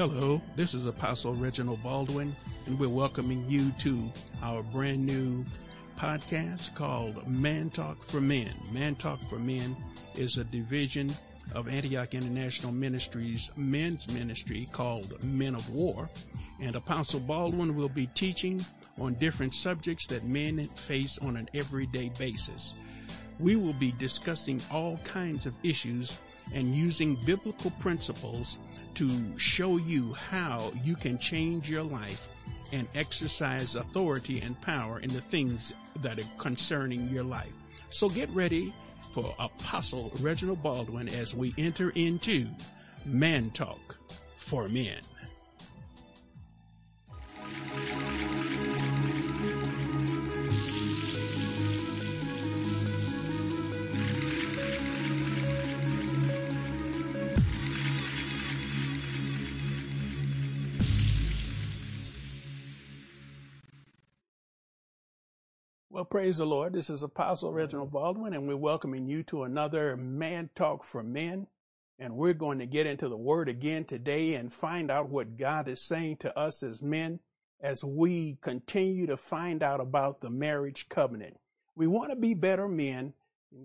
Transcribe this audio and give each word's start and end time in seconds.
Hello, 0.00 0.40
this 0.56 0.72
is 0.72 0.86
Apostle 0.86 1.34
Reginald 1.34 1.82
Baldwin, 1.82 2.34
and 2.64 2.80
we're 2.80 2.88
welcoming 2.88 3.44
you 3.46 3.70
to 3.80 4.02
our 4.42 4.62
brand 4.62 5.04
new 5.04 5.44
podcast 5.98 6.74
called 6.74 7.28
Man 7.28 7.68
Talk 7.68 8.02
for 8.08 8.18
Men. 8.18 8.48
Man 8.72 8.94
Talk 8.94 9.20
for 9.20 9.38
Men 9.38 9.76
is 10.14 10.38
a 10.38 10.44
division 10.44 11.10
of 11.54 11.68
Antioch 11.68 12.14
International 12.14 12.72
Ministries 12.72 13.50
men's 13.58 14.10
ministry 14.14 14.66
called 14.72 15.22
Men 15.22 15.54
of 15.54 15.68
War, 15.68 16.08
and 16.62 16.76
Apostle 16.76 17.20
Baldwin 17.20 17.76
will 17.76 17.90
be 17.90 18.06
teaching 18.14 18.64
on 19.02 19.12
different 19.16 19.54
subjects 19.54 20.06
that 20.06 20.24
men 20.24 20.66
face 20.66 21.18
on 21.18 21.36
an 21.36 21.46
everyday 21.52 22.08
basis. 22.18 22.72
We 23.38 23.56
will 23.56 23.74
be 23.74 23.92
discussing 23.98 24.62
all 24.72 24.96
kinds 25.04 25.44
of 25.44 25.52
issues 25.62 26.22
and 26.54 26.74
using 26.74 27.16
biblical 27.26 27.70
principles 27.72 28.58
to 28.94 29.38
show 29.38 29.76
you 29.76 30.14
how 30.14 30.72
you 30.84 30.94
can 30.94 31.18
change 31.18 31.70
your 31.70 31.82
life 31.82 32.28
and 32.72 32.86
exercise 32.94 33.74
authority 33.74 34.40
and 34.40 34.60
power 34.60 35.00
in 35.00 35.10
the 35.10 35.20
things 35.20 35.72
that 36.02 36.18
are 36.18 36.38
concerning 36.38 37.08
your 37.08 37.24
life. 37.24 37.52
So 37.90 38.08
get 38.08 38.28
ready 38.30 38.72
for 39.12 39.34
Apostle 39.38 40.12
Reginald 40.20 40.62
Baldwin 40.62 41.08
as 41.08 41.34
we 41.34 41.52
enter 41.58 41.90
into 41.90 42.46
Man 43.04 43.50
Talk 43.50 43.96
for 44.38 44.68
Men. 44.68 44.98
Well, 66.00 66.06
praise 66.06 66.38
the 66.38 66.46
Lord. 66.46 66.72
This 66.72 66.88
is 66.88 67.02
Apostle 67.02 67.52
Reginald 67.52 67.92
Baldwin, 67.92 68.32
and 68.32 68.48
we're 68.48 68.56
welcoming 68.56 69.06
you 69.06 69.22
to 69.24 69.42
another 69.42 69.98
Man 69.98 70.48
Talk 70.54 70.82
for 70.82 71.02
Men. 71.02 71.46
And 71.98 72.16
we're 72.16 72.32
going 72.32 72.60
to 72.60 72.66
get 72.66 72.86
into 72.86 73.10
the 73.10 73.18
Word 73.18 73.50
again 73.50 73.84
today 73.84 74.32
and 74.32 74.50
find 74.50 74.90
out 74.90 75.10
what 75.10 75.36
God 75.36 75.68
is 75.68 75.82
saying 75.82 76.16
to 76.20 76.34
us 76.38 76.62
as 76.62 76.80
men 76.80 77.20
as 77.60 77.84
we 77.84 78.38
continue 78.40 79.08
to 79.08 79.18
find 79.18 79.62
out 79.62 79.78
about 79.78 80.22
the 80.22 80.30
marriage 80.30 80.88
covenant. 80.88 81.38
We 81.76 81.86
want 81.86 82.08
to 82.08 82.16
be 82.16 82.32
better 82.32 82.66
men. 82.66 83.12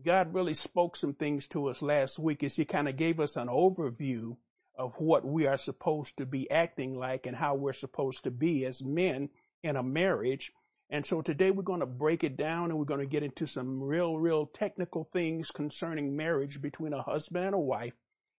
God 0.03 0.33
really 0.33 0.55
spoke 0.55 0.97
some 0.97 1.13
things 1.13 1.47
to 1.47 1.67
us 1.67 1.81
last 1.81 2.19
week 2.19 2.43
as 2.43 2.57
He 2.57 2.65
kind 2.65 2.89
of 2.89 2.97
gave 2.97 3.21
us 3.21 3.37
an 3.37 3.47
overview 3.47 4.35
of 4.77 4.99
what 4.99 5.23
we 5.23 5.47
are 5.47 5.55
supposed 5.55 6.17
to 6.17 6.25
be 6.25 6.51
acting 6.51 6.99
like 6.99 7.27
and 7.27 7.37
how 7.37 7.55
we're 7.55 7.71
supposed 7.71 8.25
to 8.25 8.31
be 8.31 8.65
as 8.65 8.83
men 8.83 9.29
in 9.63 9.77
a 9.77 9.83
marriage. 9.83 10.51
And 10.89 11.05
so 11.05 11.21
today 11.21 11.51
we're 11.51 11.63
going 11.63 11.79
to 11.79 11.85
break 11.85 12.23
it 12.23 12.37
down 12.37 12.69
and 12.69 12.77
we're 12.77 12.85
going 12.85 12.99
to 12.99 13.05
get 13.05 13.23
into 13.23 13.47
some 13.47 13.81
real, 13.81 14.17
real 14.17 14.45
technical 14.45 15.03
things 15.11 15.49
concerning 15.49 16.15
marriage 16.15 16.61
between 16.61 16.93
a 16.93 17.01
husband 17.01 17.45
and 17.45 17.55
a 17.55 17.59
wife. 17.59 17.93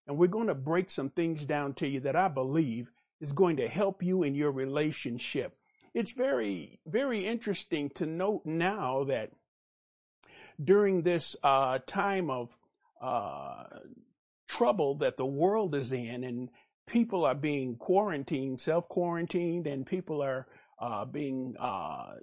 And 0.06 0.16
we're 0.16 0.28
going 0.28 0.47
to 0.47 0.55
break 0.55 0.91
some 0.91 1.11
things 1.11 1.44
down 1.44 1.75
to 1.75 1.88
you 1.88 2.00
that 2.00 2.14
I 2.14 2.28
believe 2.28 2.91
is 3.20 3.33
going 3.33 3.56
to 3.56 3.69
help 3.69 4.03
you 4.03 4.22
in 4.22 4.34
your 4.34 4.53
relationship. 4.53 5.56
It's 5.94 6.12
very, 6.12 6.78
very 6.86 7.27
interesting 7.27 7.91
to 7.91 8.06
note 8.06 8.42
now 8.44 9.05
that 9.05 9.33
during 10.62 11.03
this 11.03 11.34
uh, 11.42 11.81
time 11.86 12.31
of 12.31 12.56
uh, 13.00 13.64
trouble 14.47 14.97
that 14.97 15.16
the 15.16 15.27
world 15.27 15.75
is 15.75 15.92
in 15.92 16.22
and 16.22 16.50
people 16.86 17.25
are 17.25 17.34
being 17.34 17.77
quarantined, 17.77 18.60
self-quarantined, 18.60 19.66
and 19.66 19.84
people 19.84 20.22
are 20.22 20.47
uh, 20.78 21.05
being 21.05 21.56
uh, 21.58 22.14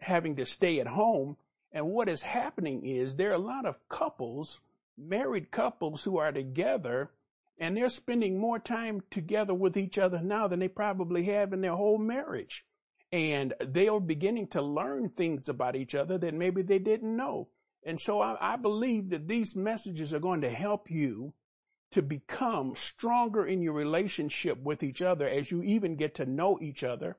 having 0.00 0.36
to 0.36 0.46
stay 0.46 0.80
at 0.80 0.86
home. 0.86 1.36
And 1.72 1.86
what 1.86 2.08
is 2.08 2.22
happening 2.22 2.84
is 2.84 3.14
there 3.14 3.30
are 3.30 3.34
a 3.34 3.38
lot 3.38 3.66
of 3.66 3.88
couples, 3.88 4.60
married 4.96 5.50
couples 5.50 6.04
who 6.04 6.18
are 6.18 6.32
together 6.32 7.10
and 7.58 7.76
they're 7.76 7.90
spending 7.90 8.38
more 8.38 8.58
time 8.58 9.02
together 9.10 9.52
with 9.52 9.76
each 9.76 9.98
other 9.98 10.20
now 10.20 10.48
than 10.48 10.60
they 10.60 10.68
probably 10.68 11.24
have 11.24 11.52
in 11.52 11.60
their 11.60 11.76
whole 11.76 11.98
marriage. 11.98 12.64
And 13.12 13.52
they 13.60 13.86
are 13.88 14.00
beginning 14.00 14.48
to 14.48 14.62
learn 14.62 15.10
things 15.10 15.48
about 15.48 15.76
each 15.76 15.94
other 15.94 16.16
that 16.16 16.32
maybe 16.32 16.62
they 16.62 16.78
didn't 16.78 17.14
know. 17.14 17.48
And 17.84 18.00
so 18.00 18.20
I, 18.20 18.54
I 18.54 18.56
believe 18.56 19.10
that 19.10 19.28
these 19.28 19.56
messages 19.56 20.14
are 20.14 20.20
going 20.20 20.40
to 20.40 20.50
help 20.50 20.90
you 20.90 21.34
to 21.90 22.02
become 22.02 22.74
stronger 22.74 23.46
in 23.46 23.60
your 23.62 23.72
relationship 23.72 24.62
with 24.62 24.82
each 24.82 25.02
other 25.02 25.28
as 25.28 25.50
you 25.50 25.62
even 25.62 25.96
get 25.96 26.14
to 26.14 26.24
know 26.24 26.58
each 26.62 26.84
other 26.84 27.16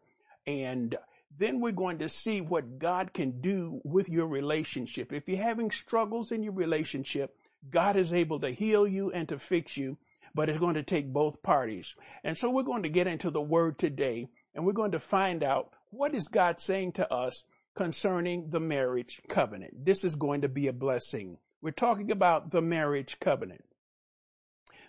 and 0.47 0.95
then 1.37 1.59
we're 1.59 1.71
going 1.71 1.99
to 1.99 2.09
see 2.09 2.41
what 2.41 2.79
God 2.79 3.13
can 3.13 3.41
do 3.41 3.81
with 3.83 4.09
your 4.09 4.27
relationship. 4.27 5.13
If 5.13 5.27
you're 5.27 5.37
having 5.41 5.71
struggles 5.71 6.31
in 6.31 6.43
your 6.43 6.53
relationship, 6.53 7.35
God 7.69 7.95
is 7.95 8.13
able 8.13 8.39
to 8.41 8.49
heal 8.49 8.87
you 8.87 9.11
and 9.11 9.29
to 9.29 9.39
fix 9.39 9.77
you, 9.77 9.97
but 10.33 10.49
it's 10.49 10.59
going 10.59 10.75
to 10.75 10.83
take 10.83 11.13
both 11.13 11.43
parties. 11.43 11.95
And 12.23 12.37
so 12.37 12.49
we're 12.49 12.63
going 12.63 12.83
to 12.83 12.89
get 12.89 13.07
into 13.07 13.29
the 13.29 13.41
word 13.41 13.77
today 13.77 14.29
and 14.53 14.65
we're 14.65 14.73
going 14.73 14.91
to 14.91 14.99
find 14.99 15.43
out 15.43 15.71
what 15.89 16.15
is 16.15 16.27
God 16.27 16.59
saying 16.59 16.93
to 16.93 17.13
us 17.13 17.45
concerning 17.75 18.49
the 18.49 18.59
marriage 18.59 19.21
covenant. 19.29 19.85
This 19.85 20.03
is 20.03 20.15
going 20.15 20.41
to 20.41 20.49
be 20.49 20.67
a 20.67 20.73
blessing. 20.73 21.37
We're 21.61 21.71
talking 21.71 22.11
about 22.11 22.51
the 22.51 22.61
marriage 22.61 23.19
covenant. 23.19 23.63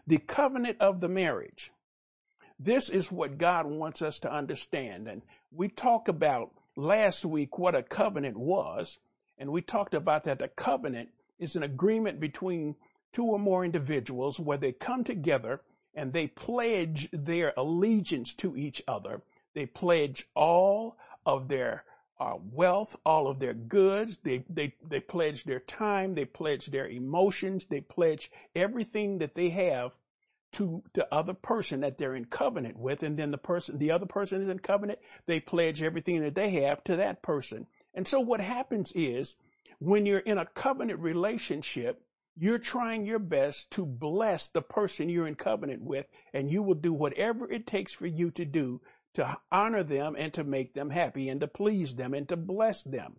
The 0.06 0.18
covenant 0.18 0.78
of 0.80 1.00
the 1.00 1.08
marriage. 1.08 1.70
This 2.58 2.88
is 2.88 3.10
what 3.10 3.38
God 3.38 3.66
wants 3.66 4.02
us 4.02 4.20
to 4.20 4.32
understand. 4.32 5.08
And 5.08 5.22
we 5.54 5.68
talked 5.68 6.08
about 6.08 6.50
last 6.76 7.24
week 7.24 7.58
what 7.58 7.74
a 7.74 7.82
covenant 7.82 8.36
was. 8.36 8.98
And 9.38 9.50
we 9.50 9.60
talked 9.60 9.94
about 9.94 10.24
that 10.24 10.42
a 10.42 10.48
covenant 10.48 11.10
is 11.38 11.56
an 11.56 11.62
agreement 11.62 12.20
between 12.20 12.76
two 13.12 13.24
or 13.24 13.38
more 13.38 13.64
individuals 13.64 14.38
where 14.38 14.58
they 14.58 14.72
come 14.72 15.04
together 15.04 15.60
and 15.94 16.12
they 16.12 16.28
pledge 16.28 17.10
their 17.12 17.52
allegiance 17.56 18.34
to 18.36 18.56
each 18.56 18.82
other. 18.88 19.22
They 19.54 19.66
pledge 19.66 20.26
all 20.34 20.96
of 21.26 21.48
their 21.48 21.84
uh, 22.18 22.36
wealth, 22.52 22.96
all 23.04 23.26
of 23.26 23.40
their 23.40 23.52
goods. 23.52 24.18
They, 24.18 24.44
they, 24.48 24.74
they 24.88 25.00
pledge 25.00 25.44
their 25.44 25.60
time. 25.60 26.14
They 26.14 26.24
pledge 26.24 26.66
their 26.66 26.88
emotions. 26.88 27.66
They 27.66 27.80
pledge 27.80 28.30
everything 28.54 29.18
that 29.18 29.34
they 29.34 29.50
have 29.50 29.96
to 30.52 30.82
the 30.92 31.12
other 31.12 31.34
person 31.34 31.80
that 31.80 31.98
they're 31.98 32.14
in 32.14 32.26
covenant 32.26 32.78
with. 32.78 33.02
And 33.02 33.16
then 33.16 33.30
the 33.30 33.38
person, 33.38 33.78
the 33.78 33.90
other 33.90 34.06
person 34.06 34.42
is 34.42 34.48
in 34.48 34.58
covenant. 34.58 34.98
They 35.26 35.40
pledge 35.40 35.82
everything 35.82 36.20
that 36.20 36.34
they 36.34 36.50
have 36.62 36.82
to 36.84 36.96
that 36.96 37.22
person. 37.22 37.66
And 37.94 38.06
so 38.06 38.20
what 38.20 38.40
happens 38.40 38.92
is 38.94 39.36
when 39.78 40.06
you're 40.06 40.18
in 40.18 40.38
a 40.38 40.46
covenant 40.46 41.00
relationship, 41.00 42.02
you're 42.38 42.58
trying 42.58 43.04
your 43.04 43.18
best 43.18 43.70
to 43.72 43.84
bless 43.84 44.48
the 44.48 44.62
person 44.62 45.08
you're 45.08 45.26
in 45.26 45.34
covenant 45.34 45.82
with, 45.82 46.06
and 46.32 46.50
you 46.50 46.62
will 46.62 46.74
do 46.74 46.92
whatever 46.92 47.50
it 47.50 47.66
takes 47.66 47.92
for 47.92 48.06
you 48.06 48.30
to 48.30 48.44
do 48.44 48.80
to 49.14 49.36
honor 49.50 49.82
them 49.82 50.16
and 50.18 50.32
to 50.32 50.44
make 50.44 50.72
them 50.72 50.90
happy 50.90 51.28
and 51.28 51.40
to 51.40 51.46
please 51.46 51.94
them 51.94 52.14
and 52.14 52.28
to 52.28 52.36
bless 52.36 52.82
them. 52.82 53.16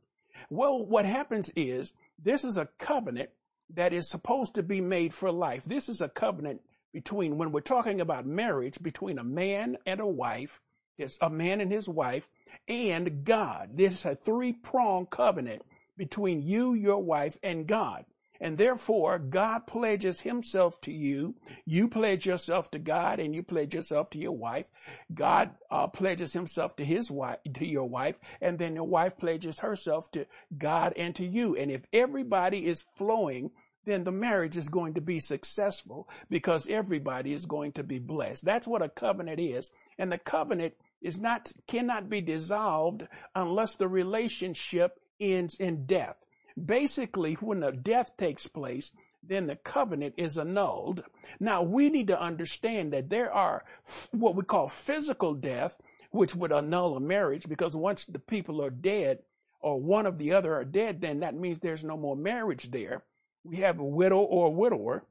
Well, 0.49 0.85
what 0.85 1.05
happens 1.05 1.51
is 1.55 1.93
this 2.17 2.43
is 2.43 2.57
a 2.57 2.69
covenant 2.79 3.29
that 3.75 3.93
is 3.93 4.09
supposed 4.09 4.55
to 4.55 4.63
be 4.63 4.81
made 4.81 5.13
for 5.13 5.31
life. 5.31 5.65
This 5.65 5.89
is 5.89 6.01
a 6.01 6.09
covenant 6.09 6.61
between, 6.93 7.37
when 7.37 7.51
we're 7.51 7.61
talking 7.61 7.99
about 7.99 8.25
marriage, 8.25 8.81
between 8.81 9.17
a 9.17 9.23
man 9.23 9.77
and 9.85 9.99
a 9.99 10.07
wife, 10.07 10.61
it's 10.97 11.17
a 11.21 11.29
man 11.29 11.59
and 11.59 11.71
his 11.71 11.89
wife, 11.89 12.29
and 12.67 13.25
God. 13.25 13.71
This 13.73 13.93
is 13.93 14.05
a 14.05 14.15
three 14.15 14.53
prong 14.53 15.07
covenant 15.07 15.63
between 15.97 16.41
you, 16.41 16.73
your 16.73 17.03
wife, 17.03 17.37
and 17.43 17.67
God. 17.67 18.05
And 18.39 18.57
therefore, 18.57 19.19
God 19.19 19.67
pledges 19.67 20.19
himself 20.19 20.81
to 20.81 20.91
you. 20.91 21.35
You 21.65 21.87
pledge 21.87 22.25
yourself 22.25 22.69
to 22.71 22.79
God 22.79 23.19
and 23.21 23.33
you 23.33 23.41
pledge 23.41 23.73
yourself 23.73 24.09
to 24.11 24.19
your 24.19 24.35
wife. 24.35 24.69
God 25.13 25.51
uh, 25.71 25.87
pledges 25.87 26.33
himself 26.33 26.75
to 26.75 26.85
his 26.85 27.09
wife, 27.09 27.37
to 27.53 27.65
your 27.65 27.87
wife. 27.87 28.19
And 28.41 28.59
then 28.59 28.75
your 28.75 28.87
wife 28.87 29.17
pledges 29.17 29.59
herself 29.59 30.11
to 30.11 30.25
God 30.57 30.93
and 30.97 31.15
to 31.15 31.25
you. 31.25 31.55
And 31.55 31.71
if 31.71 31.85
everybody 31.93 32.65
is 32.65 32.81
flowing 32.81 33.51
then 33.85 34.03
the 34.03 34.11
marriage 34.11 34.57
is 34.57 34.67
going 34.69 34.93
to 34.93 35.01
be 35.01 35.19
successful 35.19 36.07
because 36.29 36.67
everybody 36.67 37.33
is 37.33 37.45
going 37.45 37.73
to 37.73 37.83
be 37.83 37.99
blessed. 37.99 38.45
That's 38.45 38.67
what 38.67 38.81
a 38.81 38.89
covenant 38.89 39.39
is. 39.39 39.71
And 39.97 40.11
the 40.11 40.17
covenant 40.17 40.75
is 41.01 41.19
not, 41.19 41.51
cannot 41.67 42.09
be 42.09 42.21
dissolved 42.21 43.07
unless 43.35 43.75
the 43.75 43.87
relationship 43.87 44.99
ends 45.19 45.59
in 45.59 45.85
death. 45.85 46.15
Basically, 46.63 47.33
when 47.35 47.63
a 47.63 47.71
death 47.71 48.15
takes 48.15 48.47
place, 48.47 48.93
then 49.21 49.47
the 49.47 49.55
covenant 49.55 50.13
is 50.17 50.37
annulled. 50.37 51.03
Now 51.39 51.63
we 51.63 51.89
need 51.89 52.07
to 52.07 52.21
understand 52.21 52.93
that 52.93 53.09
there 53.09 53.31
are 53.31 53.63
what 54.11 54.35
we 54.35 54.43
call 54.43 54.67
physical 54.67 55.33
death, 55.33 55.77
which 56.11 56.35
would 56.35 56.51
annul 56.51 56.95
a 56.95 56.99
marriage 56.99 57.49
because 57.49 57.75
once 57.75 58.05
the 58.05 58.19
people 58.19 58.61
are 58.63 58.69
dead 58.69 59.19
or 59.61 59.79
one 59.79 60.05
of 60.05 60.17
the 60.17 60.33
other 60.33 60.53
are 60.53 60.65
dead, 60.65 61.01
then 61.01 61.21
that 61.21 61.35
means 61.35 61.57
there's 61.59 61.83
no 61.83 61.97
more 61.97 62.15
marriage 62.15 62.69
there 62.71 63.03
we 63.43 63.57
have 63.57 63.79
a 63.79 63.85
widow 63.85 64.19
or 64.19 64.47
a 64.47 64.51
widower. 64.51 65.05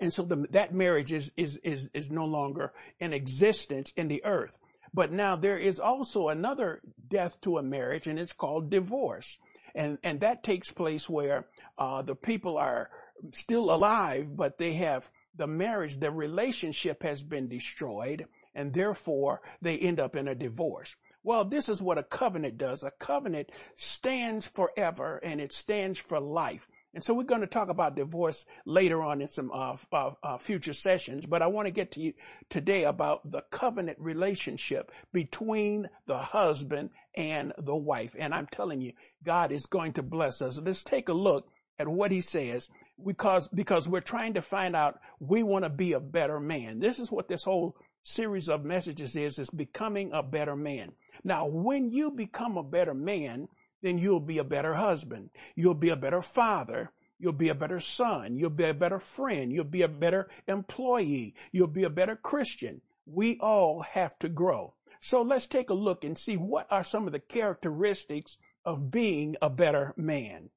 And 0.00 0.12
so 0.12 0.22
the, 0.22 0.46
that 0.50 0.74
marriage 0.74 1.12
is, 1.12 1.32
is, 1.36 1.58
is, 1.58 1.88
is 1.94 2.10
no 2.10 2.24
longer 2.24 2.72
in 2.98 3.12
existence 3.12 3.92
in 3.96 4.08
the 4.08 4.24
earth. 4.24 4.58
But 4.92 5.12
now 5.12 5.36
there 5.36 5.58
is 5.58 5.80
also 5.80 6.28
another 6.28 6.80
death 7.08 7.40
to 7.42 7.58
a 7.58 7.62
marriage 7.62 8.06
and 8.06 8.18
it's 8.18 8.32
called 8.32 8.70
divorce. 8.70 9.38
And, 9.74 9.98
and 10.02 10.20
that 10.20 10.44
takes 10.44 10.70
place 10.70 11.08
where, 11.08 11.46
uh, 11.78 12.02
the 12.02 12.14
people 12.14 12.58
are 12.58 12.90
still 13.32 13.74
alive, 13.74 14.36
but 14.36 14.58
they 14.58 14.74
have 14.74 15.10
the 15.36 15.46
marriage, 15.46 15.98
the 15.98 16.10
relationship 16.10 17.02
has 17.02 17.24
been 17.24 17.48
destroyed 17.48 18.26
and 18.54 18.72
therefore 18.72 19.42
they 19.60 19.76
end 19.78 19.98
up 19.98 20.14
in 20.14 20.28
a 20.28 20.34
divorce. 20.34 20.96
Well, 21.24 21.44
this 21.44 21.68
is 21.68 21.82
what 21.82 21.98
a 21.98 22.02
covenant 22.02 22.58
does. 22.58 22.84
A 22.84 22.90
covenant 22.90 23.50
stands 23.76 24.46
forever 24.46 25.16
and 25.18 25.40
it 25.40 25.52
stands 25.52 25.98
for 25.98 26.20
life. 26.20 26.68
And 26.94 27.02
so 27.02 27.12
we're 27.12 27.24
going 27.24 27.40
to 27.40 27.46
talk 27.46 27.68
about 27.68 27.96
divorce 27.96 28.46
later 28.64 29.02
on 29.02 29.20
in 29.20 29.28
some 29.28 29.50
uh, 29.52 29.76
uh, 29.92 30.10
uh, 30.22 30.38
future 30.38 30.72
sessions, 30.72 31.26
but 31.26 31.42
I 31.42 31.48
want 31.48 31.66
to 31.66 31.72
get 31.72 31.92
to 31.92 32.00
you 32.00 32.14
today 32.48 32.84
about 32.84 33.30
the 33.30 33.42
covenant 33.50 33.98
relationship 34.00 34.92
between 35.12 35.88
the 36.06 36.18
husband 36.18 36.90
and 37.16 37.52
the 37.58 37.74
wife. 37.74 38.14
And 38.18 38.32
I'm 38.32 38.46
telling 38.46 38.80
you, 38.80 38.92
God 39.24 39.50
is 39.50 39.66
going 39.66 39.94
to 39.94 40.02
bless 40.02 40.40
us. 40.40 40.60
Let's 40.60 40.84
take 40.84 41.08
a 41.08 41.12
look 41.12 41.48
at 41.78 41.88
what 41.88 42.12
he 42.12 42.20
says 42.20 42.70
because, 43.04 43.48
because 43.48 43.88
we're 43.88 44.00
trying 44.00 44.34
to 44.34 44.42
find 44.42 44.76
out 44.76 45.00
we 45.18 45.42
want 45.42 45.64
to 45.64 45.70
be 45.70 45.92
a 45.92 46.00
better 46.00 46.38
man. 46.38 46.78
This 46.78 47.00
is 47.00 47.10
what 47.10 47.26
this 47.26 47.42
whole 47.42 47.76
series 48.04 48.48
of 48.48 48.64
messages 48.64 49.16
is, 49.16 49.38
is 49.38 49.50
becoming 49.50 50.12
a 50.12 50.22
better 50.22 50.54
man. 50.54 50.92
Now, 51.24 51.46
when 51.46 51.90
you 51.90 52.10
become 52.10 52.56
a 52.56 52.62
better 52.62 52.94
man, 52.94 53.48
then 53.84 53.98
you'll 53.98 54.18
be 54.18 54.38
a 54.38 54.44
better 54.44 54.72
husband. 54.72 55.28
You'll 55.54 55.74
be 55.74 55.90
a 55.90 55.96
better 55.96 56.22
father. 56.22 56.90
You'll 57.18 57.34
be 57.34 57.50
a 57.50 57.54
better 57.54 57.78
son. 57.78 58.38
You'll 58.38 58.48
be 58.48 58.64
a 58.64 58.72
better 58.72 58.98
friend. 58.98 59.52
You'll 59.52 59.64
be 59.64 59.82
a 59.82 59.88
better 59.88 60.30
employee. 60.48 61.34
You'll 61.52 61.66
be 61.66 61.84
a 61.84 61.90
better 61.90 62.16
Christian. 62.16 62.80
We 63.04 63.38
all 63.40 63.82
have 63.82 64.18
to 64.20 64.30
grow. 64.30 64.72
So 65.00 65.20
let's 65.20 65.44
take 65.44 65.68
a 65.68 65.74
look 65.74 66.02
and 66.02 66.16
see 66.16 66.38
what 66.38 66.66
are 66.70 66.82
some 66.82 67.06
of 67.06 67.12
the 67.12 67.20
characteristics 67.20 68.38
of 68.64 68.90
being 68.90 69.36
a 69.42 69.50
better 69.50 69.92
man. 69.98 70.48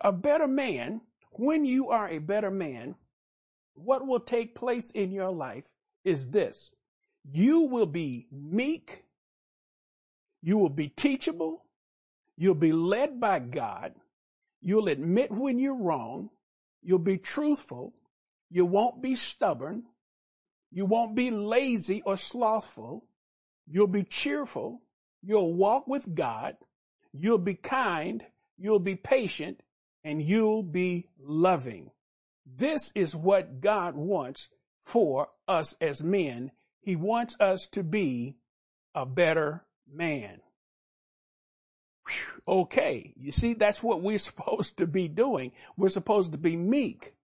A 0.00 0.10
better 0.10 0.48
man, 0.48 1.02
when 1.30 1.64
you 1.64 1.90
are 1.90 2.08
a 2.08 2.18
better 2.18 2.50
man, 2.50 2.96
what 3.74 4.04
will 4.04 4.18
take 4.18 4.56
place 4.56 4.90
in 4.90 5.12
your 5.12 5.30
life 5.30 5.70
is 6.04 6.30
this. 6.30 6.74
You 7.22 7.60
will 7.60 7.86
be 7.86 8.26
meek. 8.32 9.04
You 10.42 10.58
will 10.58 10.70
be 10.70 10.88
teachable. 10.88 11.66
You'll 12.36 12.54
be 12.54 12.72
led 12.72 13.20
by 13.20 13.38
God. 13.38 13.94
You'll 14.60 14.88
admit 14.88 15.30
when 15.30 15.58
you're 15.58 15.74
wrong. 15.74 16.30
You'll 16.82 16.98
be 16.98 17.18
truthful. 17.18 17.94
You 18.50 18.66
won't 18.66 19.02
be 19.02 19.14
stubborn. 19.14 19.84
You 20.70 20.86
won't 20.86 21.14
be 21.14 21.30
lazy 21.30 22.02
or 22.04 22.16
slothful. 22.16 23.04
You'll 23.66 23.86
be 23.86 24.04
cheerful. 24.04 24.82
You'll 25.22 25.54
walk 25.54 25.86
with 25.86 26.14
God. 26.14 26.56
You'll 27.12 27.38
be 27.38 27.54
kind. 27.54 28.24
You'll 28.58 28.78
be 28.78 28.96
patient 28.96 29.62
and 30.04 30.22
you'll 30.22 30.62
be 30.62 31.08
loving. 31.20 31.90
This 32.46 32.92
is 32.94 33.14
what 33.14 33.60
God 33.60 33.94
wants 33.94 34.48
for 34.84 35.28
us 35.46 35.76
as 35.80 36.02
men. 36.02 36.50
He 36.80 36.96
wants 36.96 37.36
us 37.38 37.68
to 37.72 37.82
be 37.82 38.36
a 38.94 39.06
better 39.06 39.64
man. 39.90 40.40
Okay. 42.46 43.14
You 43.16 43.32
see, 43.32 43.54
that's 43.54 43.82
what 43.82 44.02
we're 44.02 44.18
supposed 44.30 44.78
to 44.78 44.86
be 44.86 45.08
doing. 45.08 45.52
We're 45.76 45.88
supposed 45.88 46.32
to 46.32 46.38
be 46.38 46.56
meek. 46.56 47.14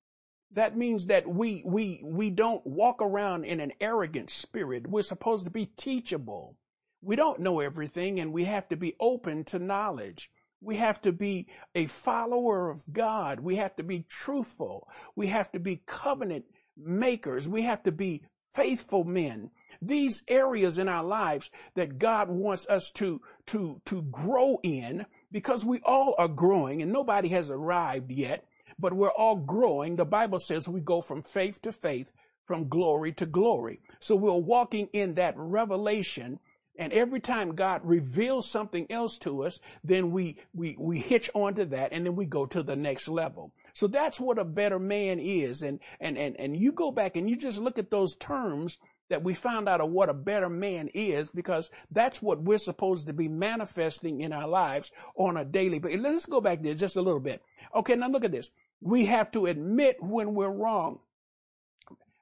That 0.52 0.76
means 0.76 1.06
that 1.06 1.28
we, 1.28 1.62
we, 1.64 2.00
we 2.02 2.30
don't 2.30 2.66
walk 2.66 3.02
around 3.02 3.44
in 3.44 3.60
an 3.60 3.72
arrogant 3.80 4.30
spirit. 4.30 4.86
We're 4.86 5.02
supposed 5.02 5.44
to 5.44 5.50
be 5.50 5.66
teachable. 5.66 6.56
We 7.02 7.16
don't 7.16 7.40
know 7.40 7.60
everything 7.60 8.18
and 8.18 8.32
we 8.32 8.44
have 8.44 8.68
to 8.68 8.76
be 8.76 8.96
open 8.98 9.44
to 9.44 9.58
knowledge. 9.58 10.30
We 10.60 10.76
have 10.76 11.00
to 11.02 11.12
be 11.12 11.46
a 11.74 11.86
follower 11.86 12.70
of 12.70 12.82
God. 12.92 13.40
We 13.40 13.56
have 13.56 13.76
to 13.76 13.82
be 13.82 14.04
truthful. 14.08 14.88
We 15.14 15.28
have 15.28 15.52
to 15.52 15.60
be 15.60 15.82
covenant 15.86 16.46
makers. 16.76 17.48
We 17.48 17.62
have 17.62 17.82
to 17.84 17.92
be 17.92 18.22
faithful 18.54 19.04
men. 19.04 19.50
These 19.80 20.24
areas 20.28 20.78
in 20.78 20.88
our 20.88 21.04
lives 21.04 21.50
that 21.74 21.98
God 21.98 22.28
wants 22.28 22.68
us 22.68 22.90
to, 22.92 23.20
to, 23.46 23.80
to 23.86 24.02
grow 24.02 24.58
in 24.62 25.06
because 25.30 25.64
we 25.64 25.80
all 25.84 26.14
are 26.18 26.28
growing 26.28 26.82
and 26.82 26.92
nobody 26.92 27.28
has 27.30 27.50
arrived 27.50 28.10
yet, 28.10 28.44
but 28.78 28.92
we're 28.92 29.10
all 29.10 29.36
growing. 29.36 29.96
The 29.96 30.04
Bible 30.04 30.40
says 30.40 30.68
we 30.68 30.80
go 30.80 31.00
from 31.00 31.22
faith 31.22 31.62
to 31.62 31.72
faith, 31.72 32.12
from 32.44 32.68
glory 32.68 33.12
to 33.12 33.26
glory. 33.26 33.80
So 34.00 34.16
we're 34.16 34.32
walking 34.32 34.88
in 34.92 35.14
that 35.14 35.34
revelation 35.36 36.40
and 36.78 36.92
every 36.92 37.18
time 37.18 37.56
God 37.56 37.80
reveals 37.84 38.48
something 38.48 38.86
else 38.88 39.18
to 39.18 39.42
us, 39.42 39.58
then 39.82 40.12
we, 40.12 40.36
we, 40.54 40.76
we 40.78 41.00
hitch 41.00 41.28
onto 41.34 41.64
that 41.66 41.92
and 41.92 42.06
then 42.06 42.14
we 42.14 42.24
go 42.24 42.46
to 42.46 42.62
the 42.62 42.76
next 42.76 43.08
level. 43.08 43.52
So 43.72 43.88
that's 43.88 44.20
what 44.20 44.38
a 44.38 44.44
better 44.44 44.78
man 44.78 45.18
is. 45.18 45.62
And, 45.62 45.80
and, 46.00 46.16
and, 46.16 46.36
and 46.38 46.56
you 46.56 46.70
go 46.70 46.92
back 46.92 47.16
and 47.16 47.28
you 47.28 47.36
just 47.36 47.58
look 47.58 47.78
at 47.78 47.90
those 47.90 48.16
terms 48.16 48.78
that 49.10 49.22
we 49.22 49.34
found 49.34 49.68
out 49.68 49.80
of 49.80 49.90
what 49.90 50.08
a 50.08 50.14
better 50.14 50.48
man 50.48 50.88
is 50.94 51.30
because 51.30 51.70
that's 51.90 52.20
what 52.20 52.42
we're 52.42 52.58
supposed 52.58 53.06
to 53.06 53.12
be 53.12 53.28
manifesting 53.28 54.20
in 54.20 54.32
our 54.32 54.48
lives 54.48 54.92
on 55.16 55.36
a 55.36 55.44
daily 55.44 55.78
basis. 55.78 56.00
Let's 56.00 56.26
go 56.26 56.40
back 56.40 56.62
there 56.62 56.74
just 56.74 56.96
a 56.96 57.02
little 57.02 57.20
bit. 57.20 57.42
Okay. 57.74 57.94
Now 57.94 58.08
look 58.08 58.24
at 58.24 58.32
this. 58.32 58.50
We 58.80 59.06
have 59.06 59.30
to 59.32 59.46
admit 59.46 59.96
when 60.00 60.34
we're 60.34 60.50
wrong. 60.50 61.00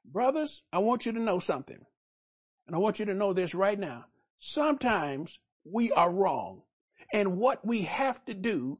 Brothers, 0.04 0.62
I 0.72 0.78
want 0.78 1.04
you 1.04 1.12
to 1.12 1.20
know 1.20 1.38
something. 1.38 1.84
And 2.66 2.74
I 2.74 2.78
want 2.78 2.98
you 2.98 3.06
to 3.06 3.14
know 3.14 3.32
this 3.32 3.54
right 3.54 3.78
now. 3.78 4.06
Sometimes 4.38 5.38
we 5.64 5.92
are 5.92 6.10
wrong. 6.10 6.62
And 7.12 7.36
what 7.36 7.64
we 7.64 7.82
have 7.82 8.24
to 8.26 8.34
do 8.34 8.78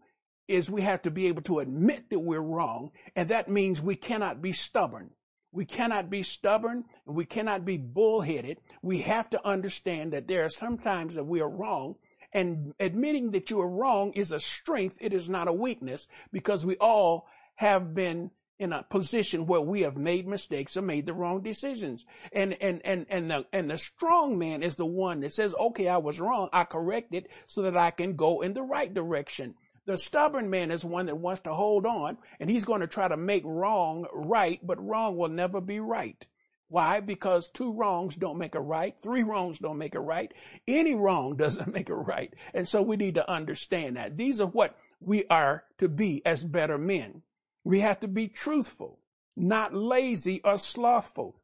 is 0.48 0.70
we 0.70 0.82
have 0.82 1.02
to 1.02 1.10
be 1.10 1.26
able 1.26 1.42
to 1.42 1.58
admit 1.58 2.10
that 2.10 2.18
we're 2.18 2.40
wrong. 2.40 2.90
And 3.14 3.28
that 3.30 3.48
means 3.48 3.82
we 3.82 3.96
cannot 3.96 4.40
be 4.40 4.52
stubborn. 4.52 5.10
We 5.56 5.64
cannot 5.64 6.10
be 6.10 6.22
stubborn 6.22 6.84
and 7.06 7.16
we 7.16 7.24
cannot 7.24 7.64
be 7.64 7.78
bullheaded. 7.78 8.58
We 8.82 8.98
have 8.98 9.30
to 9.30 9.42
understand 9.42 10.12
that 10.12 10.28
there 10.28 10.44
are 10.44 10.50
some 10.50 10.76
times 10.76 11.14
that 11.14 11.24
we 11.24 11.40
are 11.40 11.48
wrong 11.48 11.96
and 12.34 12.74
admitting 12.78 13.30
that 13.30 13.48
you 13.48 13.58
are 13.62 13.68
wrong 13.68 14.12
is 14.12 14.32
a 14.32 14.38
strength. 14.38 14.98
It 15.00 15.14
is 15.14 15.30
not 15.30 15.48
a 15.48 15.54
weakness 15.54 16.08
because 16.30 16.66
we 16.66 16.76
all 16.76 17.26
have 17.54 17.94
been 17.94 18.32
in 18.58 18.74
a 18.74 18.82
position 18.82 19.46
where 19.46 19.62
we 19.62 19.80
have 19.80 19.96
made 19.96 20.28
mistakes 20.28 20.76
or 20.76 20.82
made 20.82 21.06
the 21.06 21.14
wrong 21.14 21.42
decisions. 21.42 22.04
And, 22.32 22.54
and, 22.60 22.82
and, 22.84 23.06
and 23.08 23.30
the, 23.30 23.46
and 23.50 23.70
the 23.70 23.78
strong 23.78 24.36
man 24.36 24.62
is 24.62 24.76
the 24.76 24.84
one 24.84 25.20
that 25.20 25.32
says, 25.32 25.54
okay, 25.58 25.88
I 25.88 25.96
was 25.96 26.20
wrong. 26.20 26.50
I 26.52 26.64
correct 26.64 27.14
it 27.14 27.30
so 27.46 27.62
that 27.62 27.78
I 27.78 27.92
can 27.92 28.14
go 28.14 28.42
in 28.42 28.52
the 28.52 28.62
right 28.62 28.92
direction. 28.92 29.54
The 29.86 29.96
stubborn 29.96 30.50
man 30.50 30.72
is 30.72 30.84
one 30.84 31.06
that 31.06 31.16
wants 31.16 31.42
to 31.42 31.54
hold 31.54 31.86
on 31.86 32.18
and 32.40 32.50
he's 32.50 32.64
going 32.64 32.80
to 32.80 32.88
try 32.88 33.06
to 33.06 33.16
make 33.16 33.44
wrong 33.44 34.06
right, 34.12 34.60
but 34.64 34.84
wrong 34.84 35.16
will 35.16 35.28
never 35.28 35.60
be 35.60 35.78
right. 35.78 36.26
Why? 36.68 36.98
Because 36.98 37.48
two 37.48 37.72
wrongs 37.72 38.16
don't 38.16 38.38
make 38.38 38.56
a 38.56 38.60
right. 38.60 38.98
Three 38.98 39.22
wrongs 39.22 39.60
don't 39.60 39.78
make 39.78 39.94
a 39.94 40.00
right. 40.00 40.34
Any 40.66 40.96
wrong 40.96 41.36
doesn't 41.36 41.72
make 41.72 41.88
a 41.88 41.94
right. 41.94 42.34
And 42.52 42.68
so 42.68 42.82
we 42.82 42.96
need 42.96 43.14
to 43.14 43.30
understand 43.30 43.96
that. 43.96 44.16
These 44.16 44.40
are 44.40 44.48
what 44.48 44.76
we 45.00 45.24
are 45.26 45.64
to 45.78 45.88
be 45.88 46.24
as 46.26 46.44
better 46.44 46.78
men. 46.78 47.22
We 47.62 47.80
have 47.80 48.00
to 48.00 48.08
be 48.08 48.28
truthful, 48.28 48.98
not 49.36 49.74
lazy 49.74 50.40
or 50.44 50.58
slothful. 50.58 51.40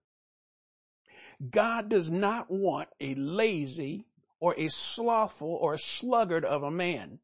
God 1.51 1.89
does 1.89 2.11
not 2.11 2.51
want 2.51 2.89
a 3.01 3.15
lazy 3.15 4.07
or 4.41 4.55
a 4.57 4.69
slothful 4.69 5.57
or 5.61 5.75
a 5.75 5.79
sluggard 5.79 6.45
of 6.45 6.63
a 6.63 6.71
man. 6.71 7.21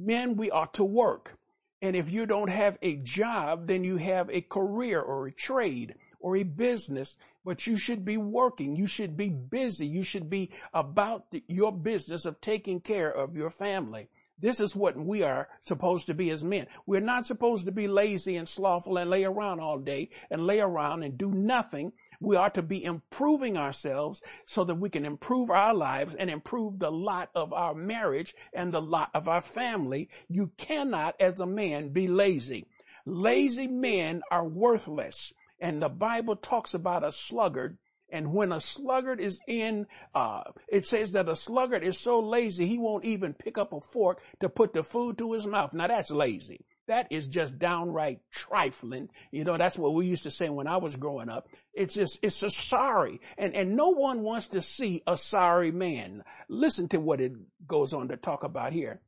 Men, 0.00 0.36
we 0.36 0.48
ought 0.50 0.74
to 0.74 0.84
work. 0.84 1.36
And 1.82 1.96
if 1.96 2.10
you 2.10 2.24
don't 2.24 2.50
have 2.50 2.78
a 2.82 2.96
job, 2.96 3.66
then 3.66 3.82
you 3.82 3.96
have 3.96 4.30
a 4.30 4.40
career 4.40 5.00
or 5.00 5.26
a 5.26 5.32
trade 5.32 5.96
or 6.20 6.36
a 6.36 6.44
business, 6.44 7.16
but 7.44 7.66
you 7.66 7.76
should 7.76 8.04
be 8.04 8.16
working. 8.16 8.76
You 8.76 8.86
should 8.86 9.16
be 9.16 9.28
busy. 9.28 9.86
You 9.86 10.04
should 10.04 10.30
be 10.30 10.50
about 10.72 11.32
the, 11.32 11.42
your 11.48 11.72
business 11.72 12.26
of 12.26 12.40
taking 12.40 12.80
care 12.80 13.10
of 13.10 13.36
your 13.36 13.50
family. 13.50 14.08
This 14.40 14.60
is 14.60 14.76
what 14.76 14.96
we 14.96 15.24
are 15.24 15.48
supposed 15.62 16.06
to 16.06 16.14
be 16.14 16.30
as 16.30 16.44
men. 16.44 16.68
We're 16.86 17.00
not 17.00 17.26
supposed 17.26 17.66
to 17.66 17.72
be 17.72 17.88
lazy 17.88 18.36
and 18.36 18.48
slothful 18.48 18.98
and 18.98 19.10
lay 19.10 19.24
around 19.24 19.58
all 19.58 19.78
day 19.78 20.10
and 20.30 20.46
lay 20.46 20.60
around 20.60 21.02
and 21.02 21.18
do 21.18 21.32
nothing. 21.32 21.92
We 22.20 22.36
are 22.36 22.50
to 22.50 22.62
be 22.62 22.82
improving 22.82 23.56
ourselves 23.56 24.22
so 24.44 24.64
that 24.64 24.74
we 24.74 24.90
can 24.90 25.04
improve 25.04 25.50
our 25.50 25.74
lives 25.74 26.14
and 26.14 26.28
improve 26.30 26.78
the 26.78 26.90
lot 26.90 27.30
of 27.34 27.52
our 27.52 27.74
marriage 27.74 28.34
and 28.52 28.72
the 28.72 28.82
lot 28.82 29.10
of 29.14 29.28
our 29.28 29.40
family. 29.40 30.08
You 30.28 30.52
cannot, 30.56 31.14
as 31.20 31.40
a 31.40 31.46
man, 31.46 31.90
be 31.90 32.08
lazy. 32.08 32.66
Lazy 33.06 33.66
men 33.66 34.22
are 34.30 34.46
worthless. 34.46 35.32
And 35.60 35.82
the 35.82 35.88
Bible 35.88 36.36
talks 36.36 36.74
about 36.74 37.04
a 37.04 37.12
sluggard 37.12 37.78
and 38.10 38.32
when 38.32 38.52
a 38.52 38.60
sluggard 38.60 39.20
is 39.20 39.40
in, 39.46 39.86
uh, 40.14 40.44
it 40.66 40.86
says 40.86 41.12
that 41.12 41.28
a 41.28 41.36
sluggard 41.36 41.82
is 41.82 41.98
so 41.98 42.20
lazy 42.20 42.66
he 42.66 42.78
won't 42.78 43.04
even 43.04 43.34
pick 43.34 43.58
up 43.58 43.72
a 43.72 43.80
fork 43.80 44.22
to 44.40 44.48
put 44.48 44.72
the 44.72 44.82
food 44.82 45.18
to 45.18 45.32
his 45.32 45.46
mouth. 45.46 45.74
Now 45.74 45.88
that's 45.88 46.10
lazy. 46.10 46.64
That 46.88 47.06
is 47.10 47.26
just 47.26 47.58
downright 47.58 48.20
trifling. 48.30 49.08
You 49.30 49.44
know, 49.44 49.56
that's 49.56 49.78
what 49.78 49.94
we 49.94 50.06
used 50.06 50.24
to 50.24 50.30
say 50.30 50.48
when 50.48 50.66
I 50.66 50.78
was 50.78 50.96
growing 50.96 51.28
up. 51.28 51.48
It's 51.72 51.94
just, 51.94 52.18
it's 52.22 52.42
a 52.42 52.50
sorry. 52.50 53.20
And, 53.36 53.54
and 53.54 53.76
no 53.76 53.90
one 53.90 54.22
wants 54.22 54.48
to 54.48 54.60
see 54.60 55.02
a 55.06 55.16
sorry 55.16 55.70
man. 55.70 56.24
Listen 56.48 56.88
to 56.88 56.98
what 56.98 57.20
it 57.20 57.32
goes 57.66 57.92
on 57.92 58.08
to 58.08 58.16
talk 58.16 58.42
about 58.42 58.72
here. 58.72 59.00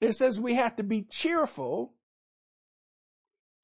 It 0.00 0.14
says 0.14 0.40
we 0.40 0.54
have 0.54 0.76
to 0.76 0.82
be 0.82 1.02
cheerful. 1.02 1.94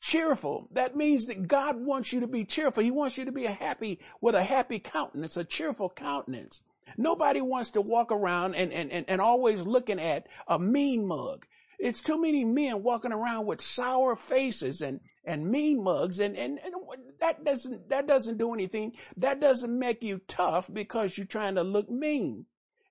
Cheerful. 0.02 0.68
That 0.72 0.94
means 0.94 1.26
that 1.26 1.48
God 1.48 1.76
wants 1.80 2.12
you 2.12 2.20
to 2.20 2.26
be 2.26 2.44
cheerful. 2.44 2.82
He 2.82 2.90
wants 2.90 3.16
you 3.18 3.25
to 3.25 3.32
be 3.32 3.46
a 3.46 3.50
happy, 3.50 4.00
with 4.20 4.34
a 4.34 4.42
happy 4.42 4.78
countenance, 4.78 5.36
a 5.36 5.44
cheerful 5.44 5.88
countenance. 5.88 6.62
Nobody 6.96 7.40
wants 7.40 7.70
to 7.70 7.80
walk 7.80 8.12
around 8.12 8.54
and, 8.54 8.72
and, 8.72 8.92
and, 8.92 9.06
and 9.08 9.20
always 9.20 9.62
looking 9.62 9.98
at 9.98 10.28
a 10.46 10.58
mean 10.58 11.06
mug. 11.06 11.46
It's 11.78 12.00
too 12.00 12.21
many 12.21 12.45
men 12.45 12.83
walking 12.83 13.12
around 13.12 13.47
with 13.47 13.61
sour 13.61 14.16
faces 14.16 14.83
and, 14.83 15.00
and 15.25 15.50
mean 15.50 15.83
mugs 15.83 16.21
and, 16.21 16.37
and, 16.37 16.59
and 16.64 16.75
that 17.21 17.45
doesn't, 17.45 17.88
that 17.88 18.06
doesn't 18.06 18.38
do 18.38 18.54
anything. 18.54 18.92
That 19.16 19.40
doesn't 19.40 19.78
make 19.78 20.02
you 20.02 20.21
tough 20.26 20.73
because 20.73 21.16
you're 21.16 21.26
trying 21.26 21.56
to 21.56 21.62
look 21.62 21.90
mean. 21.90 22.47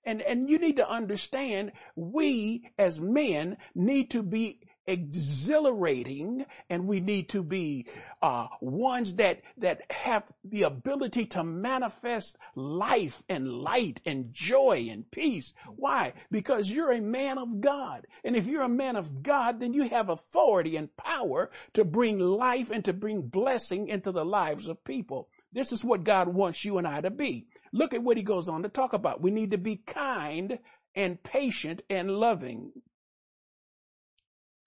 And, 0.06 0.22
and 0.22 0.50
you 0.50 0.60
need 0.60 0.75
to 0.75 0.89
understand 0.89 1.72
we 1.96 2.70
as 2.77 3.01
men 3.01 3.58
need 3.74 4.12
to 4.12 4.22
be 4.22 4.60
exhilarating 4.88 6.46
and 6.70 6.88
we 6.88 7.00
need 7.00 7.30
to 7.30 7.42
be 7.42 7.88
uh, 8.22 8.48
ones 8.62 9.15
that 9.15 9.42
that 9.58 9.82
have 9.92 10.24
the 10.44 10.63
ability 10.63 11.25
to 11.25 11.44
manifest 11.44 12.38
life 12.56 13.24
and 13.27 13.51
light 13.51 14.01
and 14.06 14.34
joy 14.34 14.88
and 14.92 15.10
peace. 15.10 15.54
Why? 15.75 16.13
Because 16.30 16.70
you're 16.70 16.92
a 16.92 17.01
man 17.01 17.38
of 17.38 17.62
god. 17.62 18.06
And 18.24 18.36
if 18.36 18.48
you're 18.48 18.62
a 18.62 18.70
man 18.70 18.96
of 18.96 19.24
god 19.24 19.60
then 19.60 19.74
you 19.74 19.84
have 19.89 20.10
authority 20.10 20.77
and 20.77 20.96
power 20.98 21.50
to 21.74 21.84
bring 21.84 22.20
life 22.20 22.72
and 22.72 22.86
to 22.86 22.94
bring 22.94 23.24
blessing 23.24 23.88
into 23.88 24.12
the 24.12 24.25
lives 24.25 24.68
of 24.68 24.84
people. 24.84 25.30
This 25.51 25.72
is 25.72 25.84
what 25.84 26.04
god 26.04 26.27
wants 26.27 26.63
you 26.63 26.77
and 26.77 26.88
i 26.88 27.01
to 27.01 27.10
be. 27.10 27.48
Look 27.72 27.94
at 27.94 28.04
what 28.04 28.18
he 28.18 28.24
goes 28.24 28.48
on 28.48 28.63
to 28.63 28.70
talk 28.70 28.94
about. 28.94 29.22
We 29.22 29.32
need 29.32 29.51
to 29.51 29.58
be 29.58 29.77
kind 29.77 30.60
and 30.96 31.22
patient 31.22 31.82
and 31.89 32.10
loving 32.12 32.72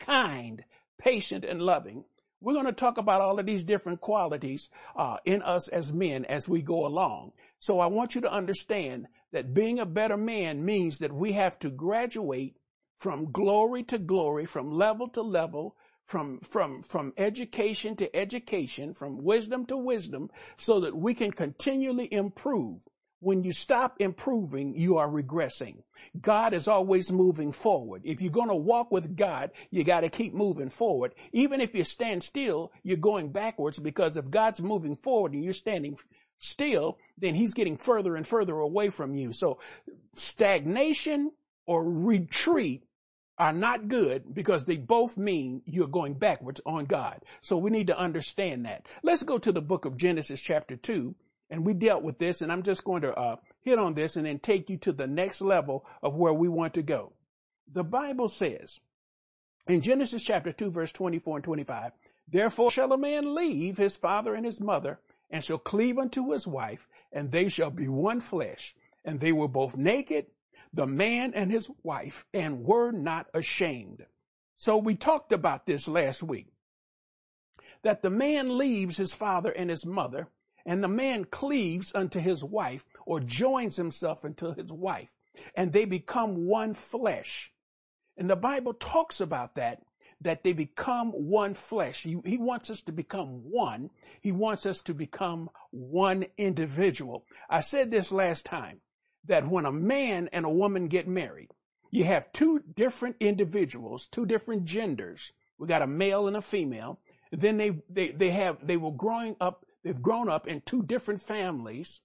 kind, 0.09 0.65
patient, 0.99 1.45
and 1.45 1.61
loving. 1.61 2.05
We're 2.41 2.55
going 2.55 2.67
to 2.67 2.73
talk 2.73 2.99
about 2.99 3.21
all 3.21 3.39
of 3.39 3.47
these 3.47 3.65
different 3.65 4.01
qualities 4.01 4.71
uh, 4.97 5.19
in 5.25 5.43
us 5.43 5.69
as 5.69 5.93
men 5.93 6.25
as 6.25 6.49
we 6.49 6.63
go 6.63 6.87
along. 6.87 7.33
So 7.59 7.81
I 7.81 7.87
want 7.87 8.15
you 8.15 8.21
to 8.23 8.33
understand 8.33 9.09
that 9.33 9.53
being 9.53 9.79
a 9.79 9.87
better 9.87 10.17
man 10.17 10.65
means 10.65 10.99
that 10.99 11.13
we 11.13 11.33
have 11.33 11.59
to 11.59 11.71
graduate 11.71 12.57
from 12.97 13.33
glory 13.33 13.83
to 13.85 13.99
glory, 13.99 14.47
from 14.47 14.71
level 14.71 15.09
to 15.09 15.23
level, 15.23 15.77
from, 16.05 16.41
from, 16.41 16.83
from 16.83 17.13
education 17.19 17.95
to 17.97 18.15
education, 18.17 18.95
from 18.95 19.23
wisdom 19.23 19.67
to 19.67 19.77
wisdom, 19.77 20.31
so 20.57 20.81
that 20.81 20.97
we 20.97 21.13
can 21.13 21.33
continually 21.33 22.11
improve 22.13 22.79
when 23.21 23.43
you 23.43 23.53
stop 23.53 23.97
improving, 23.99 24.75
you 24.75 24.99
are 24.99 25.09
regressing. 25.09 25.83
God 26.21 26.55
is 26.55 26.69
always 26.69 27.11
moving 27.11 27.53
forward. 27.53 28.03
If 28.05 28.23
you're 28.23 28.31
going 28.31 28.49
to 28.49 28.55
walk 28.55 28.91
with 28.91 29.17
God, 29.17 29.51
you 29.71 29.85
got 29.85 30.01
to 30.01 30.09
keep 30.09 30.35
moving 30.35 30.71
forward. 30.71 31.15
Even 31.33 31.61
if 31.61 31.75
you 31.75 31.85
stand 31.85 32.23
still, 32.23 32.73
you're 32.83 32.97
going 32.97 33.33
backwards 33.33 33.79
because 33.79 34.17
if 34.17 34.31
God's 34.31 34.61
moving 34.61 34.97
forward 34.97 35.33
and 35.33 35.43
you're 35.43 35.53
standing 35.53 35.99
still, 36.39 36.99
then 37.17 37.35
he's 37.35 37.55
getting 37.55 37.77
further 37.77 38.15
and 38.15 38.27
further 38.27 38.59
away 38.59 38.91
from 38.91 39.15
you. 39.15 39.33
So 39.33 39.59
stagnation 40.15 41.33
or 41.67 41.85
retreat 41.85 42.85
are 43.39 43.53
not 43.53 43.89
good 43.89 44.35
because 44.35 44.65
they 44.65 44.77
both 44.77 45.17
mean 45.17 45.63
you're 45.65 45.87
going 45.89 46.15
backwards 46.15 46.61
on 46.67 46.87
God. 46.87 47.23
So 47.41 47.57
we 47.57 47.71
need 47.71 47.87
to 47.89 47.99
understand 47.99 48.65
that. 48.67 48.87
Let's 49.03 49.23
go 49.23 49.39
to 49.39 49.53
the 49.53 49.61
book 49.61 49.85
of 49.85 49.97
Genesis 49.97 50.41
chapter 50.41 50.77
2 50.77 51.15
and 51.51 51.65
we 51.65 51.73
dealt 51.73 52.03
with 52.03 52.19
this, 52.19 52.43
and 52.43 52.53
I'm 52.53 52.63
just 52.63 52.85
going 52.85 53.03
to 53.03 53.15
uh, 53.15 53.37
hit 53.61 53.79
on 53.79 53.95
this 53.95 54.17
and 54.17 54.27
then 54.27 54.39
take 54.39 54.69
you 54.69 54.77
to 54.79 54.93
the 54.93 55.07
next 55.07 55.41
level 55.41 55.87
of 56.03 56.15
where 56.15 56.33
we 56.33 56.49
want 56.49 56.75
to 56.75 56.83
go. 56.83 57.13
The 57.73 57.85
Bible 57.85 58.29
says 58.29 58.81
in 59.67 59.81
Genesis 59.81 60.25
chapter 60.25 60.53
2, 60.53 60.71
verse 60.71 60.93
24 60.93 61.37
and 61.37 61.45
25, 61.45 61.93
Therefore 62.31 62.71
shall 62.71 62.93
a 62.93 62.99
man 62.99 63.35
leave 63.35 63.77
his 63.77 63.97
father 63.97 64.35
and 64.35 64.45
his 64.45 64.61
mother, 64.61 65.01
and 65.31 65.43
shall 65.43 65.59
cleave 65.59 65.99
unto 65.99 66.33
his 66.33 66.47
wife, 66.47 66.89
and 67.13 67.31
they 67.31 67.49
shall 67.49 67.71
be 67.71 67.89
one 67.89 68.21
flesh. 68.21 68.75
And 69.05 69.21
they 69.21 69.33
were 69.33 69.49
both 69.49 69.77
naked, 69.77 70.27
the 70.73 70.87
man 70.87 71.33
and 71.35 71.51
his 71.51 71.71
wife, 71.83 72.27
and 72.35 72.65
were 72.65 72.93
not 72.93 73.29
ashamed. 73.33 74.05
So 74.57 74.77
we 74.77 74.95
talked 74.95 75.33
about 75.33 75.67
this 75.67 75.89
last 75.89 76.23
week. 76.23 76.49
That 77.83 78.03
the 78.03 78.11
man 78.11 78.59
leaves 78.59 78.97
his 78.97 79.15
father 79.15 79.51
and 79.51 79.71
his 79.71 79.87
mother 79.87 80.29
and 80.69 80.85
the 80.85 80.89
man 80.89 81.25
cleaves 81.25 81.95
unto 81.95 82.21
his 82.21 82.45
wife 82.45 82.85
or 83.07 83.21
joins 83.21 83.77
himself 83.77 84.23
unto 84.23 84.55
his 84.55 84.71
wife 84.71 85.09
and 85.57 85.73
they 85.73 85.87
become 85.87 86.47
one 86.47 86.75
flesh. 86.75 87.51
And 88.19 88.29
the 88.29 88.37
Bible 88.37 88.75
talks 88.75 89.19
about 89.19 89.55
that, 89.55 89.81
that 90.21 90.45
they 90.45 90.53
become 90.53 91.13
one 91.13 91.55
flesh. 91.55 92.03
He, 92.03 92.21
he, 92.23 92.37
wants 92.37 92.69
us 92.69 92.83
to 92.83 92.93
become 92.93 93.51
one. 93.51 93.89
He 94.21 94.31
wants 94.31 94.67
us 94.67 94.81
to 94.83 94.93
become 94.93 95.49
one 95.71 96.27
individual. 96.37 97.25
I 97.49 97.63
said 97.63 97.91
this 97.91 98.13
last 98.13 98.45
time 98.45 98.83
that 99.25 99.49
when 99.49 99.65
a 99.65 99.73
man 99.73 100.29
and 100.35 100.45
a 100.45 100.51
woman 100.51 100.89
get 100.89 101.09
married, 101.09 101.49
you 101.91 102.05
have 102.05 102.31
two 102.35 102.63
different 102.75 103.17
individuals, 103.21 104.07
two 104.07 104.27
different 104.27 104.67
genders. 104.67 105.33
We 105.57 105.67
got 105.67 105.81
a 105.81 105.87
male 105.87 106.29
and 106.29 106.37
a 106.37 106.43
female. 106.43 107.01
Then 107.33 107.57
they, 107.57 107.81
they, 107.89 108.11
they 108.11 108.31
have, 108.31 108.67
they 108.67 108.77
were 108.77 108.93
growing 108.93 109.35
up 109.41 109.65
They've 109.83 110.01
grown 110.01 110.29
up 110.29 110.47
in 110.47 110.61
two 110.63 110.83
different 110.83 111.23
families 111.23 112.01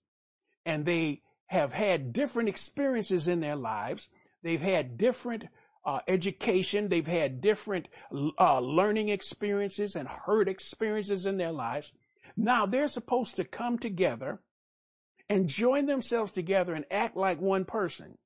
and 0.65 0.85
they 0.85 1.21
have 1.47 1.73
had 1.73 2.13
different 2.13 2.49
experiences 2.49 3.27
in 3.27 3.39
their 3.39 3.55
lives. 3.55 4.09
They've 4.41 4.61
had 4.61 4.97
different 4.97 5.45
uh, 5.85 5.99
education. 6.07 6.89
They've 6.89 7.05
had 7.05 7.41
different 7.41 7.87
uh, 8.39 8.59
learning 8.59 9.09
experiences 9.09 9.95
and 9.95 10.07
hurt 10.07 10.47
experiences 10.47 11.25
in 11.25 11.37
their 11.37 11.51
lives. 11.51 11.93
Now 12.37 12.65
they're 12.65 12.87
supposed 12.87 13.35
to 13.35 13.43
come 13.43 13.77
together 13.77 14.39
and 15.29 15.47
join 15.47 15.85
themselves 15.85 16.31
together 16.31 16.73
and 16.73 16.85
act 16.89 17.15
like 17.17 17.41
one 17.41 17.65
person. 17.65 18.17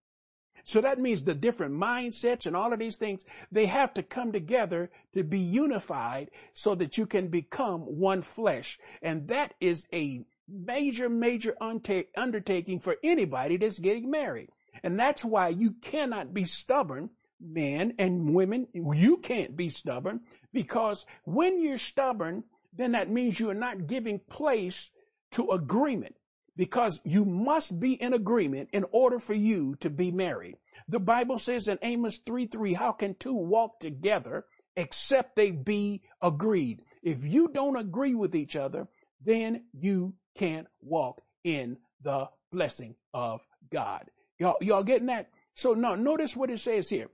So 0.67 0.81
that 0.81 0.99
means 0.99 1.23
the 1.23 1.33
different 1.33 1.73
mindsets 1.75 2.45
and 2.45 2.53
all 2.53 2.73
of 2.73 2.79
these 2.79 2.97
things, 2.97 3.23
they 3.49 3.67
have 3.67 3.93
to 3.93 4.03
come 4.03 4.33
together 4.33 4.91
to 5.13 5.23
be 5.23 5.39
unified 5.39 6.29
so 6.51 6.75
that 6.75 6.97
you 6.97 7.05
can 7.05 7.29
become 7.29 7.81
one 7.81 8.21
flesh. 8.21 8.77
And 9.01 9.29
that 9.29 9.53
is 9.61 9.87
a 9.93 10.25
major, 10.45 11.07
major 11.07 11.55
undertaking 11.61 12.81
for 12.81 12.97
anybody 13.01 13.55
that's 13.55 13.79
getting 13.79 14.11
married. 14.11 14.49
And 14.83 14.99
that's 14.99 15.23
why 15.23 15.49
you 15.49 15.71
cannot 15.71 16.33
be 16.33 16.43
stubborn, 16.43 17.11
men 17.39 17.93
and 17.97 18.35
women. 18.35 18.67
You 18.73 19.17
can't 19.17 19.55
be 19.55 19.69
stubborn 19.69 20.19
because 20.51 21.05
when 21.23 21.61
you're 21.61 21.77
stubborn, 21.77 22.43
then 22.73 22.91
that 22.91 23.09
means 23.09 23.39
you 23.39 23.49
are 23.49 23.55
not 23.55 23.87
giving 23.87 24.19
place 24.19 24.91
to 25.31 25.51
agreement 25.51 26.15
because 26.57 26.99
you 27.05 27.23
must 27.23 27.79
be 27.79 27.93
in 27.93 28.13
agreement 28.13 28.69
in 28.73 28.83
order 28.91 29.19
for 29.19 29.35
you 29.35 29.75
to 29.75 29.89
be 29.89 30.11
married. 30.11 30.57
The 30.89 30.99
Bible 30.99 31.39
says 31.39 31.67
in 31.67 31.77
Amos 31.81 32.17
3 32.17 32.47
3, 32.47 32.73
how 32.73 32.91
can 32.91 33.15
two 33.15 33.33
walk 33.33 33.79
together 33.79 34.45
except 34.75 35.35
they 35.35 35.51
be 35.51 36.01
agreed? 36.21 36.83
If 37.03 37.23
you 37.23 37.47
don't 37.47 37.77
agree 37.77 38.15
with 38.15 38.35
each 38.35 38.55
other, 38.55 38.87
then 39.23 39.65
you 39.71 40.15
can't 40.35 40.67
walk 40.81 41.21
in 41.43 41.77
the 42.01 42.27
blessing 42.51 42.95
of 43.13 43.41
God. 43.71 44.09
Y'all, 44.39 44.57
y'all 44.61 44.83
getting 44.83 45.07
that? 45.07 45.29
So 45.53 45.73
now 45.73 45.95
notice 45.95 46.35
what 46.35 46.49
it 46.49 46.59
says 46.59 46.89
here. 46.89 47.07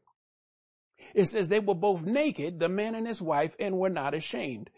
It 1.13 1.25
says 1.25 1.50
they 1.50 1.59
were 1.59 1.75
both 1.75 2.03
naked, 2.03 2.59
the 2.59 2.69
man 2.69 2.95
and 2.95 3.07
his 3.07 3.21
wife, 3.21 3.55
and 3.59 3.77
were 3.77 3.89
not 3.89 4.13
ashamed. 4.13 4.69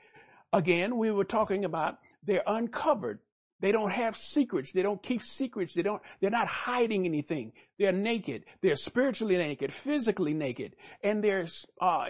Again, 0.51 0.97
we 0.97 1.11
were 1.11 1.25
talking 1.25 1.65
about 1.65 1.99
they're 2.23 2.43
uncovered. 2.47 3.19
They 3.61 3.71
don't 3.71 3.91
have 3.91 4.17
secrets. 4.17 4.71
They 4.71 4.81
don't 4.81 5.01
keep 5.01 5.21
secrets. 5.21 5.73
They 5.73 5.81
don't, 5.81 6.01
they're 6.19 6.29
not 6.29 6.47
hiding 6.47 7.05
anything. 7.05 7.53
They're 7.79 7.93
naked. 7.93 8.45
They're 8.61 8.75
spiritually 8.75 9.37
naked, 9.37 9.71
physically 9.71 10.33
naked, 10.33 10.75
and 11.01 11.23
they're 11.23 11.47
uh, 11.79 12.05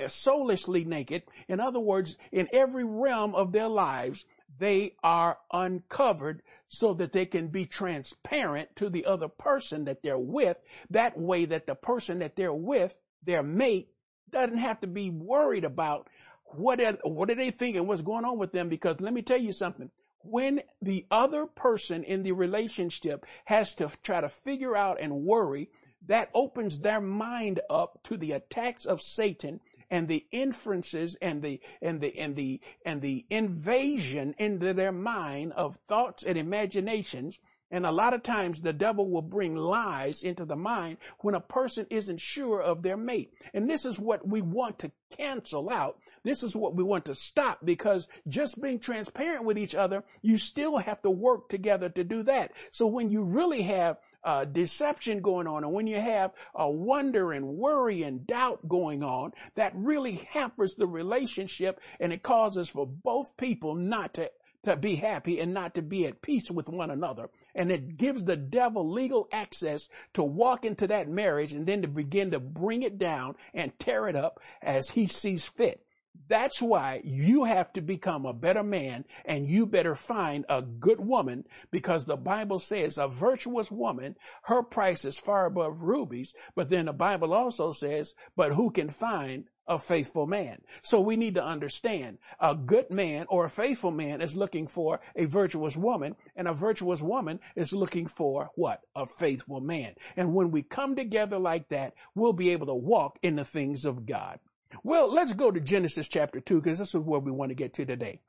naked. 0.85 1.23
In 1.47 1.59
other 1.59 1.79
words, 1.79 2.17
in 2.31 2.47
every 2.51 2.83
realm 2.83 3.35
of 3.35 3.51
their 3.51 3.67
lives, 3.67 4.25
they 4.57 4.95
are 5.03 5.37
uncovered 5.51 6.41
so 6.67 6.93
that 6.95 7.11
they 7.11 7.25
can 7.25 7.47
be 7.47 7.65
transparent 7.65 8.75
to 8.77 8.89
the 8.89 9.05
other 9.05 9.27
person 9.27 9.85
that 9.85 10.01
they're 10.01 10.17
with. 10.17 10.59
That 10.89 11.17
way 11.17 11.45
that 11.45 11.67
the 11.67 11.75
person 11.75 12.19
that 12.19 12.35
they're 12.35 12.53
with, 12.53 12.97
their 13.23 13.43
mate, 13.43 13.89
doesn't 14.31 14.57
have 14.57 14.79
to 14.81 14.87
be 14.87 15.11
worried 15.11 15.63
about 15.63 16.09
what 16.45 16.81
are, 16.81 16.97
what 17.03 17.29
are 17.29 17.35
they 17.35 17.51
thinking, 17.51 17.85
what's 17.85 18.01
going 18.01 18.25
on 18.25 18.37
with 18.37 18.51
them, 18.51 18.69
because 18.69 18.99
let 19.01 19.13
me 19.13 19.21
tell 19.21 19.37
you 19.37 19.51
something 19.51 19.91
when 20.25 20.61
the 20.81 21.05
other 21.11 21.45
person 21.45 22.03
in 22.03 22.23
the 22.23 22.31
relationship 22.31 23.25
has 23.45 23.73
to 23.75 23.89
try 24.03 24.21
to 24.21 24.29
figure 24.29 24.75
out 24.75 24.99
and 24.99 25.23
worry, 25.23 25.69
that 26.07 26.29
opens 26.33 26.79
their 26.79 27.01
mind 27.01 27.59
up 27.69 27.99
to 28.03 28.17
the 28.17 28.31
attacks 28.31 28.85
of 28.85 29.01
Satan 29.01 29.59
and 29.89 30.07
the 30.07 30.25
inferences 30.31 31.15
and 31.21 31.41
the 31.41 31.59
and 31.81 32.01
the 32.01 32.17
and 32.17 32.35
the 32.35 32.59
and 32.85 33.01
the 33.01 33.25
invasion 33.29 34.35
into 34.37 34.73
their 34.73 34.91
mind 34.91 35.53
of 35.53 35.77
thoughts 35.87 36.23
and 36.23 36.37
imaginations 36.37 37.39
and 37.71 37.85
a 37.85 37.91
lot 37.91 38.13
of 38.13 38.21
times 38.23 38.61
the 38.61 38.73
devil 38.73 39.09
will 39.09 39.21
bring 39.21 39.55
lies 39.55 40.23
into 40.23 40.45
the 40.45 40.55
mind 40.55 40.97
when 41.19 41.35
a 41.35 41.39
person 41.39 41.87
isn't 41.89 42.19
sure 42.19 42.61
of 42.61 42.83
their 42.83 42.97
mate. 42.97 43.33
And 43.53 43.69
this 43.69 43.85
is 43.85 43.99
what 43.99 44.27
we 44.27 44.41
want 44.41 44.79
to 44.79 44.91
cancel 45.09 45.69
out. 45.69 45.97
This 46.23 46.43
is 46.43 46.55
what 46.55 46.75
we 46.75 46.83
want 46.83 47.05
to 47.05 47.15
stop 47.15 47.59
because 47.65 48.07
just 48.27 48.61
being 48.61 48.79
transparent 48.79 49.45
with 49.45 49.57
each 49.57 49.75
other, 49.75 50.03
you 50.21 50.37
still 50.37 50.77
have 50.77 51.01
to 51.01 51.09
work 51.09 51.49
together 51.49 51.89
to 51.89 52.03
do 52.03 52.23
that. 52.23 52.51
So 52.71 52.85
when 52.87 53.09
you 53.09 53.23
really 53.23 53.63
have 53.63 53.97
uh, 54.23 54.45
deception 54.45 55.21
going 55.21 55.45
on, 55.45 55.63
and 55.63 55.73
when 55.73 55.85
you 55.85 55.99
have 55.99 56.31
a 56.55 56.69
wonder 56.69 57.31
and 57.31 57.57
worry 57.57 58.03
and 58.03 58.25
doubt 58.25 58.67
going 58.67 59.03
on, 59.03 59.33
that 59.55 59.73
really 59.75 60.13
hampers 60.29 60.75
the 60.75 60.87
relationship 60.87 61.79
and 61.99 62.11
it 62.11 62.23
causes 62.23 62.69
for 62.69 62.87
both 62.87 63.37
people 63.37 63.75
not 63.75 64.13
to 64.15 64.31
to 64.63 64.75
be 64.75 64.95
happy 64.95 65.39
and 65.39 65.53
not 65.53 65.75
to 65.75 65.81
be 65.83 66.07
at 66.07 66.23
peace 66.23 66.49
with 66.49 66.67
one 66.67 66.89
another. 66.89 67.29
And 67.55 67.71
it 67.71 67.97
gives 67.97 68.23
the 68.23 68.35
devil 68.35 68.87
legal 68.87 69.27
access 69.31 69.87
to 70.13 70.23
walk 70.23 70.65
into 70.65 70.87
that 70.87 71.07
marriage 71.09 71.53
and 71.53 71.65
then 71.65 71.81
to 71.81 71.87
begin 71.87 72.31
to 72.31 72.39
bring 72.39 72.83
it 72.83 72.97
down 72.97 73.35
and 73.53 73.77
tear 73.79 74.07
it 74.07 74.15
up 74.15 74.39
as 74.61 74.89
he 74.89 75.07
sees 75.07 75.45
fit. 75.45 75.81
That's 76.27 76.61
why 76.61 77.01
you 77.03 77.43
have 77.43 77.71
to 77.73 77.81
become 77.81 78.25
a 78.25 78.33
better 78.33 78.63
man 78.63 79.05
and 79.25 79.47
you 79.47 79.65
better 79.65 79.95
find 79.95 80.45
a 80.49 80.61
good 80.61 80.99
woman 80.99 81.45
because 81.71 82.05
the 82.05 82.15
Bible 82.15 82.57
says 82.59 82.97
a 82.97 83.07
virtuous 83.07 83.71
woman, 83.71 84.15
her 84.43 84.63
price 84.63 85.05
is 85.05 85.19
far 85.19 85.45
above 85.45 85.81
rubies. 85.81 86.33
But 86.55 86.69
then 86.69 86.85
the 86.85 86.93
Bible 86.93 87.33
also 87.33 87.73
says, 87.73 88.15
but 88.35 88.53
who 88.53 88.71
can 88.71 88.89
find 88.89 89.45
a 89.67 89.79
faithful 89.79 90.27
man. 90.27 90.61
So 90.81 90.99
we 90.99 91.15
need 91.15 91.35
to 91.35 91.43
understand 91.43 92.17
a 92.39 92.55
good 92.55 92.91
man 92.91 93.25
or 93.29 93.45
a 93.45 93.49
faithful 93.49 93.91
man 93.91 94.21
is 94.21 94.37
looking 94.37 94.67
for 94.67 94.99
a 95.15 95.25
virtuous 95.25 95.75
woman 95.75 96.15
and 96.35 96.47
a 96.47 96.53
virtuous 96.53 97.01
woman 97.01 97.39
is 97.55 97.73
looking 97.73 98.07
for 98.07 98.49
what? 98.55 98.81
A 98.95 99.05
faithful 99.05 99.61
man. 99.61 99.93
And 100.15 100.33
when 100.33 100.51
we 100.51 100.63
come 100.63 100.95
together 100.95 101.39
like 101.39 101.69
that, 101.69 101.93
we'll 102.13 102.33
be 102.33 102.49
able 102.49 102.67
to 102.67 102.75
walk 102.75 103.17
in 103.21 103.35
the 103.35 103.45
things 103.45 103.85
of 103.85 104.05
God. 104.05 104.39
Well, 104.83 105.13
let's 105.13 105.33
go 105.33 105.51
to 105.51 105.59
Genesis 105.59 106.07
chapter 106.07 106.39
2 106.39 106.61
because 106.61 106.79
this 106.79 106.93
is 106.93 107.01
where 107.01 107.19
we 107.19 107.31
want 107.31 107.49
to 107.49 107.55
get 107.55 107.73
to 107.75 107.85
today. 107.85 108.19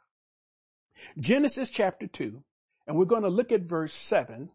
Genesis 1.18 1.68
chapter 1.70 2.06
2, 2.06 2.42
and 2.86 2.96
we're 2.96 3.04
going 3.04 3.22
to 3.22 3.28
look 3.28 3.52
at 3.52 3.62
verse 3.62 3.92
7, 3.92 4.48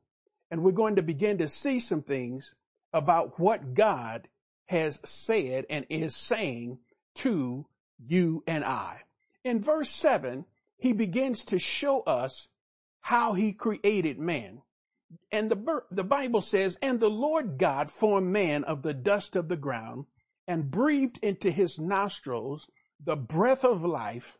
and 0.49 0.63
we're 0.63 0.71
going 0.71 0.95
to 0.95 1.01
begin 1.01 1.37
to 1.37 1.47
see 1.47 1.79
some 1.79 2.01
things 2.01 2.53
about 2.93 3.39
what 3.39 3.73
God 3.73 4.27
has 4.71 5.01
said 5.03 5.65
and 5.69 5.85
is 5.89 6.15
saying 6.15 6.79
to 7.13 7.65
you 7.99 8.41
and 8.47 8.63
I. 8.63 9.01
In 9.43 9.61
verse 9.61 9.89
7, 9.89 10.45
he 10.77 10.93
begins 10.93 11.43
to 11.45 11.59
show 11.59 11.99
us 12.01 12.47
how 13.01 13.33
he 13.33 13.51
created 13.51 14.17
man. 14.17 14.61
And 15.29 15.51
the, 15.51 15.83
the 15.91 16.05
Bible 16.05 16.39
says, 16.39 16.79
and 16.81 17.01
the 17.01 17.09
Lord 17.09 17.57
God 17.57 17.91
formed 17.91 18.31
man 18.31 18.63
of 18.63 18.81
the 18.81 18.93
dust 18.93 19.35
of 19.35 19.49
the 19.49 19.57
ground 19.57 20.05
and 20.47 20.71
breathed 20.71 21.19
into 21.21 21.51
his 21.51 21.77
nostrils 21.77 22.69
the 23.03 23.17
breath 23.17 23.65
of 23.65 23.83
life, 23.83 24.37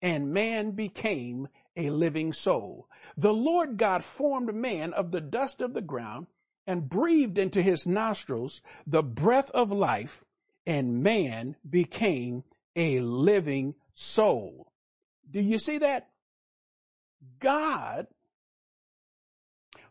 and 0.00 0.32
man 0.32 0.72
became 0.72 1.48
a 1.76 1.90
living 1.90 2.32
soul. 2.32 2.88
The 3.16 3.34
Lord 3.34 3.78
God 3.78 4.04
formed 4.04 4.54
man 4.54 4.92
of 4.92 5.10
the 5.10 5.20
dust 5.20 5.60
of 5.60 5.74
the 5.74 5.80
ground 5.82 6.28
and 6.66 6.88
breathed 6.88 7.38
into 7.38 7.62
his 7.62 7.86
nostrils 7.86 8.62
the 8.86 9.02
breath 9.02 9.50
of 9.52 9.70
life, 9.70 10.24
and 10.66 11.02
man 11.02 11.56
became 11.68 12.42
a 12.74 13.00
living 13.00 13.74
soul. 13.94 14.72
Do 15.30 15.40
you 15.40 15.58
see 15.58 15.78
that? 15.78 16.08
God 17.38 18.06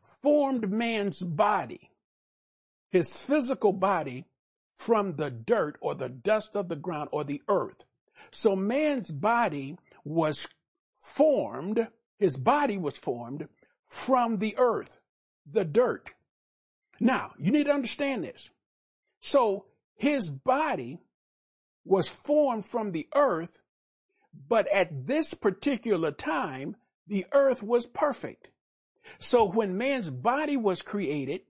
formed 0.02 0.70
man's 0.72 1.22
body, 1.22 1.92
his 2.92 3.24
physical 3.24 3.74
body, 3.74 4.26
from 4.76 5.16
the 5.16 5.32
dirt 5.32 5.78
or 5.82 5.96
the 5.96 6.10
dust 6.10 6.56
of 6.56 6.68
the 6.68 6.76
ground 6.76 7.10
or 7.12 7.24
the 7.24 7.42
earth. 7.48 7.86
So 8.32 8.56
man's 8.56 9.12
body 9.12 9.78
was 10.04 10.48
formed, 10.94 11.88
his 12.18 12.38
body 12.38 12.78
was 12.78 12.98
formed 12.98 13.48
from 13.88 14.40
the 14.40 14.56
earth, 14.58 15.00
the 15.50 15.64
dirt. 15.64 16.14
Now, 17.00 17.34
you 17.38 17.52
need 17.52 17.66
to 17.66 17.74
understand 17.74 18.24
this. 18.24 18.50
So 19.20 19.66
his 19.96 20.30
body 20.30 21.00
was 21.84 22.10
formed 22.10 22.66
from 22.66 22.92
the 22.92 23.08
earth, 23.16 23.60
but 24.48 24.68
at 24.72 25.08
this 25.08 25.34
particular 25.34 26.12
time, 26.12 26.76
the 27.08 27.26
earth 27.32 27.62
was 27.62 27.86
perfect. 27.86 28.50
So 29.20 29.46
when 29.48 29.78
man's 29.78 30.10
body 30.10 30.58
was 30.58 30.82
created, 30.82 31.42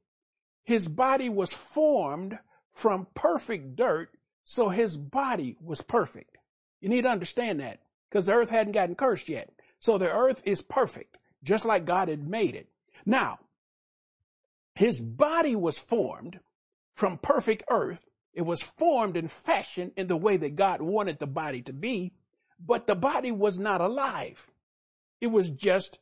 his 0.64 0.88
body 0.88 1.30
was 1.30 1.54
formed 1.54 2.40
from 2.74 3.08
perfect 3.14 3.76
dirt, 3.76 4.10
so 4.44 4.70
his 4.70 4.98
body 4.98 5.56
was 5.62 5.82
perfect. 5.82 6.38
You 6.82 6.90
need 6.90 7.04
to 7.04 7.10
understand 7.10 7.62
that 7.62 7.80
because 8.10 8.26
the 8.26 8.34
earth 8.34 8.50
hadn't 8.50 8.74
gotten 8.74 8.96
cursed 8.96 9.30
yet. 9.30 9.50
So 9.80 9.98
the 9.98 10.12
earth 10.12 10.42
is 10.46 10.62
perfect, 10.62 11.18
just 11.44 11.66
like 11.66 11.86
God 11.86 12.10
had 12.10 12.28
made 12.28 12.56
it. 12.56 12.68
Now, 13.06 13.40
his 14.76 15.02
body 15.02 15.56
was 15.56 15.80
formed 15.80 16.40
from 16.96 17.18
perfect 17.18 17.64
earth. 17.70 18.06
It 18.34 18.44
was 18.44 18.62
formed 18.62 19.16
and 19.16 19.32
fashioned 19.32 19.94
in 19.96 20.08
the 20.08 20.18
way 20.18 20.38
that 20.38 20.56
God 20.56 20.82
wanted 20.82 21.20
the 21.20 21.28
body 21.28 21.62
to 21.64 21.74
be, 21.74 22.14
but 22.60 22.86
the 22.86 22.96
body 22.96 23.32
was 23.32 23.58
not 23.58 23.82
alive. 23.82 24.48
It 25.22 25.28
was 25.28 25.50
just 25.50 26.00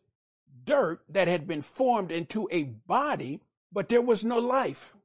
dirt 0.65 1.01
that 1.09 1.27
had 1.27 1.47
been 1.47 1.61
formed 1.61 2.11
into 2.11 2.47
a 2.51 2.63
body, 2.63 3.41
but 3.71 3.89
there 3.89 4.01
was 4.01 4.25
no 4.25 4.39
life. 4.39 4.95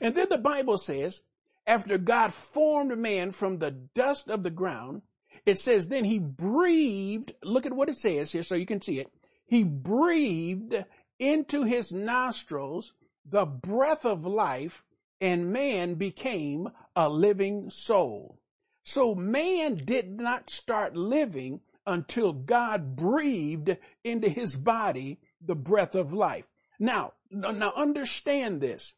And 0.00 0.14
then 0.14 0.28
the 0.30 0.38
Bible 0.38 0.78
says, 0.78 1.22
after 1.66 1.98
God 1.98 2.32
formed 2.32 2.96
man 2.98 3.32
from 3.32 3.58
the 3.58 3.70
dust 3.70 4.28
of 4.28 4.42
the 4.42 4.50
ground, 4.50 5.02
it 5.44 5.58
says, 5.58 5.88
then 5.88 6.04
he 6.04 6.18
breathed, 6.18 7.32
look 7.42 7.66
at 7.66 7.72
what 7.72 7.88
it 7.88 7.96
says 7.96 8.32
here 8.32 8.42
so 8.42 8.54
you 8.54 8.66
can 8.66 8.80
see 8.80 8.98
it. 8.98 9.08
He 9.46 9.62
breathed 9.62 10.74
into 11.18 11.64
his 11.64 11.92
nostrils 11.92 12.94
the 13.30 13.46
breath 13.46 14.04
of 14.04 14.26
life 14.26 14.84
and 15.20 15.52
man 15.52 15.94
became 15.94 16.68
a 16.96 17.08
living 17.08 17.70
soul. 17.70 18.38
So 18.82 19.14
man 19.14 19.76
did 19.76 20.18
not 20.18 20.50
start 20.50 20.96
living 20.96 21.60
until 21.86 22.32
God 22.32 22.96
breathed 22.96 23.76
into 24.04 24.28
his 24.28 24.56
body 24.56 25.20
the 25.40 25.54
breath 25.54 25.94
of 25.94 26.12
life. 26.12 26.46
Now, 26.78 27.12
now 27.30 27.72
understand 27.76 28.60
this. 28.60 28.94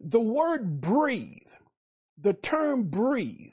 The 0.00 0.20
word 0.20 0.80
breathe, 0.80 1.52
the 2.18 2.32
term 2.32 2.84
breathe, 2.84 3.52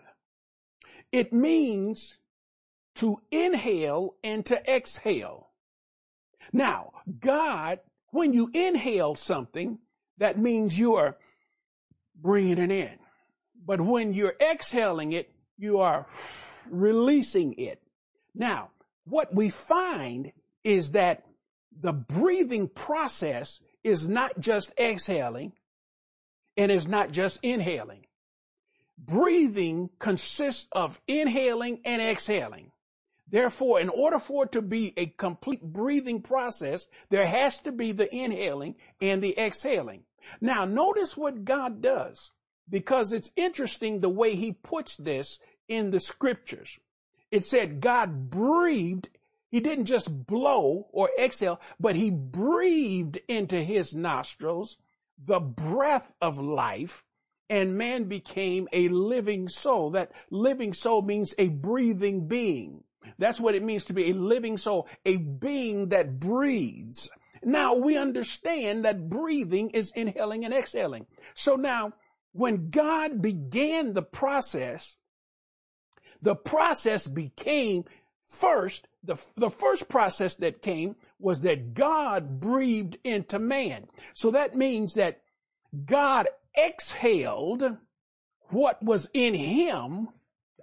it 1.11 1.31
means 1.31 2.17
to 2.95 3.21
inhale 3.31 4.15
and 4.23 4.45
to 4.47 4.61
exhale. 4.69 5.49
Now, 6.51 6.91
God, 7.19 7.79
when 8.11 8.33
you 8.33 8.49
inhale 8.53 9.15
something, 9.15 9.79
that 10.17 10.37
means 10.37 10.77
you 10.77 10.95
are 10.95 11.17
bringing 12.15 12.57
it 12.57 12.71
in. 12.71 12.99
But 13.65 13.81
when 13.81 14.13
you're 14.13 14.35
exhaling 14.41 15.13
it, 15.13 15.31
you 15.57 15.79
are 15.79 16.07
releasing 16.69 17.53
it. 17.53 17.81
Now, 18.33 18.71
what 19.05 19.33
we 19.33 19.49
find 19.49 20.31
is 20.63 20.91
that 20.91 21.25
the 21.79 21.93
breathing 21.93 22.67
process 22.67 23.61
is 23.83 24.09
not 24.09 24.39
just 24.39 24.73
exhaling, 24.77 25.53
and 26.57 26.71
is 26.71 26.87
not 26.87 27.11
just 27.11 27.39
inhaling. 27.41 28.05
Breathing 28.97 29.89
consists 29.97 30.67
of 30.73 30.99
inhaling 31.07 31.79
and 31.85 32.01
exhaling. 32.01 32.71
Therefore, 33.31 33.79
in 33.79 33.89
order 33.89 34.19
for 34.19 34.45
it 34.45 34.51
to 34.53 34.61
be 34.61 34.93
a 34.97 35.07
complete 35.07 35.61
breathing 35.61 36.21
process, 36.21 36.87
there 37.09 37.25
has 37.25 37.59
to 37.61 37.71
be 37.71 37.91
the 37.91 38.13
inhaling 38.13 38.75
and 38.99 39.21
the 39.21 39.37
exhaling. 39.39 40.03
Now, 40.41 40.65
notice 40.65 41.15
what 41.15 41.45
God 41.45 41.81
does 41.81 42.31
because 42.69 43.13
it's 43.13 43.31
interesting 43.35 43.99
the 43.99 44.09
way 44.09 44.35
he 44.35 44.53
puts 44.53 44.97
this 44.97 45.39
in 45.67 45.91
the 45.91 45.99
scriptures. 45.99 46.79
It 47.31 47.45
said 47.45 47.81
God 47.81 48.29
breathed. 48.29 49.09
He 49.51 49.59
didn't 49.59 49.85
just 49.85 50.25
blow 50.27 50.87
or 50.91 51.09
exhale, 51.19 51.59
but 51.79 51.95
he 51.95 52.11
breathed 52.11 53.19
into 53.27 53.61
his 53.61 53.95
nostrils 53.95 54.77
the 55.23 55.39
breath 55.39 56.15
of 56.21 56.39
life 56.39 57.03
and 57.49 57.77
man 57.77 58.05
became 58.05 58.67
a 58.71 58.87
living 58.89 59.49
soul. 59.49 59.91
That 59.91 60.11
living 60.29 60.73
soul 60.73 61.01
means 61.01 61.33
a 61.37 61.49
breathing 61.49 62.27
being. 62.27 62.83
That's 63.17 63.39
what 63.39 63.55
it 63.55 63.63
means 63.63 63.85
to 63.85 63.93
be 63.93 64.09
a 64.09 64.13
living 64.13 64.57
soul, 64.57 64.87
a 65.05 65.17
being 65.17 65.89
that 65.89 66.19
breathes. 66.19 67.09
Now 67.43 67.75
we 67.75 67.97
understand 67.97 68.85
that 68.85 69.09
breathing 69.09 69.69
is 69.71 69.91
inhaling 69.95 70.45
and 70.45 70.53
exhaling. 70.53 71.05
So 71.33 71.55
now 71.55 71.93
when 72.33 72.69
God 72.69 73.21
began 73.21 73.93
the 73.93 74.01
process, 74.01 74.97
the 76.21 76.35
process 76.35 77.07
became 77.07 77.85
first, 78.27 78.87
the, 79.03 79.15
the 79.37 79.49
first 79.49 79.89
process 79.89 80.35
that 80.35 80.61
came 80.61 80.95
was 81.19 81.41
that 81.41 81.73
God 81.73 82.39
breathed 82.39 82.97
into 83.03 83.39
man. 83.39 83.87
So 84.13 84.31
that 84.31 84.55
means 84.55 84.95
that 84.95 85.21
God 85.85 86.27
exhaled 86.57 87.77
what 88.49 88.81
was 88.83 89.09
in 89.13 89.33
him 89.33 90.09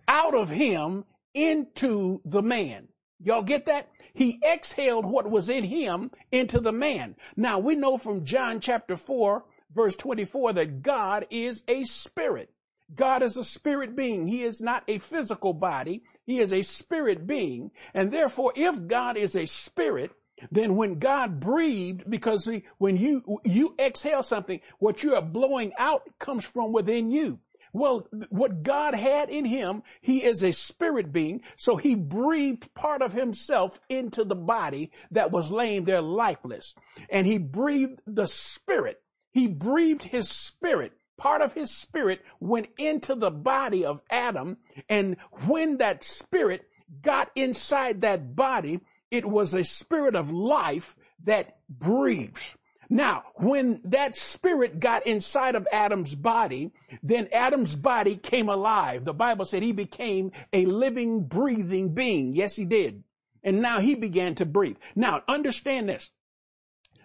out 0.08 0.34
of 0.34 0.50
him 0.50 1.04
into 1.36 2.20
the 2.24 2.42
man. 2.42 2.88
Y'all 3.22 3.42
get 3.42 3.66
that? 3.66 3.90
He 4.14 4.40
exhaled 4.42 5.04
what 5.04 5.30
was 5.30 5.48
in 5.48 5.64
him 5.64 6.10
into 6.32 6.58
the 6.58 6.72
man. 6.72 7.16
Now 7.36 7.58
we 7.58 7.74
know 7.74 7.98
from 7.98 8.24
John 8.24 8.60
chapter 8.60 8.96
4 8.96 9.44
verse 9.74 9.94
24 9.96 10.54
that 10.54 10.82
God 10.82 11.26
is 11.30 11.62
a 11.68 11.84
spirit. 11.84 12.50
God 12.94 13.22
is 13.22 13.36
a 13.36 13.44
spirit 13.44 13.94
being. 13.94 14.26
He 14.26 14.42
is 14.42 14.60
not 14.60 14.84
a 14.88 14.98
physical 14.98 15.52
body. 15.52 16.02
He 16.24 16.38
is 16.38 16.52
a 16.52 16.62
spirit 16.62 17.26
being. 17.26 17.70
And 17.94 18.10
therefore, 18.10 18.52
if 18.56 18.86
God 18.86 19.16
is 19.16 19.36
a 19.36 19.44
spirit, 19.44 20.12
then 20.50 20.76
when 20.76 20.98
God 20.98 21.40
breathed, 21.40 22.08
because 22.08 22.48
when 22.78 22.96
you, 22.96 23.40
you 23.44 23.74
exhale 23.78 24.22
something, 24.22 24.60
what 24.78 25.02
you 25.02 25.14
are 25.14 25.22
blowing 25.22 25.72
out 25.78 26.02
comes 26.18 26.44
from 26.44 26.72
within 26.72 27.10
you. 27.10 27.40
Well, 27.76 28.08
what 28.30 28.62
God 28.62 28.94
had 28.94 29.28
in 29.28 29.44
him, 29.44 29.82
he 30.00 30.24
is 30.24 30.42
a 30.42 30.52
spirit 30.52 31.12
being, 31.12 31.42
so 31.56 31.76
he 31.76 31.94
breathed 31.94 32.72
part 32.72 33.02
of 33.02 33.12
himself 33.12 33.80
into 33.90 34.24
the 34.24 34.34
body 34.34 34.92
that 35.10 35.30
was 35.30 35.50
laying 35.50 35.84
there 35.84 36.00
lifeless. 36.00 36.74
And 37.10 37.26
he 37.26 37.36
breathed 37.36 38.00
the 38.06 38.26
spirit. 38.26 39.02
He 39.30 39.46
breathed 39.46 40.04
his 40.04 40.30
spirit 40.30 40.92
part 41.18 41.40
of 41.40 41.54
his 41.54 41.70
spirit 41.70 42.20
went 42.40 42.68
into 42.78 43.14
the 43.14 43.30
body 43.30 43.84
of 43.84 44.02
Adam. 44.10 44.58
And 44.88 45.16
when 45.46 45.78
that 45.78 46.04
spirit 46.04 46.68
got 47.02 47.30
inside 47.34 48.02
that 48.02 48.36
body, 48.36 48.80
it 49.10 49.24
was 49.24 49.54
a 49.54 49.64
spirit 49.64 50.14
of 50.14 50.30
life 50.30 50.94
that 51.24 51.58
breathes. 51.68 52.54
Now, 52.88 53.24
when 53.34 53.80
that 53.84 54.16
spirit 54.16 54.78
got 54.78 55.06
inside 55.06 55.54
of 55.54 55.66
Adam's 55.72 56.14
body, 56.14 56.70
then 57.02 57.28
Adam's 57.32 57.74
body 57.74 58.16
came 58.16 58.48
alive. 58.48 59.04
The 59.04 59.12
Bible 59.12 59.44
said 59.44 59.62
he 59.62 59.72
became 59.72 60.30
a 60.52 60.66
living, 60.66 61.24
breathing 61.24 61.94
being. 61.94 62.32
Yes, 62.32 62.54
he 62.56 62.64
did. 62.64 63.02
And 63.42 63.60
now 63.60 63.80
he 63.80 63.94
began 63.94 64.34
to 64.36 64.46
breathe. 64.46 64.76
Now, 64.94 65.22
understand 65.28 65.88
this. 65.88 66.12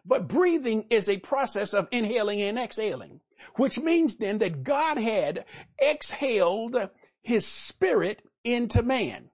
But 0.06 0.28
breathing 0.28 0.86
is 0.90 1.10
a 1.10 1.18
process 1.18 1.74
of 1.74 1.88
inhaling 1.92 2.42
and 2.42 2.58
exhaling, 2.58 3.22
which 3.56 3.80
means 3.80 4.18
then 4.18 4.38
that 4.40 4.64
God 4.64 4.98
had 4.98 5.46
exhaled 5.84 6.90
his 7.22 7.46
spirit 7.46 8.22
into 8.44 8.82
man. 8.82 9.31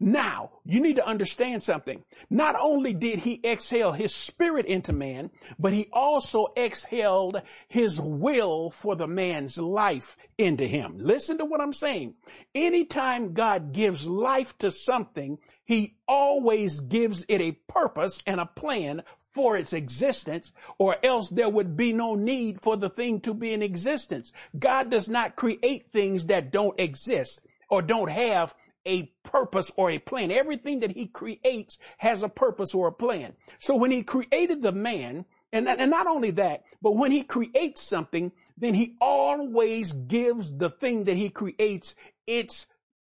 Now, 0.00 0.50
you 0.64 0.80
need 0.80 0.96
to 0.96 1.06
understand 1.06 1.62
something. 1.62 2.02
Not 2.30 2.56
only 2.60 2.92
did 2.92 3.20
he 3.20 3.40
exhale 3.44 3.92
his 3.92 4.14
spirit 4.14 4.66
into 4.66 4.92
man, 4.92 5.30
but 5.58 5.72
he 5.72 5.88
also 5.92 6.48
exhaled 6.56 7.42
his 7.68 8.00
will 8.00 8.70
for 8.70 8.96
the 8.96 9.06
man's 9.06 9.58
life 9.58 10.16
into 10.38 10.66
him. 10.66 10.96
Listen 10.98 11.38
to 11.38 11.44
what 11.44 11.60
I'm 11.60 11.72
saying. 11.72 12.14
Anytime 12.54 13.34
God 13.34 13.72
gives 13.72 14.08
life 14.08 14.56
to 14.58 14.70
something, 14.70 15.38
he 15.64 15.96
always 16.06 16.80
gives 16.80 17.24
it 17.28 17.40
a 17.40 17.52
purpose 17.52 18.22
and 18.26 18.40
a 18.40 18.46
plan 18.46 19.02
for 19.32 19.56
its 19.56 19.72
existence 19.72 20.52
or 20.78 20.96
else 21.04 21.30
there 21.30 21.48
would 21.48 21.76
be 21.76 21.92
no 21.92 22.14
need 22.14 22.60
for 22.60 22.76
the 22.76 22.90
thing 22.90 23.20
to 23.20 23.34
be 23.34 23.52
in 23.52 23.62
existence. 23.62 24.32
God 24.58 24.90
does 24.90 25.08
not 25.08 25.36
create 25.36 25.90
things 25.92 26.26
that 26.26 26.52
don't 26.52 26.78
exist 26.78 27.42
or 27.68 27.82
don't 27.82 28.10
have 28.10 28.54
a 28.86 29.12
purpose 29.22 29.70
or 29.76 29.90
a 29.90 29.98
plan. 29.98 30.30
Everything 30.30 30.80
that 30.80 30.92
he 30.92 31.06
creates 31.06 31.78
has 31.98 32.22
a 32.22 32.28
purpose 32.28 32.74
or 32.74 32.88
a 32.88 32.92
plan. 32.92 33.34
So 33.58 33.76
when 33.76 33.90
he 33.90 34.02
created 34.02 34.62
the 34.62 34.72
man, 34.72 35.24
and, 35.52 35.68
and 35.68 35.90
not 35.90 36.06
only 36.06 36.32
that, 36.32 36.64
but 36.82 36.96
when 36.96 37.12
he 37.12 37.22
creates 37.22 37.80
something, 37.80 38.32
then 38.56 38.74
he 38.74 38.96
always 39.00 39.92
gives 39.92 40.54
the 40.54 40.70
thing 40.70 41.04
that 41.04 41.16
he 41.16 41.30
creates 41.30 41.94
its 42.26 42.66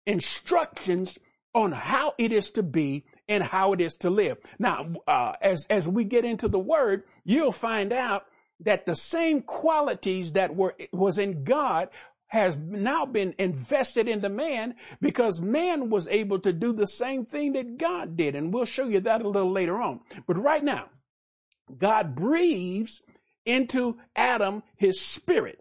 instructions 0.06 1.20
on 1.54 1.72
how 1.72 2.14
it 2.18 2.32
is 2.32 2.52
to 2.52 2.64
be 2.64 3.06
and 3.28 3.44
how 3.44 3.74
it 3.74 3.82
is 3.82 3.96
to 3.96 4.10
live. 4.10 4.38
Now, 4.58 4.88
uh, 5.08 5.34
as, 5.42 5.66
as 5.70 5.88
we 5.88 6.04
get 6.04 6.26
into 6.26 6.48
the 6.48 6.60
word, 6.60 7.04
you'll 7.24 7.52
find 7.52 7.94
out 7.94 8.26
that 8.62 8.86
the 8.86 8.96
same 8.96 9.42
qualities 9.42 10.34
that 10.34 10.56
were, 10.56 10.76
was 10.92 11.18
in 11.18 11.44
God 11.44 11.90
has 12.30 12.58
now 12.58 13.06
been 13.06 13.34
invested 13.38 14.08
into 14.08 14.30
man 14.30 14.76
because 15.02 15.42
man 15.42 15.90
was 15.90 16.08
able 16.08 16.40
to 16.40 16.54
do 16.54 16.72
the 16.72 16.88
same 16.88 17.26
thing 17.26 17.54
that 17.54 17.78
God 17.78 18.16
did. 18.16 18.36
And 18.36 18.54
we'll 18.54 18.66
show 18.66 18.88
you 18.88 19.00
that 19.02 19.22
a 19.22 19.28
little 19.28 19.52
later 19.52 19.82
on. 19.82 20.00
But 20.28 20.42
right 20.42 20.64
now, 20.64 20.90
God 21.78 22.16
breathes 22.16 23.02
into 23.46 23.98
Adam 24.16 24.64
his 24.78 25.00
spirit. 25.00 25.60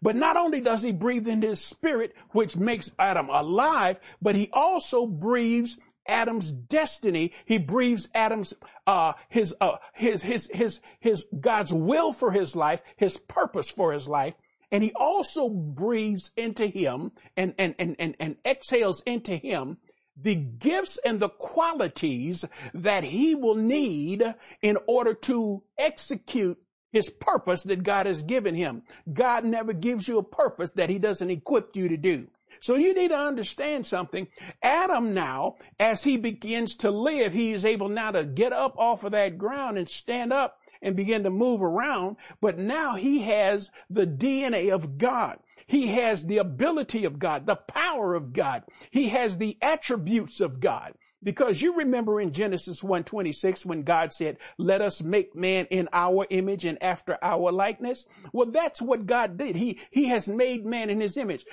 But 0.00 0.16
not 0.16 0.36
only 0.36 0.60
does 0.60 0.82
he 0.82 0.92
breathe 0.92 1.28
in 1.28 1.42
his 1.42 1.60
spirit, 1.60 2.14
which 2.30 2.56
makes 2.56 2.94
Adam 2.98 3.28
alive, 3.28 4.00
but 4.20 4.34
he 4.34 4.48
also 4.52 5.06
breathes 5.06 5.78
Adam's 6.06 6.50
destiny. 6.52 7.32
He 7.44 7.58
breathes 7.58 8.08
Adam's, 8.14 8.54
uh, 8.86 9.14
his, 9.28 9.54
uh, 9.60 9.76
his, 9.94 10.22
his, 10.22 10.50
his, 10.52 10.80
his, 11.00 11.26
God's 11.38 11.72
will 11.72 12.12
for 12.12 12.32
his 12.32 12.56
life, 12.56 12.82
his 12.96 13.16
purpose 13.16 13.70
for 13.70 13.92
his 13.92 14.08
life. 14.08 14.34
And 14.72 14.82
he 14.82 14.92
also 14.96 15.48
breathes 15.48 16.32
into 16.36 16.66
him 16.66 17.12
and, 17.36 17.54
and, 17.58 17.76
and, 17.78 17.94
and, 17.98 18.16
and 18.18 18.36
exhales 18.44 19.02
into 19.02 19.36
him 19.36 19.76
the 20.16 20.34
gifts 20.34 20.98
and 21.04 21.20
the 21.20 21.28
qualities 21.28 22.44
that 22.74 23.04
he 23.04 23.34
will 23.34 23.54
need 23.54 24.22
in 24.60 24.76
order 24.86 25.14
to 25.14 25.62
execute 25.78 26.58
his 26.92 27.08
purpose 27.08 27.62
that 27.64 27.82
God 27.82 28.06
has 28.06 28.22
given 28.22 28.54
him. 28.54 28.82
God 29.10 29.44
never 29.44 29.72
gives 29.72 30.06
you 30.06 30.18
a 30.18 30.22
purpose 30.22 30.70
that 30.72 30.90
he 30.90 30.98
doesn't 30.98 31.30
equip 31.30 31.74
you 31.74 31.88
to 31.88 31.96
do. 31.96 32.28
So 32.60 32.76
you 32.76 32.94
need 32.94 33.08
to 33.08 33.16
understand 33.16 33.86
something. 33.86 34.28
Adam 34.62 35.14
now, 35.14 35.56
as 35.80 36.02
he 36.02 36.18
begins 36.18 36.76
to 36.76 36.90
live, 36.90 37.32
he 37.32 37.52
is 37.52 37.64
able 37.64 37.88
now 37.88 38.10
to 38.10 38.24
get 38.24 38.52
up 38.52 38.76
off 38.76 39.04
of 39.04 39.12
that 39.12 39.38
ground 39.38 39.78
and 39.78 39.88
stand 39.88 40.32
up 40.32 40.58
and 40.82 40.96
begin 40.96 41.22
to 41.22 41.30
move 41.30 41.62
around, 41.62 42.16
but 42.40 42.58
now 42.58 42.94
he 42.94 43.20
has 43.22 43.70
the 43.88 44.06
DNA 44.06 44.70
of 44.70 44.98
God. 44.98 45.38
He 45.66 45.88
has 45.88 46.26
the 46.26 46.38
ability 46.38 47.04
of 47.04 47.18
God, 47.18 47.46
the 47.46 47.56
power 47.56 48.14
of 48.14 48.32
God. 48.32 48.64
He 48.90 49.08
has 49.08 49.38
the 49.38 49.56
attributes 49.62 50.40
of 50.40 50.60
God. 50.60 50.94
Because 51.22 51.62
you 51.62 51.74
remember 51.74 52.20
in 52.20 52.32
Genesis 52.32 52.82
1:26 52.82 53.64
when 53.64 53.82
God 53.82 54.12
said, 54.12 54.38
"Let 54.58 54.82
us 54.82 55.02
make 55.02 55.34
man 55.34 55.66
in 55.70 55.88
our 55.92 56.26
image 56.30 56.64
and 56.64 56.82
after 56.82 57.18
our 57.22 57.52
likeness." 57.52 58.06
Well, 58.32 58.50
that's 58.50 58.82
what 58.82 59.06
God 59.06 59.36
did. 59.36 59.56
He 59.56 59.78
he 59.90 60.06
has 60.06 60.28
made 60.28 60.66
man 60.66 60.90
in 60.90 61.00
his 61.00 61.16
image. 61.16 61.46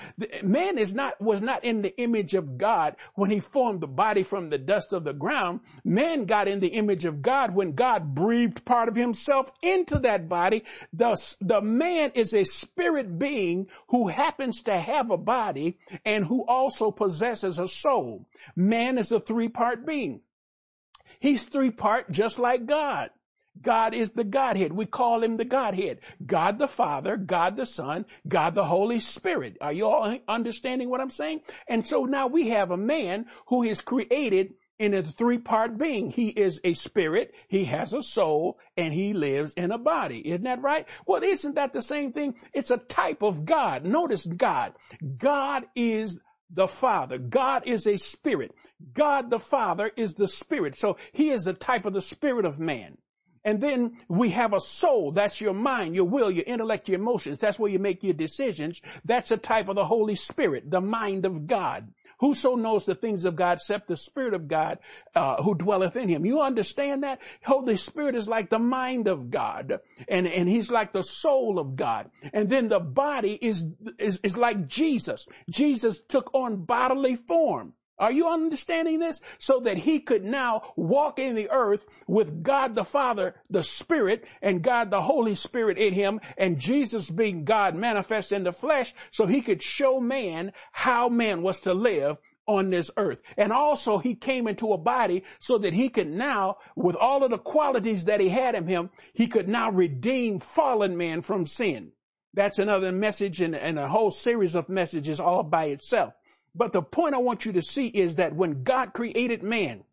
Man 0.43 0.77
is 0.77 0.95
not 0.95 1.19
was 1.21 1.41
not 1.41 1.63
in 1.63 1.81
the 1.81 1.95
image 1.99 2.33
of 2.33 2.57
God 2.57 2.95
when 3.15 3.29
he 3.29 3.39
formed 3.39 3.81
the 3.81 3.87
body 3.87 4.23
from 4.23 4.49
the 4.49 4.57
dust 4.57 4.93
of 4.93 5.03
the 5.03 5.13
ground. 5.13 5.59
Man 5.83 6.25
got 6.25 6.47
in 6.47 6.59
the 6.59 6.69
image 6.69 7.05
of 7.05 7.21
God 7.21 7.53
when 7.53 7.73
God 7.73 8.15
breathed 8.15 8.65
part 8.65 8.89
of 8.89 8.95
himself 8.95 9.51
into 9.61 9.99
that 9.99 10.27
body. 10.27 10.63
Thus, 10.93 11.37
the 11.41 11.61
man 11.61 12.11
is 12.15 12.33
a 12.33 12.43
spirit 12.43 13.19
being 13.19 13.67
who 13.87 14.07
happens 14.07 14.63
to 14.63 14.77
have 14.77 15.11
a 15.11 15.17
body 15.17 15.77
and 16.05 16.25
who 16.25 16.45
also 16.47 16.91
possesses 16.91 17.59
a 17.59 17.67
soul. 17.67 18.25
Man 18.55 18.97
is 18.97 19.11
a 19.11 19.19
three 19.19 19.49
part 19.59 19.85
being. 19.85 20.21
He's 21.19 21.43
three 21.43 21.69
part 21.69 22.09
just 22.09 22.39
like 22.39 22.65
God. 22.65 23.09
God 23.61 23.93
is 23.93 24.13
the 24.13 24.23
Godhead. 24.23 24.71
We 24.71 24.85
call 24.85 25.21
him 25.21 25.35
the 25.35 25.43
Godhead. 25.43 25.99
God 26.25 26.59
the 26.59 26.67
Father, 26.69 27.17
God 27.17 27.57
the 27.57 27.65
Son, 27.65 28.05
God 28.25 28.55
the 28.55 28.63
Holy 28.63 29.01
Spirit. 29.01 29.57
Are 29.59 29.73
you 29.73 29.85
all 29.85 30.17
understanding 30.29 30.89
what 30.89 31.01
I'm 31.01 31.09
saying? 31.09 31.41
And 31.67 31.85
so 31.85 32.05
now 32.05 32.27
we 32.27 32.47
have 32.49 32.71
a 32.71 32.77
man 32.77 33.25
who 33.47 33.63
is 33.63 33.81
created 33.81 34.53
in 34.77 34.93
a 34.93 35.03
three 35.03 35.39
part 35.39 35.77
being. 35.77 36.09
He 36.09 36.29
is 36.29 36.61
a 36.63 36.73
spirit, 36.73 37.35
he 37.49 37.65
has 37.65 37.93
a 37.93 38.01
soul, 38.01 38.59
and 38.77 38.93
he 38.93 39.11
lives 39.11 39.51
in 39.55 39.73
a 39.73 39.77
body. 39.77 40.25
Isn't 40.25 40.43
that 40.43 40.61
right? 40.61 40.87
Well, 41.05 41.21
isn't 41.21 41.55
that 41.55 41.73
the 41.73 41.81
same 41.81 42.13
thing? 42.13 42.35
It's 42.53 42.71
a 42.71 42.77
type 42.77 43.23
of 43.23 43.43
God. 43.43 43.83
Notice 43.83 44.25
God. 44.25 44.71
God 45.17 45.65
is 45.75 46.21
the 46.49 46.67
Father. 46.67 47.17
God 47.17 47.67
is 47.67 47.85
a 47.85 47.97
spirit. 47.97 48.53
God 48.93 49.29
the 49.29 49.39
Father 49.39 49.91
is 49.95 50.13
the 50.13 50.27
spirit. 50.27 50.75
So 50.75 50.97
he 51.11 51.29
is 51.29 51.43
the 51.43 51.53
type 51.53 51.85
of 51.85 51.93
the 51.93 52.01
spirit 52.01 52.45
of 52.45 52.59
man. 52.59 52.97
And 53.45 53.61
then 53.61 53.97
we 54.09 54.29
have 54.31 54.53
a 54.53 54.59
soul. 54.59 55.11
That's 55.11 55.39
your 55.39 55.53
mind, 55.53 55.95
your 55.95 56.07
will, 56.07 56.29
your 56.29 56.43
intellect, 56.45 56.89
your 56.89 56.99
emotions. 56.99 57.37
That's 57.37 57.57
where 57.57 57.71
you 57.71 57.79
make 57.79 58.03
your 58.03 58.13
decisions. 58.13 58.81
That's 59.05 59.31
a 59.31 59.37
type 59.37 59.69
of 59.69 59.75
the 59.75 59.85
Holy 59.85 60.15
Spirit, 60.15 60.69
the 60.69 60.81
mind 60.81 61.25
of 61.25 61.47
God. 61.47 61.93
Whoso 62.19 62.55
knows 62.55 62.85
the 62.85 62.95
things 62.95 63.25
of 63.25 63.35
God 63.35 63.57
except 63.57 63.87
the 63.87 63.97
Spirit 63.97 64.33
of 64.33 64.47
God 64.47 64.79
uh, 65.15 65.41
who 65.41 65.55
dwelleth 65.55 65.95
in 65.95 66.09
him. 66.09 66.25
You 66.25 66.41
understand 66.41 67.03
that? 67.03 67.21
Holy 67.45 67.77
Spirit 67.77 68.15
is 68.15 68.27
like 68.27 68.49
the 68.49 68.59
mind 68.59 69.07
of 69.07 69.31
God 69.31 69.79
and, 70.07 70.27
and 70.27 70.49
he's 70.49 70.69
like 70.69 70.91
the 70.91 71.03
soul 71.03 71.59
of 71.59 71.75
God. 71.75 72.11
And 72.33 72.49
then 72.49 72.67
the 72.67 72.79
body 72.79 73.39
is, 73.41 73.65
is, 73.97 74.19
is 74.23 74.37
like 74.37 74.67
Jesus. 74.67 75.27
Jesus 75.49 76.01
took 76.01 76.33
on 76.33 76.65
bodily 76.65 77.15
form. 77.15 77.73
Are 77.99 78.11
you 78.11 78.29
understanding 78.29 78.99
this? 78.99 79.21
So 79.37 79.59
that 79.61 79.77
he 79.77 79.99
could 79.99 80.23
now 80.23 80.73
walk 80.75 81.19
in 81.19 81.35
the 81.35 81.49
earth 81.49 81.85
with 82.07 82.41
God 82.41 82.75
the 82.75 82.85
Father, 82.85 83.35
the 83.49 83.63
Spirit, 83.63 84.25
and 84.41 84.63
God 84.63 84.89
the 84.89 85.01
Holy 85.01 85.35
Spirit 85.35 85.77
in 85.77 85.93
him, 85.93 86.19
and 86.37 86.59
Jesus 86.59 87.09
being 87.09 87.43
God 87.43 87.75
manifest 87.75 88.31
in 88.31 88.43
the 88.43 88.53
flesh, 88.53 88.93
so 89.11 89.25
he 89.25 89.41
could 89.41 89.61
show 89.61 89.99
man 89.99 90.53
how 90.71 91.09
man 91.09 91.41
was 91.41 91.59
to 91.61 91.73
live 91.73 92.17
on 92.47 92.71
this 92.71 92.89
earth. 92.97 93.19
And 93.37 93.53
also 93.53 93.99
he 93.99 94.15
came 94.15 94.47
into 94.47 94.73
a 94.73 94.77
body 94.77 95.23
so 95.37 95.59
that 95.59 95.73
he 95.73 95.89
could 95.89 96.09
now, 96.09 96.57
with 96.75 96.95
all 96.95 97.23
of 97.23 97.29
the 97.29 97.37
qualities 97.37 98.05
that 98.05 98.19
he 98.19 98.29
had 98.29 98.55
in 98.55 98.67
him, 98.67 98.89
he 99.13 99.27
could 99.27 99.47
now 99.47 99.69
redeem 99.69 100.39
fallen 100.39 100.97
man 100.97 101.21
from 101.21 101.45
sin. 101.45 101.91
That's 102.33 102.57
another 102.57 102.91
message 102.91 103.41
and, 103.41 103.55
and 103.55 103.77
a 103.77 103.87
whole 103.87 104.11
series 104.11 104.55
of 104.55 104.67
messages 104.67 105.19
all 105.19 105.43
by 105.43 105.65
itself. 105.65 106.13
But 106.55 106.73
the 106.73 106.81
point 106.81 107.15
I 107.15 107.19
want 107.19 107.45
you 107.45 107.53
to 107.53 107.61
see 107.61 107.87
is 107.87 108.15
that 108.15 108.35
when 108.35 108.63
God 108.63 108.93
created 108.93 109.43
man, 109.43 109.83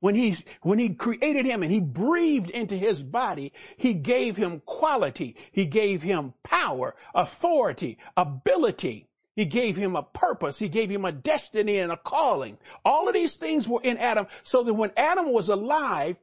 when 0.00 0.16
he, 0.16 0.36
when 0.62 0.80
he 0.80 0.94
created 0.94 1.46
him 1.46 1.62
and 1.62 1.70
he 1.70 1.78
breathed 1.78 2.50
into 2.50 2.76
his 2.76 3.04
body, 3.04 3.52
he 3.76 3.94
gave 3.94 4.36
him 4.36 4.60
quality. 4.66 5.36
He 5.52 5.64
gave 5.64 6.02
him 6.02 6.34
power, 6.42 6.96
authority, 7.14 7.98
ability. 8.16 9.06
He 9.36 9.44
gave 9.44 9.76
him 9.76 9.94
a 9.94 10.02
purpose. 10.02 10.58
He 10.58 10.68
gave 10.68 10.90
him 10.90 11.04
a 11.04 11.12
destiny 11.12 11.78
and 11.78 11.92
a 11.92 11.96
calling. 11.96 12.58
All 12.84 13.06
of 13.06 13.14
these 13.14 13.36
things 13.36 13.68
were 13.68 13.80
in 13.82 13.96
Adam 13.96 14.26
so 14.42 14.64
that 14.64 14.74
when 14.74 14.90
Adam 14.96 15.32
was 15.32 15.48
alive, 15.48 16.18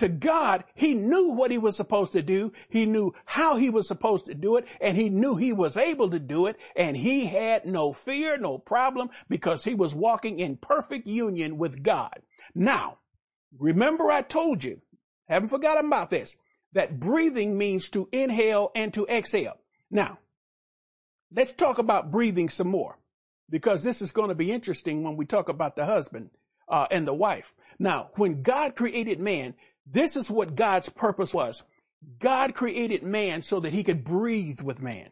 to 0.00 0.08
God, 0.08 0.64
he 0.74 0.94
knew 0.94 1.28
what 1.28 1.50
he 1.50 1.58
was 1.58 1.76
supposed 1.76 2.12
to 2.12 2.22
do. 2.22 2.52
He 2.70 2.86
knew 2.86 3.12
how 3.26 3.56
he 3.56 3.68
was 3.68 3.86
supposed 3.86 4.24
to 4.26 4.34
do 4.34 4.56
it 4.56 4.66
and 4.80 4.96
he 4.96 5.10
knew 5.10 5.36
he 5.36 5.52
was 5.52 5.76
able 5.76 6.08
to 6.08 6.18
do 6.18 6.46
it 6.46 6.56
and 6.74 6.96
he 6.96 7.26
had 7.26 7.66
no 7.66 7.92
fear, 7.92 8.38
no 8.38 8.56
problem 8.56 9.10
because 9.28 9.62
he 9.64 9.74
was 9.74 9.94
walking 9.94 10.38
in 10.38 10.56
perfect 10.56 11.06
union 11.06 11.58
with 11.58 11.82
God. 11.82 12.22
Now, 12.54 13.00
remember 13.58 14.10
I 14.10 14.22
told 14.22 14.64
you, 14.64 14.80
haven't 15.28 15.50
forgotten 15.50 15.84
about 15.84 16.08
this, 16.08 16.38
that 16.72 16.98
breathing 16.98 17.58
means 17.58 17.90
to 17.90 18.08
inhale 18.10 18.72
and 18.74 18.94
to 18.94 19.06
exhale. 19.06 19.58
Now, 19.90 20.18
let's 21.30 21.52
talk 21.52 21.76
about 21.76 22.10
breathing 22.10 22.48
some 22.48 22.68
more 22.68 22.96
because 23.50 23.84
this 23.84 24.00
is 24.00 24.12
going 24.12 24.30
to 24.30 24.34
be 24.34 24.50
interesting 24.50 25.02
when 25.02 25.18
we 25.18 25.26
talk 25.26 25.50
about 25.50 25.76
the 25.76 25.84
husband 25.84 26.30
uh, 26.70 26.86
and 26.90 27.06
the 27.06 27.12
wife. 27.12 27.52
Now, 27.78 28.10
when 28.14 28.42
God 28.42 28.76
created 28.76 29.20
man, 29.20 29.54
this 29.86 30.16
is 30.16 30.30
what 30.30 30.54
God's 30.54 30.88
purpose 30.88 31.34
was. 31.34 31.62
God 32.18 32.54
created 32.54 33.02
man 33.02 33.42
so 33.42 33.60
that 33.60 33.72
he 33.72 33.84
could 33.84 34.04
breathe 34.04 34.60
with 34.60 34.80
man. 34.80 35.10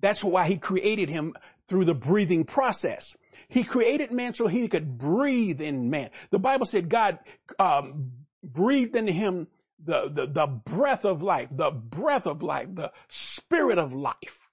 That's 0.00 0.24
why 0.24 0.46
he 0.46 0.56
created 0.56 1.08
him 1.08 1.34
through 1.68 1.84
the 1.84 1.94
breathing 1.94 2.44
process. 2.44 3.16
He 3.48 3.64
created 3.64 4.12
man 4.12 4.34
so 4.34 4.46
he 4.46 4.66
could 4.68 4.98
breathe 4.98 5.60
in 5.60 5.90
man. 5.90 6.10
The 6.30 6.38
Bible 6.38 6.66
said 6.66 6.88
God 6.88 7.18
um, 7.58 8.12
breathed 8.42 8.96
into 8.96 9.12
him 9.12 9.48
the, 9.82 10.10
the, 10.12 10.26
the 10.26 10.46
breath 10.46 11.04
of 11.04 11.22
life, 11.22 11.48
the 11.50 11.70
breath 11.70 12.26
of 12.26 12.42
life, 12.42 12.68
the 12.72 12.92
spirit 13.08 13.78
of 13.78 13.94
life, 13.94 14.48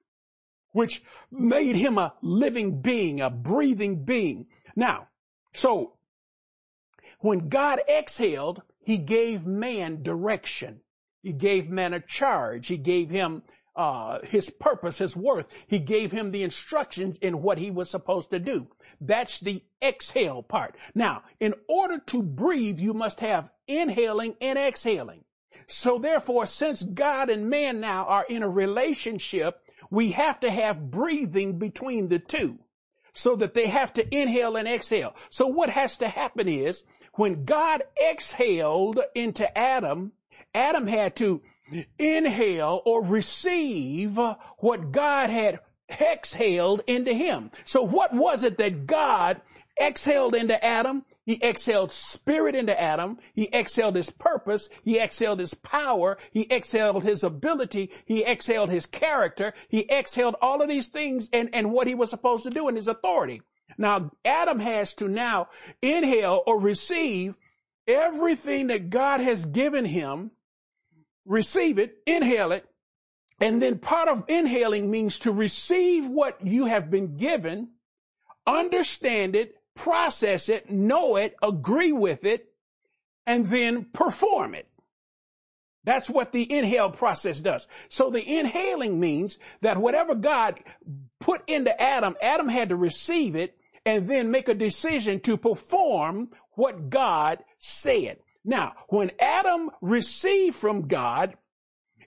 which 0.72 1.04
made 1.32 1.76
him 1.76 1.98
a 1.98 2.14
living 2.22 2.82
being, 2.82 3.20
a 3.20 3.30
breathing 3.30 4.04
being. 4.04 4.48
Now, 4.76 5.08
so 5.54 5.94
when 7.20 7.50
God 7.50 7.82
exhaled, 7.90 8.62
he 8.88 8.98
gave 8.98 9.46
man 9.46 10.02
direction. 10.02 10.80
He 11.22 11.34
gave 11.34 11.70
man 11.70 11.94
a 11.94 12.00
charge. 12.00 12.68
He 12.68 12.78
gave 12.78 13.10
him 13.10 13.44
uh, 13.76 14.20
his 14.24 14.50
purpose, 14.50 15.00
his 15.00 15.14
worth. 15.14 15.54
He 15.68 15.80
gave 15.80 16.14
him 16.14 16.32
the 16.32 16.44
instructions 16.44 17.18
in 17.18 17.42
what 17.42 17.58
he 17.58 17.70
was 17.70 17.90
supposed 17.90 18.30
to 18.30 18.40
do. 18.40 18.70
That's 19.02 19.42
the 19.42 19.62
exhale 19.84 20.42
part. 20.42 20.78
Now, 20.96 21.24
in 21.42 21.54
order 21.68 22.00
to 22.06 22.24
breathe, 22.24 22.80
you 22.80 22.94
must 22.94 23.20
have 23.20 23.52
inhaling 23.68 24.38
and 24.40 24.58
exhaling. 24.58 25.26
So 25.68 25.98
therefore, 25.98 26.46
since 26.46 26.82
God 26.82 27.30
and 27.30 27.50
man 27.50 27.82
now 27.82 28.06
are 28.06 28.26
in 28.30 28.42
a 28.42 28.50
relationship, 28.50 29.60
we 29.92 30.12
have 30.12 30.40
to 30.40 30.50
have 30.50 30.90
breathing 30.90 31.60
between 31.60 32.08
the 32.08 32.20
two 32.20 32.60
so 33.12 33.36
that 33.36 33.54
they 33.54 33.68
have 33.68 33.92
to 33.96 34.16
inhale 34.16 34.56
and 34.56 34.68
exhale. 34.68 35.14
So 35.30 35.48
what 35.48 35.72
has 35.72 35.98
to 35.98 36.08
happen 36.08 36.48
is 36.48 36.86
when 37.18 37.46
God 37.46 37.84
exhaled 38.02 39.00
into 39.14 39.58
Adam, 39.58 40.14
Adam 40.54 40.88
had 40.88 41.16
to 41.18 41.42
inhale 42.00 42.82
or 42.86 43.04
receive 43.04 44.18
what 44.60 44.92
God 44.92 45.30
had 45.30 45.60
exhaled 46.00 46.84
into 46.88 47.14
him. 47.14 47.52
So 47.66 47.82
what 47.82 48.14
was 48.14 48.44
it 48.44 48.58
that 48.58 48.86
God 48.86 49.42
exhaled 49.80 50.36
into 50.36 50.64
Adam? 50.64 51.06
He 51.26 51.44
exhaled 51.44 51.92
spirit 51.92 52.56
into 52.56 52.80
Adam. 52.80 53.18
He 53.34 53.50
exhaled 53.54 53.96
his 53.96 54.10
purpose. 54.10 54.70
He 54.84 54.98
exhaled 54.98 55.40
his 55.40 55.54
power. 55.54 56.18
He 56.32 56.48
exhaled 56.50 57.04
his 57.04 57.24
ability. 57.24 57.92
He 58.06 58.24
exhaled 58.24 58.70
his 58.70 58.86
character. 58.86 59.54
He 59.68 59.90
exhaled 59.92 60.36
all 60.42 60.62
of 60.62 60.70
these 60.70 60.88
things 60.88 61.30
and, 61.34 61.50
and 61.54 61.72
what 61.72 61.88
he 61.88 61.96
was 61.96 62.10
supposed 62.10 62.44
to 62.46 62.50
do 62.50 62.70
and 62.70 62.78
his 62.78 62.88
authority. 62.88 63.42
Now, 63.78 64.12
Adam 64.24 64.60
has 64.60 64.94
to 64.96 65.08
now 65.08 65.50
inhale 65.82 66.44
or 66.46 66.60
receive 66.60 67.38
everything 67.88 68.68
that 68.68 68.90
God 68.90 69.22
has 69.22 69.46
given 69.46 69.86
him, 69.86 70.32
receive 71.26 71.78
it, 71.78 71.98
inhale 72.06 72.52
it, 72.52 72.66
and 73.40 73.62
then 73.62 73.80
part 73.80 74.08
of 74.08 74.24
inhaling 74.28 74.90
means 74.90 75.20
to 75.20 75.32
receive 75.32 76.08
what 76.08 76.46
you 76.46 76.66
have 76.66 76.90
been 76.90 77.18
given, 77.18 77.70
understand 78.46 79.36
it, 79.36 79.56
process 79.76 80.50
it, 80.50 80.72
know 80.72 81.18
it, 81.18 81.36
agree 81.42 81.92
with 81.92 82.26
it, 82.26 82.50
and 83.26 83.46
then 83.46 83.86
perform 83.86 84.56
it. 84.56 84.68
That's 85.84 86.10
what 86.10 86.32
the 86.32 86.52
inhale 86.52 86.90
process 86.90 87.40
does. 87.40 87.68
So 87.88 88.10
the 88.10 88.22
inhaling 88.22 89.00
means 89.00 89.38
that 89.62 89.78
whatever 89.78 90.16
God 90.16 90.60
put 91.20 91.48
into 91.48 91.80
Adam, 91.82 92.16
Adam 92.22 92.50
had 92.50 92.70
to 92.70 92.76
receive 92.76 93.36
it 93.36 93.57
and 93.88 94.06
then 94.06 94.30
make 94.30 94.50
a 94.50 94.54
decision 94.54 95.18
to 95.22 95.38
perform 95.38 96.30
what 96.52 96.90
God 96.90 97.40
said. 97.58 98.18
Now, 98.44 98.74
when 98.90 99.12
Adam 99.18 99.72
received 99.80 100.56
from 100.58 100.90
God 100.90 101.36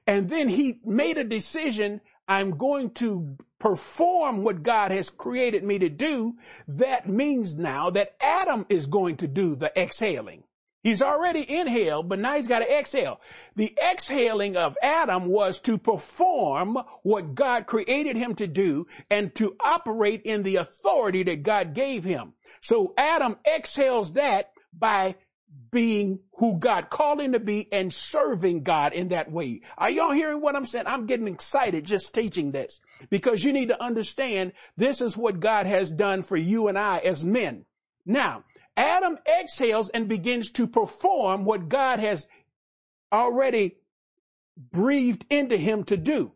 and 0.07 0.29
then 0.29 0.51
he 0.51 0.79
made 0.85 1.17
a 1.17 1.25
decision, 1.25 2.03
I'm 2.29 2.59
going 2.59 2.91
to 2.97 3.35
perform 3.59 4.45
what 4.45 4.63
God 4.63 4.91
has 4.91 5.09
created 5.09 5.65
me 5.65 5.79
to 5.79 5.89
do, 5.89 6.35
that 6.69 7.09
means 7.09 7.57
now 7.57 7.89
that 7.89 8.15
Adam 8.21 8.67
is 8.69 8.85
going 8.85 9.17
to 9.17 9.27
do 9.27 9.55
the 9.57 9.73
exhaling. 9.75 10.45
He's 10.83 11.03
already 11.03 11.45
inhaled, 11.49 12.09
but 12.09 12.19
now 12.19 12.37
he's 12.37 12.47
got 12.47 12.61
to 12.61 12.79
exhale. 12.79 13.21
The 13.55 13.77
exhaling 13.91 14.57
of 14.57 14.77
Adam 14.83 15.27
was 15.27 15.61
to 15.63 15.77
perform 15.77 16.79
what 17.03 17.35
God 17.35 17.67
created 17.67 18.17
him 18.17 18.35
to 18.37 18.47
do 18.47 18.87
and 19.11 19.35
to 19.35 19.57
operate 19.63 20.23
in 20.23 20.43
the 20.43 20.57
authority 20.57 21.23
that 21.25 21.43
God 21.43 21.75
gave 21.75 22.05
him. 22.05 22.33
So 22.63 22.95
Adam 22.97 23.37
exhales 23.47 24.15
that 24.15 24.53
by 24.73 25.17
being 25.71 26.21
who 26.39 26.59
God 26.59 26.91
called 26.91 27.21
him 27.21 27.33
to 27.33 27.41
be 27.41 27.71
and 27.73 27.93
serving 27.93 28.63
God 28.63 28.93
in 28.93 29.09
that 29.09 29.31
way. 29.31 29.61
Are 29.77 29.91
y'all 29.91 30.13
hearing 30.13 30.41
what 30.41 30.57
I'm 30.57 30.65
saying? 30.65 30.87
I'm 30.87 31.07
getting 31.07 31.29
excited 31.29 31.85
just 31.85 32.15
teaching 32.15 32.53
this 32.53 32.81
because 33.09 33.45
you 33.45 33.53
need 33.53 33.69
to 33.69 33.83
understand 33.83 34.53
this 34.77 35.01
is 35.01 35.17
what 35.17 35.41
God 35.41 35.67
has 35.67 35.93
done 35.93 36.23
for 36.23 36.37
you 36.37 36.69
and 36.69 36.79
I 36.79 36.99
as 36.99 37.25
men. 37.25 37.67
Now, 38.07 38.45
Adam 38.81 39.19
exhales 39.29 39.91
and 39.91 40.09
begins 40.09 40.51
to 40.53 40.67
perform 40.67 41.45
what 41.45 41.69
God 41.69 41.99
has 41.99 42.27
already 43.13 43.77
breathed 44.57 45.27
into 45.29 45.59
him 45.59 45.85
to 45.85 45.99
do. 45.99 46.33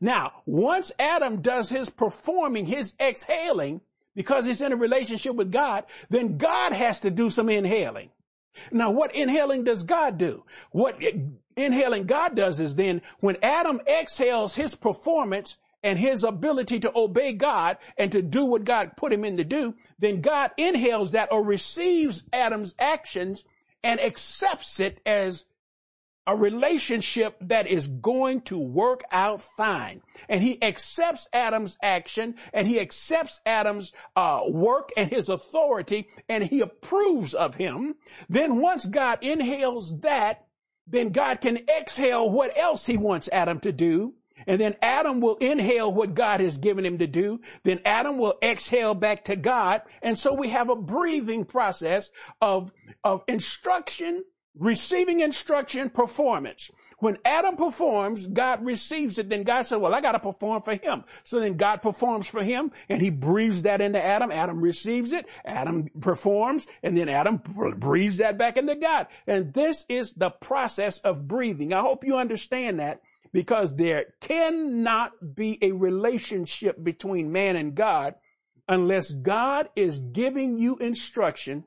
Now, 0.00 0.42
once 0.46 0.92
Adam 1.00 1.42
does 1.42 1.68
his 1.68 1.90
performing, 1.90 2.66
his 2.66 2.94
exhaling, 3.00 3.80
because 4.14 4.46
he's 4.46 4.62
in 4.62 4.72
a 4.72 4.76
relationship 4.76 5.34
with 5.34 5.50
God, 5.50 5.84
then 6.10 6.38
God 6.38 6.72
has 6.72 7.00
to 7.00 7.10
do 7.10 7.28
some 7.28 7.48
inhaling. 7.48 8.10
Now, 8.70 8.92
what 8.92 9.12
inhaling 9.12 9.64
does 9.64 9.82
God 9.82 10.18
do? 10.18 10.44
What 10.70 11.02
inhaling 11.56 12.04
God 12.04 12.36
does 12.36 12.60
is 12.60 12.76
then 12.76 13.02
when 13.18 13.36
Adam 13.42 13.80
exhales 13.88 14.54
his 14.54 14.76
performance, 14.76 15.58
and 15.82 15.98
his 15.98 16.24
ability 16.24 16.80
to 16.80 16.92
obey 16.94 17.32
God 17.32 17.78
and 17.96 18.12
to 18.12 18.22
do 18.22 18.44
what 18.44 18.64
God 18.64 18.96
put 18.96 19.12
him 19.12 19.24
in 19.24 19.36
to 19.36 19.44
do, 19.44 19.74
then 19.98 20.20
God 20.20 20.52
inhales 20.56 21.12
that 21.12 21.32
or 21.32 21.42
receives 21.42 22.24
Adam's 22.32 22.74
actions 22.78 23.44
and 23.82 24.00
accepts 24.00 24.80
it 24.80 25.00
as 25.04 25.44
a 26.26 26.36
relationship 26.36 27.36
that 27.40 27.66
is 27.66 27.88
going 27.88 28.42
to 28.42 28.58
work 28.58 29.02
out 29.10 29.42
fine. 29.42 30.02
And 30.28 30.40
he 30.40 30.62
accepts 30.62 31.28
Adam's 31.32 31.78
action 31.82 32.36
and 32.52 32.68
he 32.68 32.78
accepts 32.78 33.40
Adam's 33.44 33.92
uh, 34.14 34.42
work 34.46 34.90
and 34.96 35.10
his 35.10 35.28
authority 35.28 36.08
and 36.28 36.44
he 36.44 36.60
approves 36.60 37.34
of 37.34 37.56
him. 37.56 37.96
Then 38.28 38.60
once 38.60 38.86
God 38.86 39.18
inhales 39.22 39.98
that, 40.00 40.46
then 40.86 41.10
God 41.10 41.40
can 41.40 41.58
exhale 41.68 42.30
what 42.30 42.56
else 42.56 42.86
he 42.86 42.96
wants 42.96 43.28
Adam 43.32 43.58
to 43.60 43.72
do. 43.72 44.14
And 44.46 44.60
then 44.60 44.76
Adam 44.82 45.20
will 45.20 45.36
inhale 45.36 45.92
what 45.92 46.14
God 46.14 46.40
has 46.40 46.58
given 46.58 46.84
him 46.84 46.98
to 46.98 47.06
do. 47.06 47.40
Then 47.62 47.80
Adam 47.84 48.18
will 48.18 48.38
exhale 48.42 48.94
back 48.94 49.24
to 49.24 49.36
God. 49.36 49.82
And 50.02 50.18
so 50.18 50.34
we 50.34 50.48
have 50.48 50.68
a 50.68 50.76
breathing 50.76 51.44
process 51.44 52.10
of, 52.40 52.72
of 53.04 53.24
instruction 53.28 54.24
receiving 54.58 55.20
instruction, 55.20 55.90
performance. 55.90 56.70
When 56.98 57.18
Adam 57.24 57.56
performs, 57.56 58.28
God 58.28 58.64
receives 58.64 59.18
it. 59.18 59.28
Then 59.28 59.42
God 59.42 59.62
said, 59.66 59.78
well, 59.78 59.92
I 59.92 60.00
got 60.00 60.12
to 60.12 60.20
perform 60.20 60.62
for 60.62 60.74
him. 60.74 61.02
So 61.24 61.40
then 61.40 61.56
God 61.56 61.82
performs 61.82 62.28
for 62.28 62.44
him 62.44 62.70
and 62.88 63.02
he 63.02 63.10
breathes 63.10 63.62
that 63.62 63.80
into 63.80 64.02
Adam. 64.02 64.30
Adam 64.30 64.60
receives 64.60 65.10
it. 65.10 65.26
Adam 65.44 65.88
performs 66.00 66.68
and 66.82 66.96
then 66.96 67.08
Adam 67.08 67.38
breathes 67.38 68.18
that 68.18 68.38
back 68.38 68.56
into 68.56 68.76
God. 68.76 69.08
And 69.26 69.52
this 69.52 69.84
is 69.88 70.12
the 70.12 70.30
process 70.30 71.00
of 71.00 71.26
breathing. 71.26 71.72
I 71.72 71.80
hope 71.80 72.04
you 72.04 72.16
understand 72.16 72.78
that 72.78 73.02
because 73.32 73.76
there 73.76 74.06
cannot 74.20 75.34
be 75.34 75.58
a 75.62 75.72
relationship 75.72 76.82
between 76.82 77.32
man 77.32 77.56
and 77.56 77.74
God 77.74 78.14
unless 78.68 79.12
God 79.12 79.68
is 79.74 79.98
giving 79.98 80.58
you 80.58 80.76
instruction 80.76 81.64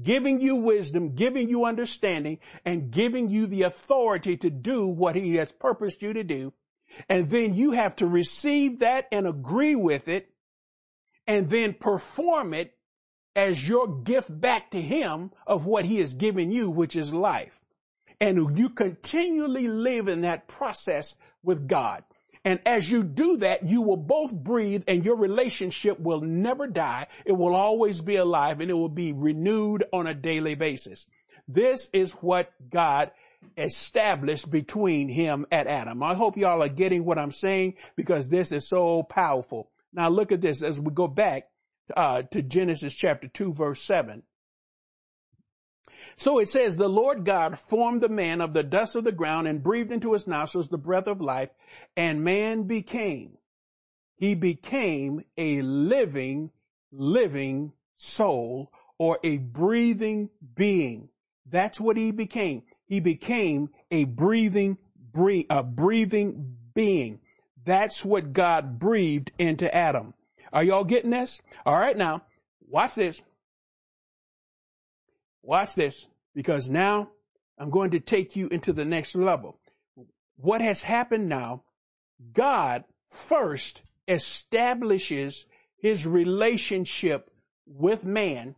giving 0.00 0.40
you 0.40 0.56
wisdom, 0.56 1.14
giving 1.14 1.48
you 1.48 1.64
understanding, 1.64 2.38
and 2.64 2.90
giving 2.90 3.28
you 3.28 3.46
the 3.46 3.62
authority 3.62 4.36
to 4.38 4.50
do 4.50 4.86
what 4.86 5.16
he 5.16 5.36
has 5.36 5.52
purposed 5.52 6.02
you 6.02 6.12
to 6.12 6.24
do. 6.24 6.52
And 7.08 7.28
then 7.28 7.54
you 7.54 7.72
have 7.72 7.96
to 7.96 8.06
receive 8.06 8.80
that 8.80 9.08
and 9.10 9.26
agree 9.26 9.74
with 9.74 10.08
it 10.08 10.30
and 11.26 11.48
then 11.48 11.74
perform 11.74 12.52
it 12.52 12.74
as 13.34 13.66
your 13.66 14.02
gift 14.02 14.40
back 14.40 14.70
to 14.72 14.80
him 14.80 15.30
of 15.46 15.64
what 15.64 15.86
he 15.86 15.98
has 15.98 16.14
given 16.14 16.50
you, 16.50 16.70
which 16.70 16.96
is 16.96 17.14
life. 17.14 17.61
And 18.22 18.56
you 18.56 18.68
continually 18.68 19.66
live 19.66 20.06
in 20.06 20.20
that 20.20 20.46
process 20.46 21.16
with 21.42 21.66
God. 21.66 22.04
And 22.44 22.60
as 22.64 22.88
you 22.88 23.02
do 23.02 23.38
that, 23.38 23.66
you 23.66 23.82
will 23.82 23.96
both 23.96 24.32
breathe 24.32 24.84
and 24.86 25.04
your 25.04 25.16
relationship 25.16 25.98
will 25.98 26.20
never 26.20 26.68
die. 26.68 27.08
It 27.24 27.32
will 27.32 27.56
always 27.56 28.00
be 28.00 28.14
alive 28.14 28.60
and 28.60 28.70
it 28.70 28.74
will 28.74 28.88
be 28.88 29.12
renewed 29.12 29.84
on 29.92 30.06
a 30.06 30.14
daily 30.14 30.54
basis. 30.54 31.06
This 31.48 31.90
is 31.92 32.12
what 32.12 32.52
God 32.70 33.10
established 33.56 34.52
between 34.52 35.08
him 35.08 35.44
and 35.50 35.68
Adam. 35.68 36.00
I 36.04 36.14
hope 36.14 36.36
y'all 36.36 36.62
are 36.62 36.68
getting 36.68 37.04
what 37.04 37.18
I'm 37.18 37.32
saying 37.32 37.74
because 37.96 38.28
this 38.28 38.52
is 38.52 38.68
so 38.68 39.02
powerful. 39.02 39.68
Now 39.92 40.10
look 40.10 40.30
at 40.30 40.40
this 40.40 40.62
as 40.62 40.80
we 40.80 40.92
go 40.92 41.08
back 41.08 41.46
uh, 41.96 42.22
to 42.22 42.40
Genesis 42.40 42.94
chapter 42.94 43.26
2 43.26 43.52
verse 43.52 43.82
7. 43.82 44.22
So 46.16 46.38
it 46.38 46.48
says, 46.48 46.76
the 46.76 46.88
Lord 46.88 47.24
God 47.24 47.58
formed 47.58 48.00
the 48.00 48.08
man 48.08 48.40
of 48.40 48.54
the 48.54 48.62
dust 48.62 48.96
of 48.96 49.04
the 49.04 49.12
ground 49.12 49.48
and 49.48 49.62
breathed 49.62 49.92
into 49.92 50.12
his 50.12 50.26
nostrils 50.26 50.68
the 50.68 50.78
breath 50.78 51.06
of 51.06 51.20
life 51.20 51.50
and 51.96 52.24
man 52.24 52.64
became, 52.64 53.38
he 54.16 54.34
became 54.34 55.24
a 55.36 55.62
living, 55.62 56.50
living 56.90 57.72
soul 57.94 58.72
or 58.98 59.18
a 59.24 59.38
breathing 59.38 60.30
being. 60.54 61.08
That's 61.46 61.80
what 61.80 61.96
he 61.96 62.12
became. 62.12 62.62
He 62.86 63.00
became 63.00 63.70
a 63.90 64.04
breathing, 64.04 64.78
a 65.50 65.62
breathing 65.62 66.56
being. 66.74 67.20
That's 67.64 68.04
what 68.04 68.32
God 68.32 68.78
breathed 68.78 69.32
into 69.38 69.72
Adam. 69.74 70.14
Are 70.52 70.62
y'all 70.62 70.84
getting 70.84 71.10
this? 71.10 71.42
All 71.64 71.78
right. 71.78 71.96
Now 71.96 72.22
watch 72.68 72.94
this. 72.94 73.22
Watch 75.42 75.74
this 75.74 76.06
because 76.34 76.68
now 76.68 77.10
I'm 77.58 77.70
going 77.70 77.90
to 77.92 78.00
take 78.00 78.36
you 78.36 78.48
into 78.48 78.72
the 78.72 78.84
next 78.84 79.14
level. 79.14 79.58
What 80.36 80.60
has 80.60 80.82
happened 80.82 81.28
now, 81.28 81.64
God 82.32 82.84
first 83.10 83.82
establishes 84.08 85.46
his 85.76 86.06
relationship 86.06 87.30
with 87.66 88.04
man. 88.04 88.54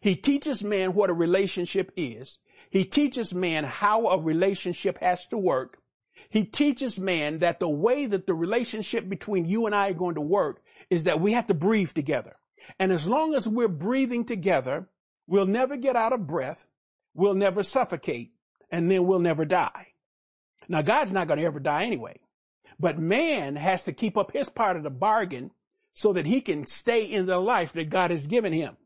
He 0.00 0.16
teaches 0.16 0.64
man 0.64 0.94
what 0.94 1.10
a 1.10 1.14
relationship 1.14 1.92
is. 1.96 2.38
He 2.70 2.84
teaches 2.84 3.34
man 3.34 3.64
how 3.64 4.08
a 4.08 4.18
relationship 4.18 4.98
has 4.98 5.26
to 5.28 5.38
work. 5.38 5.78
He 6.28 6.44
teaches 6.44 7.00
man 7.00 7.38
that 7.38 7.60
the 7.60 7.68
way 7.68 8.06
that 8.06 8.26
the 8.26 8.34
relationship 8.34 9.08
between 9.08 9.46
you 9.46 9.66
and 9.66 9.74
I 9.74 9.90
are 9.90 9.94
going 9.94 10.16
to 10.16 10.20
work 10.20 10.62
is 10.90 11.04
that 11.04 11.20
we 11.20 11.32
have 11.32 11.46
to 11.46 11.54
breathe 11.54 11.92
together. 11.92 12.36
And 12.78 12.92
as 12.92 13.06
long 13.06 13.34
as 13.34 13.48
we're 13.48 13.68
breathing 13.68 14.24
together, 14.24 14.88
We'll 15.30 15.46
never 15.46 15.76
get 15.76 15.94
out 15.94 16.12
of 16.12 16.26
breath. 16.26 16.66
We'll 17.14 17.34
never 17.34 17.62
suffocate 17.62 18.32
and 18.68 18.90
then 18.90 19.06
we'll 19.06 19.20
never 19.20 19.44
die. 19.44 19.86
Now 20.68 20.82
God's 20.82 21.12
not 21.12 21.28
going 21.28 21.38
to 21.38 21.46
ever 21.46 21.60
die 21.60 21.84
anyway, 21.84 22.18
but 22.80 22.98
man 22.98 23.54
has 23.54 23.84
to 23.84 23.92
keep 23.92 24.16
up 24.16 24.32
his 24.32 24.48
part 24.48 24.76
of 24.76 24.82
the 24.82 24.90
bargain 24.90 25.52
so 25.92 26.12
that 26.14 26.26
he 26.26 26.40
can 26.40 26.66
stay 26.66 27.04
in 27.04 27.26
the 27.26 27.38
life 27.38 27.74
that 27.74 27.90
God 27.90 28.10
has 28.10 28.26
given 28.26 28.52
him. 28.52 28.76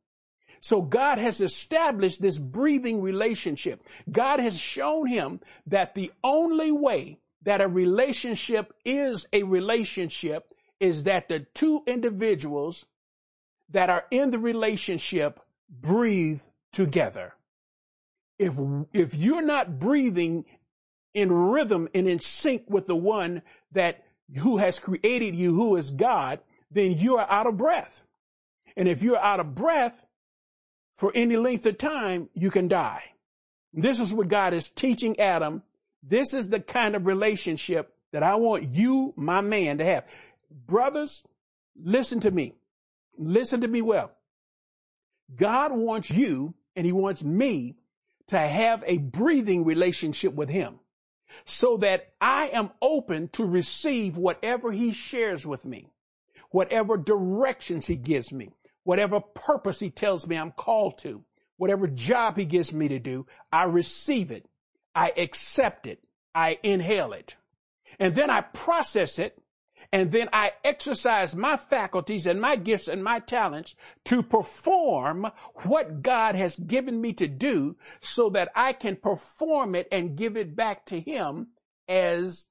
So 0.60 0.82
God 0.82 1.16
has 1.16 1.40
established 1.40 2.20
this 2.20 2.38
breathing 2.38 3.00
relationship. 3.00 3.82
God 4.12 4.38
has 4.38 4.58
shown 4.58 5.06
him 5.06 5.40
that 5.68 5.94
the 5.94 6.12
only 6.22 6.72
way 6.72 7.20
that 7.44 7.62
a 7.62 7.68
relationship 7.68 8.74
is 8.84 9.26
a 9.32 9.44
relationship 9.44 10.52
is 10.78 11.04
that 11.04 11.28
the 11.28 11.40
two 11.54 11.82
individuals 11.86 12.84
that 13.70 13.88
are 13.88 14.04
in 14.10 14.28
the 14.28 14.38
relationship 14.38 15.40
breathe 15.68 16.40
together. 16.72 17.34
If, 18.38 18.58
if 18.92 19.14
you're 19.14 19.42
not 19.42 19.78
breathing 19.78 20.44
in 21.14 21.30
rhythm 21.32 21.88
and 21.94 22.08
in 22.08 22.20
sync 22.20 22.64
with 22.68 22.86
the 22.86 22.96
one 22.96 23.42
that 23.72 24.04
who 24.38 24.56
has 24.58 24.80
created 24.80 25.36
you, 25.36 25.54
who 25.54 25.76
is 25.76 25.90
God, 25.90 26.40
then 26.70 26.92
you 26.92 27.16
are 27.18 27.30
out 27.30 27.46
of 27.46 27.56
breath. 27.56 28.02
And 28.76 28.88
if 28.88 29.02
you're 29.02 29.18
out 29.18 29.40
of 29.40 29.54
breath 29.54 30.04
for 30.94 31.12
any 31.14 31.36
length 31.36 31.66
of 31.66 31.78
time, 31.78 32.28
you 32.34 32.50
can 32.50 32.68
die. 32.68 33.04
This 33.72 34.00
is 34.00 34.12
what 34.12 34.28
God 34.28 34.54
is 34.54 34.70
teaching 34.70 35.18
Adam. 35.18 35.62
This 36.02 36.34
is 36.34 36.48
the 36.48 36.60
kind 36.60 36.94
of 36.94 37.06
relationship 37.06 37.94
that 38.12 38.22
I 38.22 38.36
want 38.36 38.64
you, 38.64 39.12
my 39.16 39.40
man, 39.40 39.78
to 39.78 39.84
have. 39.84 40.06
Brothers, 40.50 41.24
listen 41.76 42.20
to 42.20 42.30
me. 42.30 42.54
Listen 43.16 43.60
to 43.60 43.68
me 43.68 43.82
well. 43.82 44.12
God 45.34 45.72
wants 45.72 46.10
you 46.10 46.54
and 46.76 46.86
he 46.86 46.92
wants 46.92 47.22
me 47.22 47.76
to 48.28 48.38
have 48.38 48.82
a 48.86 48.98
breathing 48.98 49.64
relationship 49.64 50.34
with 50.34 50.48
him 50.48 50.80
so 51.44 51.76
that 51.78 52.12
I 52.20 52.48
am 52.48 52.70
open 52.80 53.28
to 53.30 53.44
receive 53.44 54.16
whatever 54.16 54.72
he 54.72 54.92
shares 54.92 55.46
with 55.46 55.64
me, 55.64 55.88
whatever 56.50 56.96
directions 56.96 57.86
he 57.86 57.96
gives 57.96 58.32
me, 58.32 58.50
whatever 58.84 59.20
purpose 59.20 59.80
he 59.80 59.90
tells 59.90 60.28
me 60.28 60.36
I'm 60.36 60.52
called 60.52 60.98
to, 60.98 61.24
whatever 61.56 61.86
job 61.86 62.36
he 62.36 62.44
gives 62.44 62.72
me 62.72 62.88
to 62.88 62.98
do, 62.98 63.26
I 63.52 63.64
receive 63.64 64.30
it. 64.30 64.46
I 64.94 65.12
accept 65.16 65.86
it. 65.86 66.00
I 66.34 66.58
inhale 66.62 67.12
it. 67.12 67.36
And 67.98 68.14
then 68.14 68.30
I 68.30 68.40
process 68.40 69.18
it 69.18 69.38
and 69.92 70.10
then 70.10 70.28
I 70.32 70.52
exercise 70.64 71.34
my 71.34 71.56
faculties 71.56 72.26
and 72.26 72.40
my 72.40 72.56
gifts 72.56 72.88
and 72.88 73.02
my 73.02 73.20
talents 73.20 73.74
to 74.04 74.22
perform 74.22 75.30
what 75.62 76.02
God 76.02 76.34
has 76.34 76.56
given 76.56 77.00
me 77.00 77.12
to 77.14 77.28
do 77.28 77.76
so 78.00 78.30
that 78.30 78.50
I 78.54 78.72
can 78.72 78.96
perform 78.96 79.74
it 79.74 79.88
and 79.92 80.16
give 80.16 80.36
it 80.36 80.56
back 80.56 80.86
to 80.86 81.00
him 81.00 81.48
as 81.88 82.46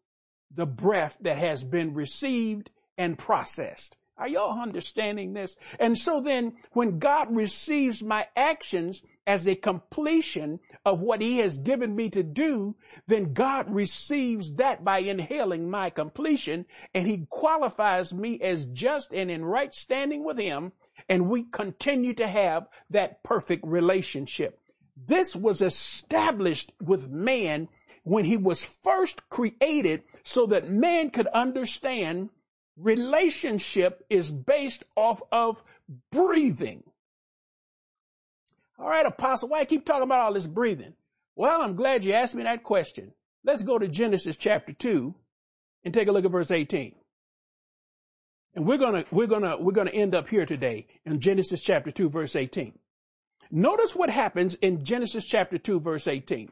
the 0.54 0.65
breath 0.65 1.17
that 1.22 1.38
has 1.38 1.63
been 1.63 1.93
received 1.93 2.69
and 2.98 3.17
processed. 3.17 3.98
Are 4.17 4.28
y'all 4.28 4.62
understanding 4.62 5.34
this? 5.34 5.58
And 5.80 5.98
so 5.98 6.22
then 6.22 6.54
when 6.72 7.00
God 7.00 7.36
receives 7.36 8.04
my 8.04 8.28
actions 8.36 9.02
as 9.26 9.48
a 9.48 9.56
completion 9.56 10.60
of 10.86 11.02
what 11.02 11.22
he 11.22 11.38
has 11.38 11.58
given 11.60 11.96
me 11.96 12.10
to 12.10 12.24
do, 12.24 12.76
then 13.08 13.34
God 13.34 13.74
receives 13.74 14.56
that 14.56 14.84
by 14.84 15.00
inhaling 15.00 15.69
my 15.69 15.89
completion 15.89 16.65
and 16.93 17.08
he 17.08 17.26
qualifies 17.30 18.13
me 18.13 18.39
as 18.41 18.65
just 18.67 19.13
and 19.13 19.32
in 19.32 19.46
right 19.46 19.74
standing 19.74 20.23
with 20.23 20.38
him. 20.38 20.73
And 21.10 21.29
we 21.29 21.44
continue 21.44 22.13
to 22.15 22.27
have 22.27 22.67
that 22.90 23.23
perfect 23.23 23.65
relationship. 23.65 24.60
This 24.96 25.36
was 25.36 25.62
established 25.62 26.71
with 26.81 27.10
man 27.10 27.67
when 28.04 28.25
he 28.25 28.38
was 28.38 28.65
first 28.65 29.29
created 29.29 30.04
so 30.23 30.46
that 30.48 30.69
man 30.69 31.10
could 31.10 31.27
understand 31.27 32.29
relationship 32.77 34.06
is 34.10 34.31
based 34.31 34.84
off 34.96 35.21
of 35.31 35.63
breathing. 36.12 36.84
All 38.80 38.90
right, 38.90 39.06
apostle, 39.06 39.50
why 39.50 39.65
keep 39.65 39.86
talking 39.86 40.04
about 40.04 40.21
all 40.21 40.34
this 40.34 40.48
breathing? 40.48 40.94
Well, 41.36 41.62
I'm 41.62 41.76
glad 41.76 42.04
you 42.04 42.13
asked 42.13 42.36
me 42.36 42.44
that 42.44 42.63
question. 42.63 43.13
Let's 43.44 43.63
go 43.63 43.78
to 43.78 43.88
Genesis 43.88 44.38
chapter 44.38 44.74
2 44.74 45.13
and 45.84 45.94
take 45.94 46.08
a 46.08 46.12
look 46.12 46.26
at 46.26 46.32
verse 46.32 46.52
18. 46.52 46.96
And 48.56 48.65
we're 48.65 48.78
gonna, 48.78 49.04
we're 49.12 49.28
gonna, 49.28 49.58
we're 49.58 49.71
gonna 49.71 49.92
end 49.92 50.13
up 50.15 50.30
here 50.30 50.46
today 50.46 50.88
in 51.06 51.19
Genesis 51.19 51.63
chapter 51.63 51.92
2 51.92 52.10
verse 52.10 52.36
18. 52.36 52.78
Notice 53.52 53.96
what 53.96 54.10
happens 54.10 54.56
in 54.56 54.84
Genesis 54.84 55.26
chapter 55.26 55.58
2 55.58 55.80
verse 55.80 56.08
18. 56.08 56.50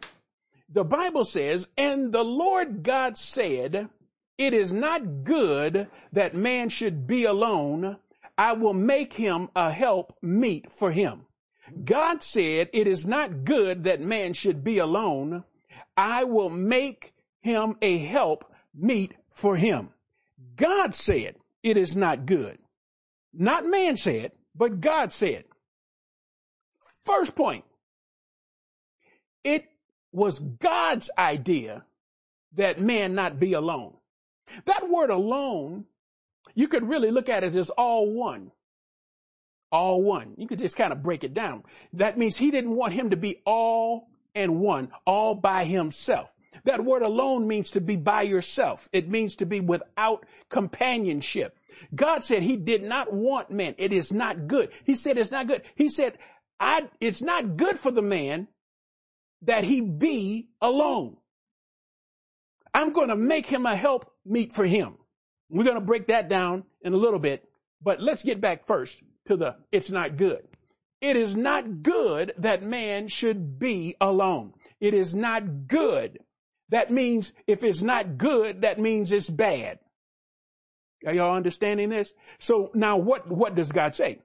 The 0.69 0.83
Bible 0.83 1.25
says, 1.25 1.69
and 1.77 2.11
the 2.11 2.23
Lord 2.23 2.83
God 2.83 3.17
said, 3.17 3.89
it 4.37 4.53
is 4.53 4.73
not 4.73 5.23
good 5.23 5.87
that 6.13 6.33
man 6.33 6.69
should 6.69 7.05
be 7.05 7.25
alone. 7.25 7.97
I 8.37 8.53
will 8.53 8.73
make 8.73 9.13
him 9.13 9.49
a 9.55 9.69
help 9.69 10.17
meet 10.21 10.71
for 10.71 10.91
him. 10.91 11.25
God 11.83 12.23
said, 12.23 12.69
it 12.73 12.87
is 12.87 13.07
not 13.07 13.43
good 13.43 13.83
that 13.83 14.01
man 14.01 14.33
should 14.33 14.63
be 14.63 14.77
alone. 14.77 15.43
I 15.95 16.23
will 16.23 16.49
make 16.49 17.13
him 17.41 17.77
a 17.81 17.97
help 17.97 18.53
meet 18.73 19.13
for 19.29 19.55
him. 19.55 19.89
God 20.55 20.95
said, 20.95 21.35
it 21.63 21.77
is 21.77 21.95
not 21.95 22.25
good. 22.25 22.59
Not 23.33 23.65
man 23.65 23.97
said, 23.97 24.31
but 24.55 24.81
God 24.81 25.11
said. 25.11 25.45
First 27.05 27.35
point. 27.35 27.65
It 29.43 29.65
was 30.11 30.39
God's 30.39 31.09
idea 31.17 31.85
that 32.53 32.81
man 32.81 33.15
not 33.15 33.39
be 33.39 33.53
alone. 33.53 33.95
That 34.65 34.89
word 34.89 35.09
alone, 35.09 35.85
you 36.53 36.67
could 36.67 36.87
really 36.87 37.11
look 37.11 37.29
at 37.29 37.43
it 37.43 37.55
as 37.55 37.69
all 37.71 38.11
one. 38.11 38.51
All 39.71 40.01
one. 40.01 40.33
You 40.37 40.47
could 40.47 40.59
just 40.59 40.75
kind 40.75 40.91
of 40.91 41.01
break 41.01 41.23
it 41.23 41.33
down. 41.33 41.63
That 41.93 42.17
means 42.17 42.37
he 42.37 42.51
didn't 42.51 42.75
want 42.75 42.93
him 42.93 43.11
to 43.11 43.17
be 43.17 43.41
all 43.45 44.09
and 44.35 44.59
one, 44.59 44.91
all 45.05 45.35
by 45.35 45.63
himself. 45.63 46.29
That 46.65 46.83
word 46.83 47.01
alone 47.01 47.47
means 47.47 47.71
to 47.71 47.81
be 47.81 47.95
by 47.95 48.23
yourself. 48.23 48.89
It 48.91 49.09
means 49.09 49.37
to 49.37 49.45
be 49.45 49.61
without 49.61 50.25
companionship. 50.49 51.57
God 51.95 52.23
said 52.23 52.43
he 52.43 52.57
did 52.57 52.83
not 52.83 53.13
want 53.13 53.49
men. 53.49 53.75
It 53.77 53.93
is 53.93 54.11
not 54.11 54.47
good. 54.47 54.71
He 54.83 54.95
said 54.95 55.17
it's 55.17 55.31
not 55.31 55.47
good. 55.47 55.63
He 55.75 55.89
said, 55.89 56.17
I, 56.59 56.89
it's 56.99 57.21
not 57.21 57.55
good 57.55 57.79
for 57.79 57.91
the 57.91 58.01
man 58.01 58.47
that 59.43 59.63
he 59.63 59.81
be 59.81 60.49
alone. 60.61 61.17
I'm 62.73 62.91
going 62.91 63.09
to 63.09 63.15
make 63.15 63.45
him 63.45 63.65
a 63.65 63.75
help 63.75 64.11
meet 64.25 64.53
for 64.53 64.65
him. 64.65 64.95
We're 65.49 65.63
going 65.63 65.75
to 65.75 65.81
break 65.81 66.07
that 66.07 66.29
down 66.29 66.63
in 66.81 66.93
a 66.93 66.97
little 66.97 67.19
bit, 67.19 67.49
but 67.81 68.01
let's 68.01 68.23
get 68.23 68.39
back 68.39 68.65
first 68.65 69.01
to 69.31 69.37
the 69.37 69.55
it's 69.71 69.89
not 69.89 70.17
good. 70.17 70.47
It 70.99 71.15
is 71.15 71.35
not 71.35 71.81
good 71.81 72.33
that 72.37 72.61
man 72.61 73.07
should 73.07 73.57
be 73.57 73.95
alone. 73.99 74.53
It 74.79 74.93
is 74.93 75.15
not 75.15 75.67
good. 75.67 76.19
That 76.69 76.91
means 76.91 77.33
if 77.47 77.63
it's 77.63 77.81
not 77.81 78.17
good, 78.17 78.61
that 78.61 78.79
means 78.79 79.11
it's 79.11 79.29
bad. 79.29 79.79
Are 81.05 81.13
y'all 81.13 81.35
understanding 81.35 81.89
this? 81.89 82.13
So 82.37 82.69
now 82.75 82.97
what, 82.97 83.29
what 83.29 83.55
does 83.55 83.71
God 83.71 83.95
say? 83.95 84.19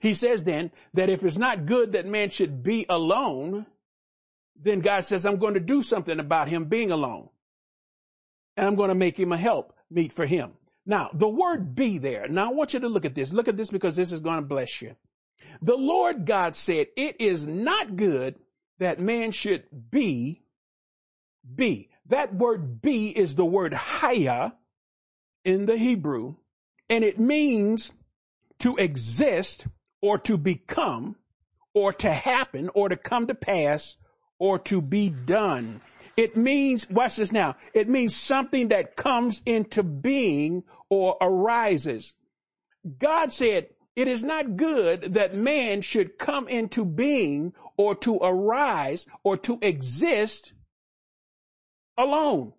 He 0.00 0.14
says 0.14 0.44
then 0.44 0.70
that 0.94 1.10
if 1.10 1.22
it's 1.22 1.36
not 1.36 1.66
good 1.66 1.92
that 1.92 2.06
man 2.06 2.30
should 2.30 2.62
be 2.62 2.86
alone, 2.88 3.66
then 4.56 4.80
God 4.80 5.04
says, 5.04 5.26
I'm 5.26 5.36
going 5.36 5.54
to 5.54 5.60
do 5.60 5.82
something 5.82 6.18
about 6.18 6.48
him 6.48 6.64
being 6.64 6.90
alone. 6.90 7.28
And 8.56 8.66
I'm 8.66 8.74
going 8.74 8.88
to 8.88 8.94
make 8.94 9.18
him 9.18 9.32
a 9.32 9.36
help 9.36 9.74
meet 9.90 10.12
for 10.12 10.24
him. 10.24 10.52
Now, 10.84 11.10
the 11.12 11.28
word 11.28 11.74
be 11.74 11.98
there. 11.98 12.26
Now 12.28 12.50
I 12.50 12.52
want 12.52 12.74
you 12.74 12.80
to 12.80 12.88
look 12.88 13.04
at 13.04 13.14
this. 13.14 13.32
Look 13.32 13.48
at 13.48 13.56
this 13.56 13.70
because 13.70 13.96
this 13.96 14.12
is 14.12 14.20
going 14.20 14.36
to 14.36 14.42
bless 14.42 14.82
you. 14.82 14.96
The 15.60 15.76
Lord 15.76 16.26
God 16.26 16.56
said, 16.56 16.88
it 16.96 17.20
is 17.20 17.46
not 17.46 17.96
good 17.96 18.36
that 18.78 19.00
man 19.00 19.30
should 19.30 19.64
be, 19.90 20.42
be. 21.54 21.90
That 22.06 22.34
word 22.34 22.82
be 22.82 23.08
is 23.16 23.36
the 23.36 23.44
word 23.44 23.74
haya 23.74 24.54
in 25.44 25.66
the 25.66 25.76
Hebrew, 25.76 26.34
and 26.88 27.04
it 27.04 27.18
means 27.18 27.92
to 28.60 28.76
exist 28.76 29.66
or 30.00 30.18
to 30.18 30.36
become 30.36 31.16
or 31.74 31.92
to 31.92 32.12
happen 32.12 32.70
or 32.74 32.88
to 32.88 32.96
come 32.96 33.28
to 33.28 33.34
pass 33.34 33.96
or 34.38 34.58
to 34.58 34.82
be 34.82 35.08
done. 35.08 35.80
It 36.16 36.36
means, 36.36 36.88
watch 36.90 37.16
this 37.16 37.32
now, 37.32 37.56
it 37.74 37.88
means 37.88 38.14
something 38.14 38.68
that 38.68 38.96
comes 38.96 39.42
into 39.46 39.82
being 39.82 40.64
or 40.88 41.16
arises. 41.20 42.14
God 42.98 43.32
said, 43.32 43.68
it 43.94 44.08
is 44.08 44.22
not 44.22 44.56
good 44.56 45.14
that 45.14 45.34
man 45.34 45.82
should 45.82 46.18
come 46.18 46.48
into 46.48 46.84
being 46.84 47.52
or 47.76 47.94
to 47.96 48.16
arise 48.16 49.06
or 49.22 49.36
to 49.38 49.58
exist 49.60 50.54
alone. 51.96 52.54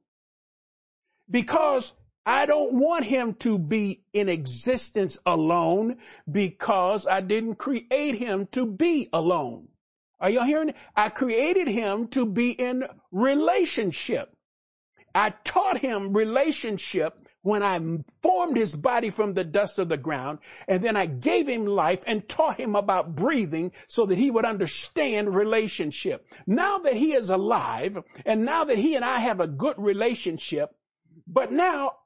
Because 1.30 1.94
I 2.26 2.46
don't 2.46 2.74
want 2.74 3.06
him 3.06 3.34
to 3.36 3.58
be 3.58 4.04
in 4.14 4.30
existence 4.30 5.20
alone 5.26 5.98
because 6.32 7.08
I 7.08 7.22
didn't 7.22 7.56
create 7.56 8.16
him 8.16 8.48
to 8.52 8.66
be 8.66 9.10
alone. 9.12 9.68
Are 10.24 10.30
y'all 10.30 10.46
hearing? 10.46 10.74
I 10.96 11.10
created 11.10 11.68
him 11.68 12.08
to 12.08 12.26
be 12.26 12.52
in 12.52 12.86
relationship. 13.12 14.34
I 15.14 15.32
taught 15.44 15.80
him 15.80 16.14
relationship 16.14 17.28
when 17.42 17.62
I 17.62 17.78
formed 18.22 18.56
his 18.56 18.74
body 18.74 19.10
from 19.10 19.34
the 19.34 19.44
dust 19.44 19.80
of 19.80 19.90
the 19.90 19.98
ground, 19.98 20.40
and 20.66 20.82
then 20.82 20.96
I 20.96 21.08
gave 21.08 21.50
him 21.50 21.66
life 21.66 22.04
and 22.08 22.28
taught 22.30 22.58
him 22.58 22.74
about 22.74 23.18
breathing 23.18 23.74
so 23.88 24.06
that 24.06 24.18
he 24.18 24.32
would 24.32 24.46
understand 24.46 25.36
relationship. 25.36 26.26
Now 26.48 26.78
that 26.78 26.94
he 26.94 27.12
is 27.12 27.30
alive, 27.30 27.98
and 28.26 28.46
now 28.46 28.64
that 28.64 28.78
he 28.78 28.96
and 28.96 29.04
I 29.04 29.20
have 29.20 29.42
a 29.42 29.48
good 29.48 29.76
relationship, 29.78 30.74
but 31.28 31.52
now, 31.52 31.98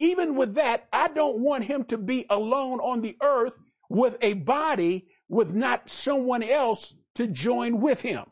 even 0.00 0.34
with 0.34 0.56
that, 0.56 0.88
I 0.92 1.06
don't 1.06 1.38
want 1.38 1.64
him 1.64 1.84
to 1.84 1.98
be 1.98 2.26
alone 2.28 2.80
on 2.80 3.00
the 3.00 3.16
earth 3.22 3.56
with 3.88 4.16
a 4.20 4.32
body 4.32 5.06
with 5.28 5.54
not 5.54 5.88
someone 5.88 6.42
else 6.42 6.94
to 7.14 7.26
join 7.26 7.80
with 7.80 8.00
him. 8.00 8.24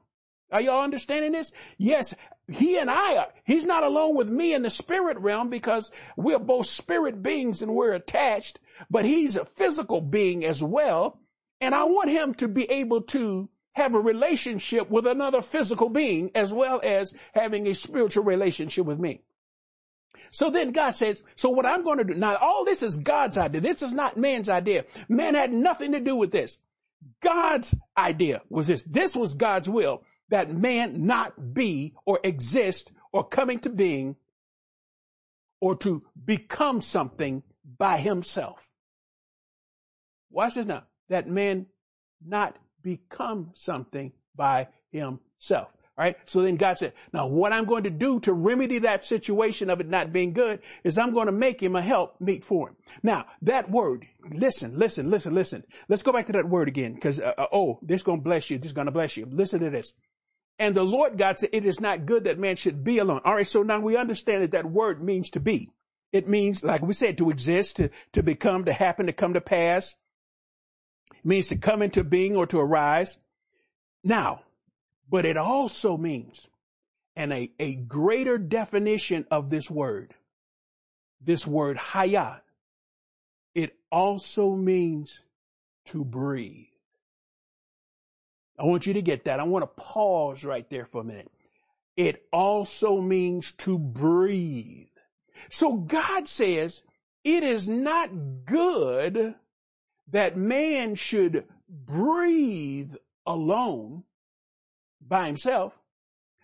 Are 0.51 0.61
y'all 0.61 0.83
understanding 0.83 1.33
this? 1.33 1.53
Yes, 1.77 2.15
he 2.51 2.79
and 2.79 2.91
I 2.91 3.17
are, 3.17 3.29
he's 3.45 3.67
not 3.67 3.85
alone 3.85 4.17
with 4.17 4.31
me 4.31 4.55
in 4.55 4.63
the 4.63 4.71
spirit 4.71 5.19
realm 5.19 5.51
because 5.51 5.93
we're 6.17 6.39
both 6.39 6.67
spirit 6.67 7.23
beings 7.23 7.61
and 7.61 7.75
we're 7.75 7.93
attached, 7.93 8.59
but 8.89 9.05
he's 9.05 9.37
a 9.37 9.45
physical 9.45 10.01
being 10.01 10.45
as 10.45 10.63
well. 10.63 11.21
And 11.61 11.75
I 11.75 11.85
want 11.85 12.11
him 12.11 12.35
to 12.35 12.49
be 12.49 12.65
able 12.71 13.03
to 13.03 13.51
have 13.73 13.95
a 13.95 14.01
relationship 14.01 14.91
with 14.91 15.07
another 15.07 15.43
physical 15.43 15.89
being 15.89 16.31
as 16.35 16.53
well 16.53 16.81
as 16.83 17.13
having 17.35 17.67
a 17.67 17.75
spiritual 17.75 18.25
relationship 18.25 18.87
with 18.87 18.99
me. 18.99 19.21
So 20.31 20.51
then 20.51 20.73
God 20.73 20.93
says, 20.93 21.23
so 21.37 21.51
what 21.51 21.67
I'm 21.67 21.83
going 21.83 21.99
to 21.99 22.05
do, 22.05 22.15
now 22.15 22.37
all 22.37 22.65
this 22.65 22.83
is 22.83 22.99
God's 22.99 23.39
idea. 23.39 23.61
This 23.61 23.83
is 23.83 23.95
not 23.95 24.17
man's 24.17 24.49
idea. 24.49 24.85
Man 25.09 25.35
had 25.35 25.53
nothing 25.53 25.93
to 25.93 26.01
do 26.01 26.17
with 26.17 26.33
this. 26.33 26.59
God's 27.21 27.75
idea 27.97 28.43
was 28.49 28.67
this. 28.67 28.85
This 28.85 29.15
was 29.17 29.35
God's 29.35 29.69
will 29.69 30.03
that 30.31 30.55
man 30.55 31.07
not 31.07 31.55
be 31.55 31.95
or 32.05 32.21
exist 32.23 32.93
or 33.13 33.27
come 33.27 33.51
into 33.51 33.71
being 33.71 34.17
or 35.61 35.77
to 35.77 36.03
become 36.25 36.81
something 36.81 37.43
by 37.79 37.99
himself. 37.99 38.69
Watch 40.31 40.55
this 40.55 40.67
now. 40.67 40.85
That 41.09 41.29
man 41.29 41.67
not 42.25 42.57
become 42.83 43.51
something 43.55 44.13
by 44.35 44.69
himself. 44.91 45.73
Right. 45.99 46.17
So 46.27 46.43
then 46.43 46.55
God 46.55 46.79
said, 46.79 46.93
now 47.13 47.27
what 47.27 47.53
I'm 47.53 47.65
going 47.65 47.83
to 47.83 47.91
do 47.91 48.21
to 48.21 48.33
remedy 48.33 48.79
that 48.79 49.05
situation 49.05 49.69
of 49.69 49.81
it 49.81 49.89
not 49.89 50.13
being 50.13 50.33
good 50.33 50.61
is 50.85 50.97
I'm 50.97 51.13
going 51.13 51.27
to 51.27 51.33
make 51.33 51.61
him 51.61 51.75
a 51.75 51.83
help 51.83 52.21
meet 52.21 52.45
for 52.45 52.69
him. 52.69 52.77
Now 53.03 53.27
that 53.43 53.69
word, 53.69 54.07
listen, 54.31 54.79
listen, 54.79 55.11
listen, 55.11 55.35
listen. 55.35 55.65
Let's 55.89 56.05
go 56.05 56.13
back 56.13 56.27
to 56.27 56.33
that 56.35 56.49
word 56.49 56.69
again 56.69 56.95
because, 56.95 57.19
uh, 57.19 57.35
uh, 57.37 57.47
oh, 57.51 57.81
this 57.83 57.97
is 57.97 58.05
going 58.05 58.21
to 58.21 58.25
bless 58.25 58.49
you. 58.49 58.59
This 58.59 58.69
is 58.69 58.75
going 58.75 58.87
to 58.87 58.93
bless 58.93 59.17
you. 59.17 59.27
Listen 59.29 59.59
to 59.59 59.71
this. 59.71 59.95
And 60.61 60.73
the 60.73 60.85
Lord 60.85 61.19
God 61.19 61.41
said, 61.41 61.51
it 61.53 61.67
is 61.67 61.81
not 61.81 62.07
good 62.07 62.25
that 62.25 62.39
man 62.39 62.55
should 62.55 62.85
be 62.85 62.99
alone. 62.99 63.21
All 63.25 63.35
right. 63.35 63.47
So 63.47 63.65
now 63.65 63.81
we 63.81 63.97
understand 63.97 64.45
that 64.45 64.53
that 64.53 64.71
word 64.71 65.03
means 65.03 65.31
to 65.31 65.41
be. 65.41 65.69
It 66.13 66.29
means, 66.29 66.63
like 66.63 66.81
we 66.81 66.95
said, 66.95 67.19
to 67.19 67.31
exist, 67.31 67.77
to, 67.77 67.91
to 68.13 68.23
become, 68.23 68.67
to 68.67 68.73
happen, 68.73 69.07
to 69.07 69.13
come 69.13 69.35
to 69.35 69.41
pass. 69.41 69.97
It 71.13 71.25
means 71.25 71.49
to 71.49 71.57
come 71.57 71.83
into 71.83 72.05
being 72.05 72.37
or 72.37 72.47
to 72.47 72.61
arise. 72.61 73.19
Now, 74.05 74.43
but 75.09 75.25
it 75.25 75.37
also 75.37 75.97
means, 75.97 76.49
and 77.17 77.33
a, 77.33 77.51
a 77.59 77.75
greater 77.75 78.39
definition 78.39 79.27
of 79.31 79.51
this 79.51 79.71
word, 79.71 80.15
this 81.21 81.47
word 81.47 81.77
hayat, 81.77 82.41
it 83.55 83.77
also 83.91 84.55
means 84.55 85.25
to 85.87 86.05
breathe. 86.05 86.67
I 88.59 88.65
want 88.65 88.87
you 88.87 88.95
to 88.95 89.03
get 89.03 89.25
that. 89.25 89.41
I 89.41 89.45
want 89.45 89.63
to 89.63 89.83
pause 89.83 90.45
right 90.45 90.69
there 90.69 90.85
for 90.85 91.01
a 91.01 91.05
minute. 91.05 91.31
It 91.97 92.27
also 92.33 93.01
means 93.01 93.53
to 93.53 93.79
breathe. 93.79 94.87
So 95.49 95.77
God 95.77 96.29
says 96.29 96.83
it 97.25 97.43
is 97.43 97.69
not 97.69 98.11
good 98.45 99.35
that 100.09 100.37
man 100.37 100.95
should 100.95 101.45
breathe 101.69 102.95
alone 103.27 104.05
by 105.09 105.27
himself. 105.27 105.79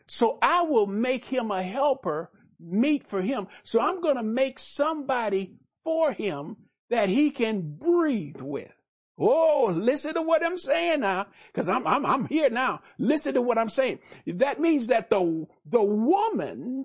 So 0.07 0.39
I 0.43 0.63
will 0.63 0.87
make 0.87 1.25
him 1.25 1.51
a 1.51 1.63
helper 1.63 2.31
meet 2.61 3.07
for 3.07 3.23
him. 3.23 3.49
So 3.63 3.81
I'm 3.81 4.01
going 4.01 4.17
to 4.17 4.23
make 4.23 4.59
somebody 4.59 5.55
for 5.83 6.13
him 6.13 6.57
that 6.91 7.09
he 7.09 7.31
can 7.31 7.77
breathe 7.77 8.41
with. 8.41 8.73
Oh, 9.17 9.73
listen 9.75 10.15
to 10.15 10.23
what 10.23 10.45
I'm 10.45 10.59
saying 10.59 11.01
now, 11.01 11.27
cause 11.53 11.69
I'm, 11.69 11.87
I'm, 11.87 12.05
I'm 12.05 12.27
here 12.27 12.51
now. 12.51 12.81
Listen 12.99 13.35
to 13.35 13.43
what 13.43 13.59
I'm 13.59 13.69
saying. 13.69 14.01
That 14.27 14.61
means 14.61 14.89
that 14.89 15.09
the, 15.09 15.47
the 15.65 15.83
woman 15.83 16.85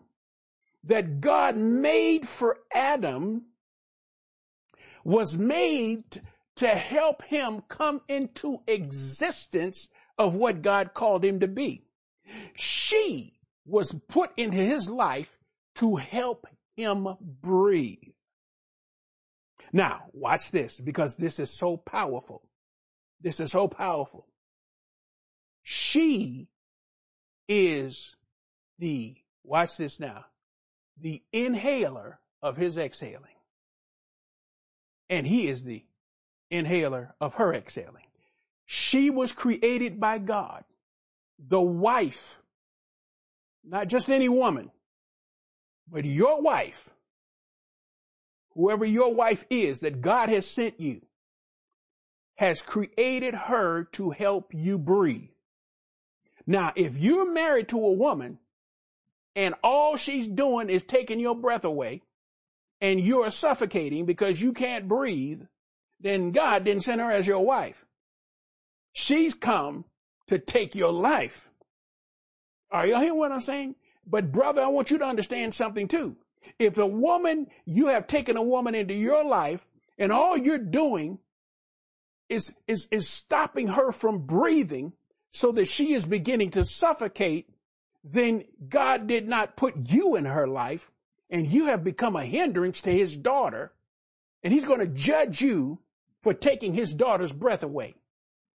that 0.84 1.22
God 1.22 1.58
made 1.58 2.28
for 2.28 2.60
Adam 2.72 3.46
was 5.04 5.38
made 5.40 6.22
to 6.58 6.68
help 6.68 7.24
him 7.24 7.62
come 7.68 8.02
into 8.08 8.60
existence 8.68 9.90
of 10.20 10.36
what 10.36 10.62
God 10.62 10.94
called 10.94 11.24
him 11.24 11.40
to 11.40 11.48
be. 11.48 11.86
She 12.56 13.40
was 13.66 13.92
put 14.10 14.32
into 14.38 14.58
his 14.58 14.90
life 14.90 15.40
to 15.76 15.96
help 15.96 16.46
him 16.76 17.08
breathe. 17.22 17.98
Now, 19.72 20.04
watch 20.12 20.52
this 20.52 20.80
because 20.80 21.16
this 21.16 21.40
is 21.40 21.50
so 21.50 21.78
powerful. 21.78 22.44
This 23.22 23.40
is 23.40 23.52
so 23.52 23.68
powerful. 23.68 24.28
She 25.64 26.50
is 27.48 28.16
the, 28.80 29.16
watch 29.44 29.78
this 29.78 30.00
now, 30.00 30.26
the 31.00 31.22
inhaler 31.32 32.20
of 32.42 32.58
his 32.58 32.78
exhaling. 32.78 33.36
And 35.10 35.26
he 35.26 35.48
is 35.48 35.64
the 35.64 35.86
inhaler 36.52 37.16
of 37.22 37.36
her 37.36 37.54
exhaling. 37.54 38.09
She 38.72 39.10
was 39.10 39.32
created 39.32 40.00
by 40.00 40.20
God. 40.20 40.64
The 41.40 41.60
wife, 41.60 42.40
not 43.64 43.88
just 43.88 44.12
any 44.12 44.30
woman, 44.30 44.70
but 45.92 46.06
your 46.06 46.40
wife, 46.40 46.92
whoever 48.54 48.86
your 48.86 49.12
wife 49.12 49.44
is 49.50 49.80
that 49.80 50.02
God 50.02 50.30
has 50.30 50.46
sent 50.46 50.80
you, 50.80 51.02
has 52.38 52.62
created 52.62 53.34
her 53.34 53.86
to 53.94 54.12
help 54.12 54.54
you 54.54 54.78
breathe. 54.78 55.32
Now, 56.46 56.72
if 56.76 56.96
you're 56.96 57.32
married 57.32 57.70
to 57.70 57.84
a 57.84 57.92
woman 57.92 58.38
and 59.36 59.56
all 59.64 59.98
she's 59.98 60.28
doing 60.28 60.70
is 60.70 60.84
taking 60.84 61.20
your 61.20 61.36
breath 61.36 61.66
away 61.66 62.04
and 62.80 63.00
you're 63.00 63.32
suffocating 63.32 64.06
because 64.06 64.40
you 64.40 64.54
can't 64.54 64.88
breathe, 64.88 65.42
then 66.00 66.30
God 66.30 66.66
didn't 66.66 66.84
send 66.84 67.02
her 67.02 67.10
as 67.10 67.26
your 67.26 67.44
wife. 67.44 67.88
She's 68.94 69.34
come 69.34 69.86
to 70.28 70.40
take 70.40 70.76
your 70.76 70.92
life. 70.92 71.50
Are 72.72 72.86
y'all 72.86 73.00
hearing 73.00 73.18
what 73.18 73.32
I'm 73.32 73.42
saying? 73.42 73.76
But 74.06 74.32
brother, 74.32 74.62
I 74.62 74.68
want 74.68 74.92
you 74.92 74.98
to 74.98 75.06
understand 75.06 75.54
something 75.54 75.88
too. 75.88 76.16
If 76.58 76.78
a 76.78 76.86
woman, 76.86 77.48
you 77.66 77.88
have 77.88 78.08
taken 78.08 78.38
a 78.38 78.44
woman 78.44 78.76
into 78.76 78.94
your 78.94 79.24
life 79.24 79.68
and 79.98 80.12
all 80.12 80.38
you're 80.38 80.58
doing 80.58 81.20
is, 82.28 82.56
is, 82.68 82.88
is 82.92 83.08
stopping 83.08 83.68
her 83.68 83.92
from 83.92 84.26
breathing 84.26 84.94
so 85.32 85.52
that 85.52 85.68
she 85.68 85.94
is 85.94 86.06
beginning 86.06 86.52
to 86.52 86.66
suffocate, 86.66 87.50
then 88.04 88.46
God 88.68 89.08
did 89.08 89.28
not 89.28 89.58
put 89.58 89.76
you 89.76 90.16
in 90.16 90.26
her 90.26 90.48
life 90.48 90.92
and 91.30 91.46
you 91.46 91.66
have 91.66 91.84
become 91.84 92.16
a 92.16 92.26
hindrance 92.26 92.82
to 92.82 92.92
his 92.92 93.18
daughter 93.18 93.74
and 94.44 94.54
he's 94.54 94.66
going 94.66 94.80
to 94.80 94.88
judge 94.88 95.42
you 95.42 95.80
for 96.22 96.34
taking 96.34 96.74
his 96.74 96.94
daughter's 96.94 97.34
breath 97.34 97.64
away. 97.64 97.96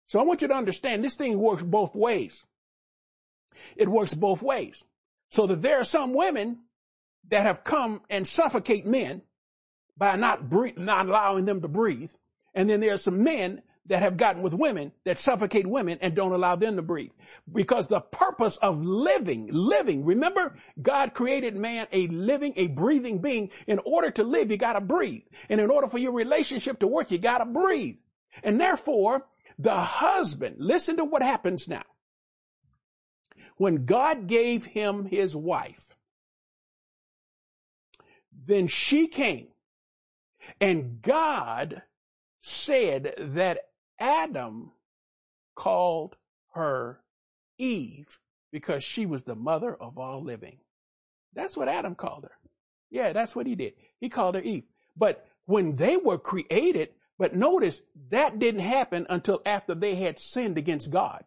So 0.08 0.20
I 0.20 0.24
want 0.24 0.41
you 0.41 0.47
to 0.49 0.54
understand 0.54 1.04
this 1.04 1.16
thing 1.16 1.38
works 1.39 1.64
both 1.64 1.95
ways. 1.95 2.43
It 3.76 3.89
works 3.89 4.14
both 4.14 4.41
ways. 4.41 4.84
So 5.30 5.47
that 5.47 5.62
there 5.62 5.80
are 5.80 5.86
some 5.86 6.14
women 6.14 6.60
that 7.30 7.45
have 7.45 7.64
come 7.64 8.01
and 8.10 8.28
suffocate 8.28 8.86
men 8.86 9.22
by 9.97 10.16
not 10.16 10.49
breathe, 10.49 10.78
not 10.78 11.08
allowing 11.08 11.45
them 11.45 11.62
to 11.62 11.68
breathe. 11.68 12.12
And 12.54 12.70
then 12.70 12.80
there 12.80 12.93
are 12.93 12.97
some 12.97 13.24
men 13.24 13.62
that 13.86 14.01
have 14.01 14.16
gotten 14.16 14.41
with 14.41 14.54
women 14.54 14.93
that 15.04 15.18
suffocate 15.18 15.68
women 15.68 15.97
and 16.01 16.16
don't 16.16 16.32
allow 16.32 16.56
them 16.56 16.78
to 16.78 16.82
breathe. 16.82 17.12
Because 17.51 17.88
the 17.88 17.99
purpose 17.99 18.58
of 18.58 18.84
living, 18.84 19.49
living, 19.51 20.06
remember 20.06 20.56
God 20.82 21.14
created 21.14 21.56
man 21.56 21.88
a 21.91 22.08
living, 22.08 22.54
a 22.56 22.68
breathing 22.68 23.20
being. 23.20 23.51
In 23.68 23.80
order 23.86 24.10
to 24.12 24.24
live, 24.24 24.51
you 24.51 24.58
gotta 24.58 24.82
breathe. 24.82 25.24
And 25.49 25.60
in 25.60 25.70
order 25.70 25.88
for 25.88 25.97
your 25.97 26.14
relationship 26.14 26.80
to 26.80 26.88
work, 26.88 27.12
you 27.12 27.18
gotta 27.18 27.45
breathe. 27.45 27.97
And 28.41 28.60
therefore, 28.60 29.26
the 29.58 29.76
husband, 29.76 30.56
listen 30.60 30.97
to 30.97 31.06
what 31.06 31.22
happens 31.22 31.68
now. 31.68 31.84
When 33.58 33.86
God 33.86 34.28
gave 34.28 34.66
him 34.66 35.06
his 35.06 35.36
wife, 35.36 35.95
then 38.45 38.68
she 38.68 39.08
came 39.08 39.47
and 40.60 41.01
God 41.01 41.84
said 42.41 43.14
that 43.18 43.60
Adam 43.99 44.72
called 45.56 46.18
her 46.54 47.01
Eve 47.58 48.20
because 48.51 48.84
she 48.84 49.06
was 49.06 49.24
the 49.24 49.36
mother 49.36 49.76
of 49.76 49.97
all 49.97 50.22
living. 50.22 50.58
That's 51.34 51.58
what 51.58 51.70
Adam 51.70 51.95
called 51.95 52.24
her. 52.24 52.38
Yeah, 52.91 53.14
that's 53.14 53.36
what 53.36 53.47
he 53.47 53.56
did. 53.56 53.74
He 53.99 54.10
called 54.10 54.36
her 54.36 54.41
Eve. 54.41 54.64
But 54.95 55.26
when 55.45 55.76
they 55.76 55.97
were 55.97 56.18
created, 56.20 56.89
but 57.24 57.38
notice 57.38 57.84
that 58.09 58.38
didn't 58.38 58.59
happen 58.59 59.07
until 59.09 59.41
after 59.45 59.74
they 59.74 59.95
had 59.95 60.19
sinned 60.19 60.57
against 60.57 60.91
God. 60.91 61.24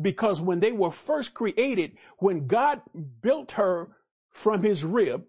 Because 0.00 0.40
when 0.40 0.60
they 0.60 0.70
were 0.70 0.92
first 0.92 1.34
created, 1.34 1.96
when 2.18 2.46
God 2.46 2.80
built 3.20 3.50
her 3.52 3.88
from 4.30 4.62
his 4.62 4.84
rib 4.84 5.24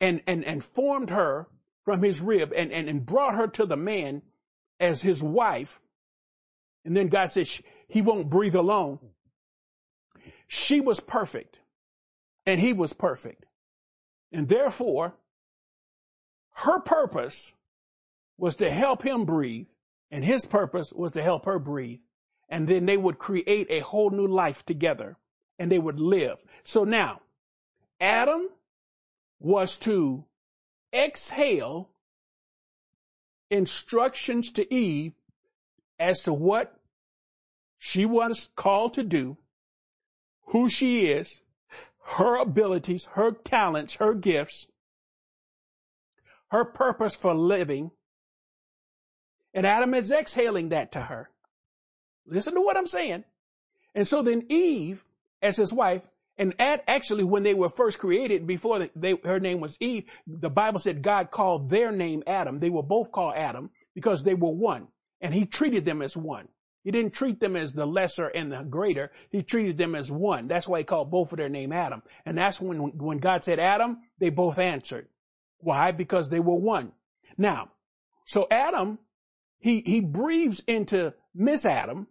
and, 0.00 0.22
and, 0.26 0.42
and 0.46 0.64
formed 0.64 1.10
her 1.10 1.46
from 1.84 2.02
his 2.02 2.22
rib 2.22 2.54
and, 2.56 2.72
and, 2.72 2.88
and 2.88 3.04
brought 3.04 3.34
her 3.34 3.46
to 3.48 3.66
the 3.66 3.76
man 3.76 4.22
as 4.80 5.02
his 5.02 5.22
wife, 5.22 5.78
and 6.86 6.96
then 6.96 7.08
God 7.08 7.30
says 7.30 7.60
he 7.88 8.00
won't 8.00 8.30
breathe 8.30 8.56
alone. 8.56 8.98
She 10.48 10.80
was 10.80 11.00
perfect 11.00 11.58
and 12.46 12.58
he 12.62 12.72
was 12.72 12.94
perfect. 12.94 13.44
And 14.32 14.48
therefore, 14.48 15.16
her 16.52 16.80
purpose 16.80 17.52
was 18.38 18.56
to 18.56 18.70
help 18.70 19.02
him 19.02 19.24
breathe 19.24 19.66
and 20.10 20.24
his 20.24 20.46
purpose 20.46 20.92
was 20.92 21.12
to 21.12 21.22
help 21.22 21.44
her 21.46 21.58
breathe. 21.58 22.00
And 22.48 22.68
then 22.68 22.86
they 22.86 22.96
would 22.96 23.18
create 23.18 23.66
a 23.70 23.80
whole 23.80 24.10
new 24.10 24.26
life 24.26 24.64
together 24.64 25.16
and 25.58 25.70
they 25.70 25.78
would 25.78 25.98
live. 25.98 26.44
So 26.62 26.84
now, 26.84 27.22
Adam 28.00 28.48
was 29.40 29.76
to 29.78 30.24
exhale 30.94 31.90
instructions 33.50 34.52
to 34.52 34.72
Eve 34.72 35.12
as 35.98 36.22
to 36.22 36.32
what 36.32 36.78
she 37.78 38.04
was 38.04 38.50
called 38.54 38.94
to 38.94 39.02
do, 39.02 39.36
who 40.46 40.68
she 40.68 41.06
is, 41.06 41.40
her 42.14 42.36
abilities, 42.36 43.06
her 43.12 43.32
talents, 43.32 43.96
her 43.96 44.14
gifts, 44.14 44.68
her 46.48 46.64
purpose 46.64 47.16
for 47.16 47.34
living. 47.34 47.90
And 49.56 49.66
Adam 49.66 49.94
is 49.94 50.12
exhaling 50.12 50.68
that 50.68 50.92
to 50.92 51.00
her. 51.00 51.30
Listen 52.26 52.54
to 52.54 52.60
what 52.60 52.76
I'm 52.76 52.86
saying. 52.86 53.24
And 53.94 54.06
so 54.06 54.20
then 54.20 54.44
Eve, 54.50 55.02
as 55.40 55.56
his 55.56 55.72
wife, 55.72 56.06
and 56.36 56.54
actually 56.58 57.24
when 57.24 57.42
they 57.42 57.54
were 57.54 57.70
first 57.70 57.98
created, 57.98 58.46
before 58.46 58.86
they, 58.94 59.14
her 59.24 59.40
name 59.40 59.60
was 59.60 59.78
Eve, 59.80 60.04
the 60.26 60.50
Bible 60.50 60.78
said 60.78 61.00
God 61.00 61.30
called 61.30 61.70
their 61.70 61.90
name 61.90 62.22
Adam. 62.26 62.60
They 62.60 62.68
were 62.68 62.82
both 62.82 63.10
called 63.10 63.34
Adam 63.34 63.70
because 63.94 64.22
they 64.22 64.34
were 64.34 64.50
one. 64.50 64.88
And 65.22 65.32
he 65.32 65.46
treated 65.46 65.86
them 65.86 66.02
as 66.02 66.14
one. 66.14 66.48
He 66.84 66.90
didn't 66.90 67.14
treat 67.14 67.40
them 67.40 67.56
as 67.56 67.72
the 67.72 67.86
lesser 67.86 68.26
and 68.26 68.52
the 68.52 68.62
greater. 68.62 69.10
He 69.30 69.42
treated 69.42 69.78
them 69.78 69.94
as 69.94 70.12
one. 70.12 70.48
That's 70.48 70.68
why 70.68 70.80
he 70.80 70.84
called 70.84 71.10
both 71.10 71.32
of 71.32 71.38
their 71.38 71.48
name 71.48 71.72
Adam. 71.72 72.02
And 72.26 72.36
that's 72.36 72.60
when, 72.60 72.98
when 72.98 73.18
God 73.18 73.42
said 73.42 73.58
Adam, 73.58 74.00
they 74.20 74.28
both 74.28 74.58
answered. 74.58 75.08
Why? 75.58 75.92
Because 75.92 76.28
they 76.28 76.40
were 76.40 76.54
one. 76.54 76.92
Now, 77.38 77.70
so 78.26 78.46
Adam, 78.50 78.98
he, 79.58 79.82
he 79.84 80.00
breathes 80.00 80.62
into 80.66 81.14
Miss 81.34 81.66
Adam 81.66 82.06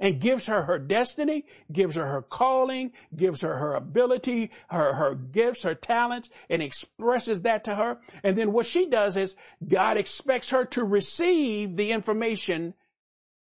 and 0.00 0.20
gives 0.20 0.46
her 0.46 0.62
her 0.62 0.78
destiny, 0.78 1.46
gives 1.72 1.94
her 1.94 2.06
her 2.06 2.22
calling, 2.22 2.92
gives 3.14 3.40
her 3.42 3.56
her 3.56 3.74
ability, 3.74 4.50
her, 4.68 4.92
her 4.92 5.14
gifts, 5.14 5.62
her 5.62 5.74
talents, 5.74 6.30
and 6.50 6.62
expresses 6.62 7.42
that 7.42 7.64
to 7.64 7.74
her. 7.74 7.98
And 8.22 8.36
then 8.36 8.52
what 8.52 8.66
she 8.66 8.86
does 8.86 9.16
is 9.16 9.36
God 9.66 9.96
expects 9.96 10.50
her 10.50 10.64
to 10.66 10.84
receive 10.84 11.76
the 11.76 11.92
information 11.92 12.74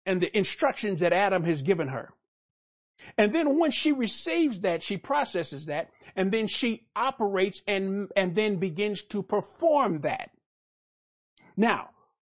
and 0.05 0.21
the 0.21 0.35
instructions 0.35 1.01
that 1.01 1.13
Adam 1.13 1.43
has 1.43 1.61
given 1.61 1.87
her. 1.89 2.13
And 3.17 3.31
then 3.31 3.59
when 3.59 3.71
she 3.71 3.91
receives 3.91 4.61
that, 4.61 4.83
she 4.83 4.97
processes 4.97 5.67
that, 5.67 5.91
and 6.15 6.31
then 6.31 6.47
she 6.47 6.87
operates 6.95 7.61
and, 7.67 8.11
and 8.15 8.35
then 8.35 8.57
begins 8.57 9.03
to 9.03 9.23
perform 9.23 10.01
that. 10.01 10.31
Now, 11.55 11.91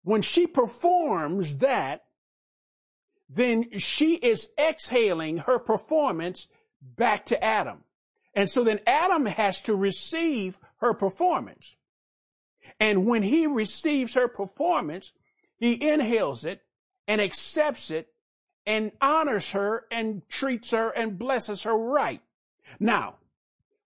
when 0.04 0.22
she 0.22 0.48
performs 0.48 1.58
that, 1.58 2.04
then 3.30 3.80
she 3.80 4.16
is 4.16 4.52
exhaling 4.58 5.38
her 5.38 5.60
performance 5.60 6.48
back 6.82 7.26
to 7.28 7.44
Adam. 7.44 7.84
And 8.34 8.50
so 8.50 8.64
then 8.64 8.80
Adam 8.88 9.26
has 9.26 9.62
to 9.64 9.76
receive 9.76 10.58
her 10.78 10.94
performance. 10.94 11.76
And 12.80 13.06
when 13.06 13.24
he 13.24 13.46
receives 13.46 14.14
her 14.14 14.28
performance, 14.28 15.14
he 15.58 15.90
inhales 15.90 16.46
it 16.46 16.62
and 17.08 17.20
accepts 17.22 17.92
it 17.92 18.08
and 18.66 18.92
honors 19.02 19.52
her 19.52 19.86
and 19.92 20.28
treats 20.30 20.72
her 20.72 20.90
and 20.90 21.20
blesses 21.20 21.64
her 21.64 21.78
right. 21.78 22.22
Now, 22.80 23.16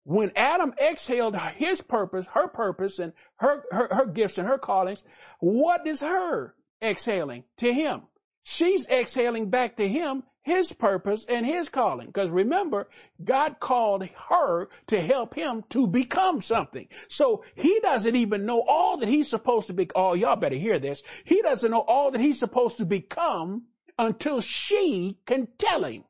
when 0.08 0.32
Adam 0.36 0.72
exhaled 0.80 1.36
his 1.36 1.82
purpose, 1.82 2.26
her 2.28 2.48
purpose 2.48 2.98
and 2.98 3.12
her, 3.36 3.62
her, 3.70 3.88
her 3.92 4.06
gifts 4.06 4.38
and 4.38 4.48
her 4.48 4.56
callings, 4.56 5.04
what 5.38 5.86
is 5.86 6.00
her 6.00 6.54
exhaling 6.82 7.44
to 7.58 7.70
him? 7.70 8.04
She's 8.42 8.88
exhaling 8.88 9.50
back 9.50 9.76
to 9.76 9.86
him 9.86 10.22
his 10.40 10.72
purpose 10.72 11.26
and 11.28 11.44
his 11.44 11.68
calling. 11.68 12.06
Because 12.06 12.30
remember, 12.30 12.88
God 13.22 13.60
called 13.60 14.08
her 14.30 14.70
to 14.86 14.98
help 14.98 15.34
him 15.34 15.62
to 15.68 15.86
become 15.86 16.40
something. 16.40 16.88
So 17.08 17.44
he 17.54 17.78
doesn't 17.80 18.16
even 18.16 18.46
know 18.46 18.64
all 18.66 18.96
that 18.96 19.10
he's 19.10 19.28
supposed 19.28 19.66
to 19.66 19.74
be. 19.74 19.90
Oh, 19.94 20.14
y'all 20.14 20.36
better 20.36 20.56
hear 20.56 20.78
this. 20.78 21.02
He 21.24 21.42
doesn't 21.42 21.70
know 21.70 21.84
all 21.86 22.12
that 22.12 22.20
he's 22.22 22.38
supposed 22.38 22.78
to 22.78 22.86
become 22.86 23.64
until 23.98 24.40
she 24.40 25.18
can 25.26 25.48
tell 25.58 25.84
him 25.84 26.04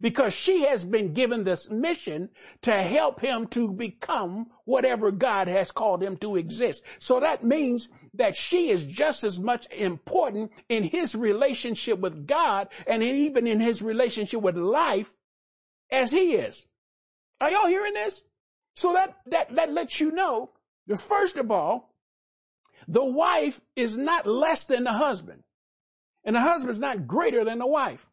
because 0.00 0.32
she 0.32 0.64
has 0.64 0.84
been 0.84 1.12
given 1.12 1.44
this 1.44 1.70
mission 1.70 2.28
to 2.62 2.72
help 2.72 3.20
him 3.20 3.46
to 3.48 3.70
become 3.70 4.46
whatever 4.64 5.10
God 5.10 5.48
has 5.48 5.72
called 5.72 6.02
him 6.02 6.16
to 6.18 6.36
exist. 6.36 6.84
So 6.98 7.20
that 7.20 7.44
means 7.44 7.88
that 8.14 8.36
she 8.36 8.70
is 8.70 8.84
just 8.84 9.24
as 9.24 9.40
much 9.40 9.66
important 9.72 10.52
in 10.68 10.84
his 10.84 11.14
relationship 11.14 11.98
with 11.98 12.26
God 12.26 12.68
and 12.86 13.02
even 13.02 13.46
in 13.46 13.60
his 13.60 13.82
relationship 13.82 14.40
with 14.40 14.56
life 14.56 15.12
as 15.90 16.10
he 16.12 16.34
is. 16.34 16.66
Are 17.40 17.50
y'all 17.50 17.66
hearing 17.66 17.94
this? 17.94 18.24
So 18.74 18.92
that, 18.92 19.16
that, 19.26 19.54
that 19.56 19.72
lets 19.72 20.00
you 20.00 20.12
know 20.12 20.50
that 20.86 21.00
first 21.00 21.36
of 21.36 21.50
all, 21.50 21.94
the 22.86 23.04
wife 23.04 23.60
is 23.74 23.98
not 23.98 24.26
less 24.26 24.66
than 24.66 24.84
the 24.84 24.92
husband 24.92 25.42
and 26.24 26.36
the 26.36 26.40
husband 26.40 26.70
is 26.70 26.80
not 26.80 27.06
greater 27.06 27.44
than 27.44 27.58
the 27.58 27.66
wife. 27.66 28.06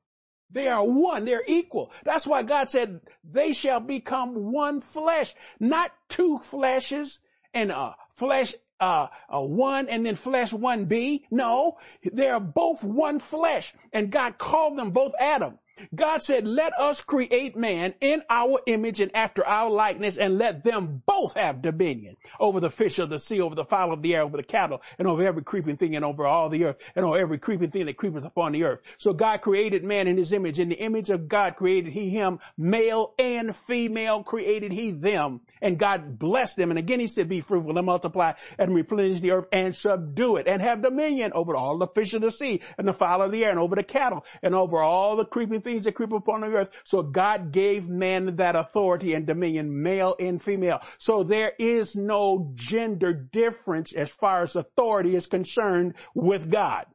They 0.51 0.67
are 0.67 0.83
one. 0.83 1.25
They're 1.25 1.43
equal. 1.47 1.91
That's 2.03 2.27
why 2.27 2.43
God 2.43 2.69
said 2.69 3.01
they 3.23 3.53
shall 3.53 3.79
become 3.79 4.51
one 4.51 4.81
flesh, 4.81 5.35
not 5.59 5.91
two 6.07 6.39
fleshes 6.39 7.19
and 7.53 7.71
a 7.71 7.95
flesh, 8.13 8.55
uh, 8.79 9.07
a 9.29 9.43
one 9.43 9.89
and 9.89 10.05
then 10.05 10.15
flesh 10.15 10.53
one 10.53 10.85
B. 10.85 11.25
No, 11.31 11.77
they 12.03 12.29
are 12.29 12.39
both 12.39 12.83
one 12.83 13.19
flesh 13.19 13.73
and 13.91 14.11
God 14.11 14.37
called 14.37 14.77
them 14.77 14.91
both 14.91 15.13
Adam. 15.19 15.59
God 15.93 16.21
said, 16.21 16.47
let 16.47 16.73
us 16.79 17.01
create 17.01 17.55
man 17.55 17.93
in 18.01 18.23
our 18.29 18.59
image 18.65 18.99
and 18.99 19.15
after 19.15 19.45
our 19.45 19.69
likeness 19.69 20.17
and 20.17 20.37
let 20.37 20.63
them 20.63 21.03
both 21.05 21.35
have 21.35 21.61
dominion 21.61 22.17
over 22.39 22.59
the 22.59 22.69
fish 22.69 22.99
of 22.99 23.09
the 23.09 23.19
sea, 23.19 23.41
over 23.41 23.55
the 23.55 23.65
fowl 23.65 23.93
of 23.93 24.01
the 24.01 24.15
air, 24.15 24.21
over 24.21 24.37
the 24.37 24.43
cattle 24.43 24.81
and 24.97 25.07
over 25.07 25.23
every 25.23 25.43
creeping 25.43 25.77
thing 25.77 25.95
and 25.95 26.05
over 26.05 26.25
all 26.25 26.49
the 26.49 26.65
earth 26.65 26.77
and 26.95 27.05
over 27.05 27.17
every 27.17 27.37
creeping 27.37 27.71
thing 27.71 27.85
that 27.85 27.97
creepeth 27.97 28.23
upon 28.25 28.53
the 28.53 28.63
earth. 28.63 28.81
So 28.97 29.13
God 29.13 29.41
created 29.41 29.83
man 29.83 30.07
in 30.07 30.17
his 30.17 30.33
image. 30.33 30.59
In 30.59 30.69
the 30.69 30.79
image 30.79 31.09
of 31.09 31.27
God 31.27 31.55
created 31.55 31.93
he 31.93 32.09
him, 32.09 32.39
male 32.57 33.13
and 33.19 33.55
female 33.55 34.23
created 34.23 34.71
he 34.71 34.91
them. 34.91 35.41
And 35.61 35.77
God 35.77 36.17
blessed 36.17 36.57
them. 36.57 36.69
And 36.69 36.79
again 36.79 36.99
he 36.99 37.07
said, 37.07 37.29
be 37.29 37.41
fruitful 37.41 37.77
and 37.77 37.85
multiply 37.85 38.33
and 38.57 38.73
replenish 38.73 39.21
the 39.21 39.31
earth 39.31 39.47
and 39.51 39.75
subdue 39.75 40.37
it 40.37 40.47
and 40.47 40.61
have 40.61 40.81
dominion 40.81 41.31
over 41.33 41.55
all 41.55 41.77
the 41.77 41.87
fish 41.87 42.13
of 42.13 42.21
the 42.21 42.31
sea 42.31 42.61
and 42.77 42.87
the 42.87 42.93
fowl 42.93 43.21
of 43.21 43.31
the 43.31 43.43
air 43.43 43.51
and 43.51 43.59
over 43.59 43.75
the 43.75 43.83
cattle 43.83 44.25
and 44.41 44.55
over 44.55 44.79
all 44.79 45.15
the 45.15 45.25
creeping 45.25 45.61
things 45.65 45.83
that 45.83 45.95
creep 45.95 46.13
upon 46.13 46.41
the 46.41 46.47
earth. 46.47 46.81
So 46.85 47.03
God 47.03 47.51
gave 47.51 47.89
man 47.89 48.37
that 48.37 48.55
authority 48.55 49.13
and 49.13 49.27
dominion, 49.27 49.83
male 49.83 50.15
and 50.17 50.41
female. 50.41 50.79
So 50.97 51.23
there 51.23 51.51
is 51.59 51.97
no 51.97 52.51
gender 52.55 53.11
difference 53.11 53.91
as 53.91 54.09
far 54.09 54.43
as 54.43 54.55
authority 54.55 55.15
is 55.15 55.27
concerned 55.27 55.95
with 56.13 56.49
God. 56.49 56.85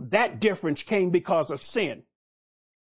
That 0.00 0.40
difference 0.40 0.82
came 0.82 1.10
because 1.10 1.50
of 1.50 1.62
sin. 1.62 2.02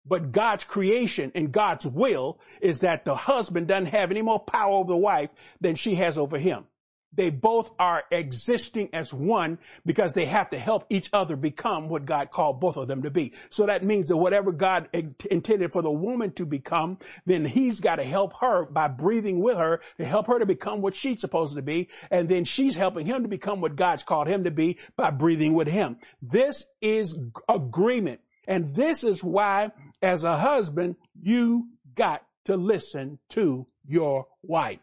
But 0.07 0.33
God's 0.33 0.65
creation 0.65 1.33
and 1.35 1.53
God's 1.53 1.87
will 1.87 2.41
is 2.63 2.81
that 2.81 3.05
the 3.05 3.15
husband 3.15 3.69
doesn't 3.69 3.87
have 3.87 4.11
any 4.11 4.23
more 4.23 4.41
power 4.41 4.73
over 4.73 4.93
the 4.93 4.97
wife 4.97 5.33
than 5.61 5.75
she 5.75 5.97
has 5.97 6.17
over 6.17 6.39
him. 6.39 6.65
They 7.13 7.31
both 7.31 7.73
are 7.79 8.05
existing 8.11 8.91
as 8.93 9.13
one 9.13 9.59
because 9.85 10.13
they 10.13 10.27
have 10.27 10.51
to 10.51 10.59
help 10.59 10.85
each 10.91 11.11
other 11.13 11.37
become 11.37 11.89
what 11.89 12.05
God 12.05 12.31
called 12.31 12.61
both 12.61 12.77
of 12.77 12.87
them 12.87 13.03
to 13.03 13.11
be. 13.11 13.33
So 13.51 13.67
that 13.67 13.83
means 13.83 14.09
that 14.09 14.17
whatever 14.17 14.53
God 14.53 14.89
intended 14.93 15.73
for 15.73 15.83
the 15.83 15.91
woman 15.91 16.33
to 16.33 16.47
become, 16.47 16.99
then 17.27 17.45
he's 17.45 17.81
got 17.81 17.97
to 17.97 18.05
help 18.05 18.37
her 18.41 18.67
by 18.67 18.89
breathing 18.89 19.41
with 19.41 19.57
her 19.57 19.81
to 19.97 20.05
help 20.05 20.27
her 20.27 20.39
to 20.39 20.47
become 20.47 20.83
what 20.83 20.95
she's 20.95 21.21
supposed 21.21 21.57
to 21.57 21.63
be. 21.63 21.89
And 22.11 22.29
then 22.29 22.45
she's 22.45 22.77
helping 22.77 23.07
him 23.07 23.23
to 23.23 23.29
become 23.29 23.61
what 23.61 23.77
God's 23.77 24.03
called 24.03 24.29
him 24.29 24.45
to 24.45 24.51
be 24.51 24.79
by 24.97 25.11
breathing 25.11 25.55
with 25.55 25.69
him. 25.69 25.97
This 26.21 26.67
is 26.81 27.19
agreement. 27.49 28.21
And 28.47 28.75
this 28.75 29.03
is 29.03 29.25
why 29.25 29.73
as 30.03 30.25
a 30.25 30.37
husband, 30.37 30.97
you 31.21 31.69
got 31.95 32.23
to 32.45 32.57
listen 32.57 33.19
to 33.31 33.67
your 33.85 34.27
wife 34.43 34.79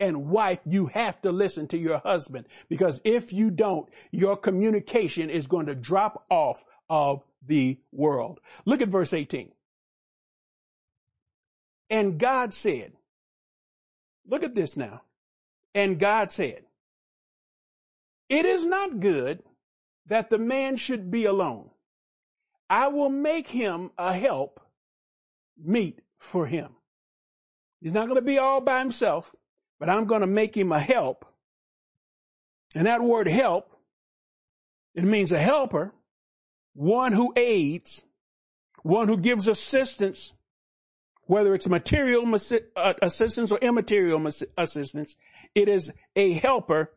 and 0.00 0.30
wife, 0.30 0.60
you 0.64 0.86
have 0.86 1.20
to 1.20 1.30
listen 1.30 1.68
to 1.68 1.78
your 1.78 1.98
husband 1.98 2.46
because 2.68 3.02
if 3.04 3.32
you 3.32 3.50
don't, 3.50 3.88
your 4.10 4.36
communication 4.36 5.30
is 5.30 5.46
going 5.46 5.66
to 5.66 5.74
drop 5.74 6.24
off 6.30 6.64
of 6.88 7.22
the 7.46 7.78
world. 7.92 8.40
Look 8.64 8.80
at 8.82 8.88
verse 8.88 9.12
18. 9.12 9.52
And 11.90 12.18
God 12.18 12.54
said, 12.54 12.92
look 14.26 14.42
at 14.42 14.54
this 14.54 14.76
now. 14.76 15.02
And 15.74 15.98
God 15.98 16.32
said, 16.32 16.64
it 18.28 18.46
is 18.46 18.64
not 18.64 19.00
good 19.00 19.42
that 20.06 20.30
the 20.30 20.38
man 20.38 20.76
should 20.76 21.10
be 21.10 21.24
alone. 21.24 21.70
I 22.68 22.88
will 22.88 23.10
make 23.10 23.48
him 23.48 23.90
a 23.98 24.14
help 24.14 24.60
meet 25.62 26.00
for 26.18 26.46
him. 26.46 26.70
He's 27.80 27.92
not 27.92 28.06
going 28.06 28.16
to 28.16 28.22
be 28.22 28.38
all 28.38 28.60
by 28.60 28.78
himself 28.78 29.34
but 29.80 29.88
I'm 29.88 30.04
going 30.04 30.20
to 30.20 30.26
make 30.26 30.56
him 30.56 30.70
a 30.70 30.78
help. 30.78 31.24
And 32.76 32.86
that 32.86 33.02
word 33.02 33.26
help, 33.26 33.74
it 34.94 35.02
means 35.02 35.32
a 35.32 35.38
helper, 35.38 35.92
one 36.74 37.12
who 37.12 37.32
aids, 37.34 38.04
one 38.82 39.08
who 39.08 39.16
gives 39.16 39.48
assistance, 39.48 40.34
whether 41.24 41.54
it's 41.54 41.66
material 41.66 42.32
uh, 42.76 42.94
assistance 43.02 43.50
or 43.50 43.58
immaterial 43.58 44.24
assistance. 44.56 45.16
It 45.54 45.68
is 45.68 45.90
a 46.14 46.32
helper. 46.34 46.92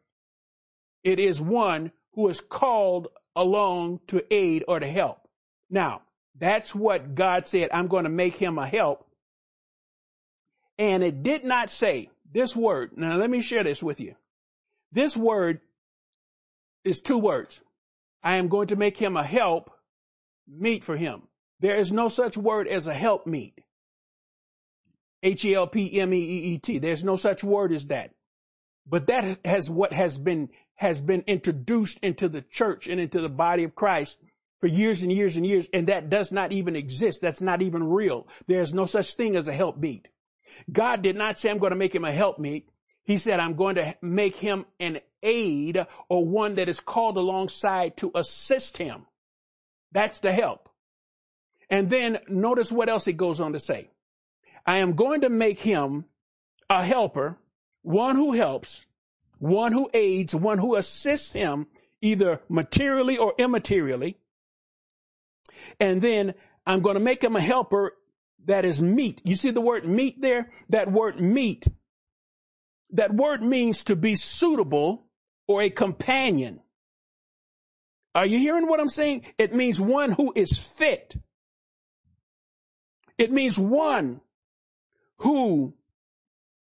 It 1.04 1.20
is 1.20 1.42
one 1.42 1.92
who 2.12 2.28
is 2.28 2.42
called 2.42 3.08
along 3.36 4.02
to 4.08 4.24
aid 4.32 4.64
or 4.68 4.80
to 4.80 4.88
help. 4.88 5.28
Now, 5.70 6.02
that's 6.38 6.76
what 6.76 7.16
God 7.16 7.48
said. 7.48 7.70
I'm 7.74 7.88
going 7.88 8.04
to 8.04 8.10
make 8.10 8.36
him 8.36 8.58
a 8.58 8.68
help. 8.68 9.08
And 10.78 11.04
it 11.04 11.24
did 11.24 11.44
not 11.44 11.70
say 11.70 12.10
this 12.34 12.56
word, 12.56 12.98
now 12.98 13.16
let 13.16 13.30
me 13.30 13.42
share 13.42 13.64
this 13.64 13.82
with 13.84 14.00
you. 14.00 14.16
This 14.92 15.16
word 15.16 15.62
is 16.84 17.02
two 17.02 17.18
words. 17.18 17.62
I 18.24 18.38
am 18.38 18.48
going 18.48 18.68
to 18.68 18.76
make 18.76 18.98
him 18.98 19.16
a 19.16 19.24
help 19.24 19.72
meet 20.48 20.84
for 20.84 20.98
him. 20.98 21.24
There 21.60 21.78
is 21.78 21.92
no 21.92 22.10
such 22.10 22.36
word 22.36 22.68
as 22.68 22.88
a 22.88 22.94
help 22.94 23.28
meet. 23.28 23.60
H-E-L-P-M-E-E-T. 25.22 26.80
There's 26.80 27.04
no 27.04 27.16
such 27.16 27.44
word 27.44 27.72
as 27.72 27.88
that. 27.88 28.12
But 28.86 29.08
that 29.08 29.46
has 29.46 29.70
what 29.70 29.94
has 29.94 30.20
been, 30.20 30.50
has 30.76 31.02
been 31.02 31.24
introduced 31.28 32.00
into 32.04 32.28
the 32.28 32.42
church 32.42 32.88
and 32.88 33.00
into 33.00 33.22
the 33.22 33.30
body 33.30 33.64
of 33.64 33.76
Christ 33.76 34.20
for 34.60 34.68
years 34.68 35.04
and 35.04 35.12
years 35.12 35.38
and 35.38 35.46
years. 35.46 35.70
And 35.74 35.88
that 35.88 36.10
does 36.10 36.32
not 36.32 36.52
even 36.52 36.76
exist. 36.76 37.22
That's 37.22 37.42
not 37.42 37.62
even 37.62 37.90
real. 37.90 38.28
There's 38.48 38.74
no 38.74 38.86
such 38.86 39.14
thing 39.14 39.38
as 39.38 39.48
a 39.48 39.54
help 39.54 39.78
meet. 39.78 40.10
God 40.72 41.02
did 41.02 41.16
not 41.16 41.38
say, 41.38 41.50
I'm 41.50 41.58
going 41.58 41.72
to 41.72 41.78
make 41.78 41.94
him 41.94 42.06
a 42.06 42.12
helpmeet. 42.12 42.70
He 43.04 43.18
said, 43.18 43.40
I'm 43.40 43.56
going 43.56 43.76
to 43.76 43.96
make 44.02 44.36
him 44.36 44.66
an 44.80 45.00
aid 45.22 45.86
or 46.10 46.26
one 46.26 46.56
that 46.56 46.70
is 46.70 46.80
called 46.80 47.18
alongside 47.18 47.98
to 47.98 48.12
assist 48.16 48.78
him. 48.78 49.06
That's 49.92 50.20
the 50.20 50.32
help. 50.32 50.70
And 51.70 51.90
then 51.90 52.20
notice 52.28 52.72
what 52.72 52.90
else 52.90 53.06
he 53.06 53.14
goes 53.14 53.42
on 53.42 53.54
to 53.54 53.60
say. 53.60 53.90
I 54.66 54.78
am 54.78 54.94
going 54.94 55.22
to 55.22 55.30
make 55.30 55.60
him 55.60 56.06
a 56.70 56.84
helper, 56.84 57.38
one 57.82 58.16
who 58.16 58.34
helps, 58.34 58.86
one 59.40 59.72
who 59.72 59.90
aids, 59.94 60.34
one 60.34 60.58
who 60.58 60.76
assists 60.76 61.34
him 61.34 61.68
either 62.02 62.42
materially 62.48 63.18
or 63.18 63.34
immaterially. 63.38 64.16
And 65.80 66.02
then 66.02 66.34
I'm 66.66 66.82
going 66.82 66.96
to 66.96 67.00
make 67.00 67.24
him 67.24 67.36
a 67.36 67.42
helper 67.42 67.94
that 68.46 68.66
is 68.66 68.82
meet. 68.82 69.22
You 69.24 69.36
see 69.36 69.52
the 69.52 69.62
word 69.62 69.86
meet 69.86 70.22
there? 70.22 70.52
That 70.70 70.92
word 70.92 71.20
meet. 71.20 71.68
That 72.92 73.14
word 73.14 73.42
means 73.42 73.84
to 73.86 73.96
be 73.96 74.16
suitable 74.16 75.08
or 75.48 75.62
a 75.62 75.70
companion. 75.70 76.62
Are 78.16 78.26
you 78.26 78.38
hearing 78.38 78.68
what 78.68 78.80
I'm 78.80 78.90
saying? 78.90 79.26
It 79.38 79.54
means 79.54 79.82
one 79.82 80.12
who 80.12 80.32
is 80.36 80.58
fit. 80.58 81.16
It 83.18 83.32
means 83.32 83.58
one 83.58 84.22
who 85.18 85.74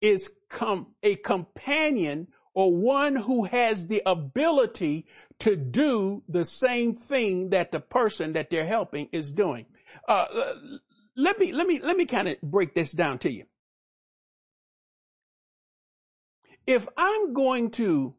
is 0.01 0.31
com- 0.49 0.87
a 1.03 1.15
companion 1.15 2.27
or 2.53 2.75
one 2.75 3.15
who 3.15 3.45
has 3.45 3.87
the 3.87 4.01
ability 4.05 5.05
to 5.39 5.55
do 5.55 6.23
the 6.27 6.45
same 6.45 6.95
thing 6.95 7.49
that 7.49 7.71
the 7.71 7.79
person 7.79 8.33
that 8.33 8.49
they're 8.49 8.65
helping 8.65 9.09
is 9.11 9.31
doing. 9.31 9.65
Uh, 10.07 10.25
let 11.15 11.39
me, 11.39 11.51
let 11.51 11.67
me, 11.67 11.79
let 11.79 11.97
me 11.97 12.05
kind 12.05 12.27
of 12.27 12.41
break 12.41 12.73
this 12.73 12.91
down 12.91 13.19
to 13.19 13.31
you. 13.31 13.45
If 16.65 16.87
I'm 16.97 17.33
going 17.33 17.71
to 17.71 18.15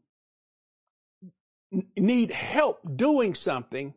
need 1.97 2.31
help 2.31 2.81
doing 2.97 3.35
something, 3.35 3.95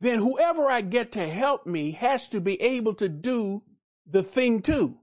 then 0.00 0.18
whoever 0.18 0.70
I 0.70 0.80
get 0.80 1.12
to 1.12 1.28
help 1.28 1.66
me 1.66 1.92
has 1.92 2.28
to 2.30 2.40
be 2.40 2.60
able 2.60 2.94
to 2.94 3.08
do 3.08 3.62
the 4.06 4.22
thing 4.22 4.62
too. 4.62 4.98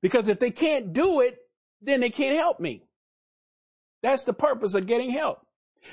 Because 0.00 0.28
if 0.28 0.38
they 0.38 0.50
can't 0.50 0.92
do 0.92 1.20
it, 1.20 1.38
then 1.80 2.00
they 2.00 2.10
can't 2.10 2.36
help 2.36 2.60
me. 2.60 2.84
That's 4.02 4.24
the 4.24 4.32
purpose 4.32 4.74
of 4.74 4.86
getting 4.86 5.10
help. 5.10 5.46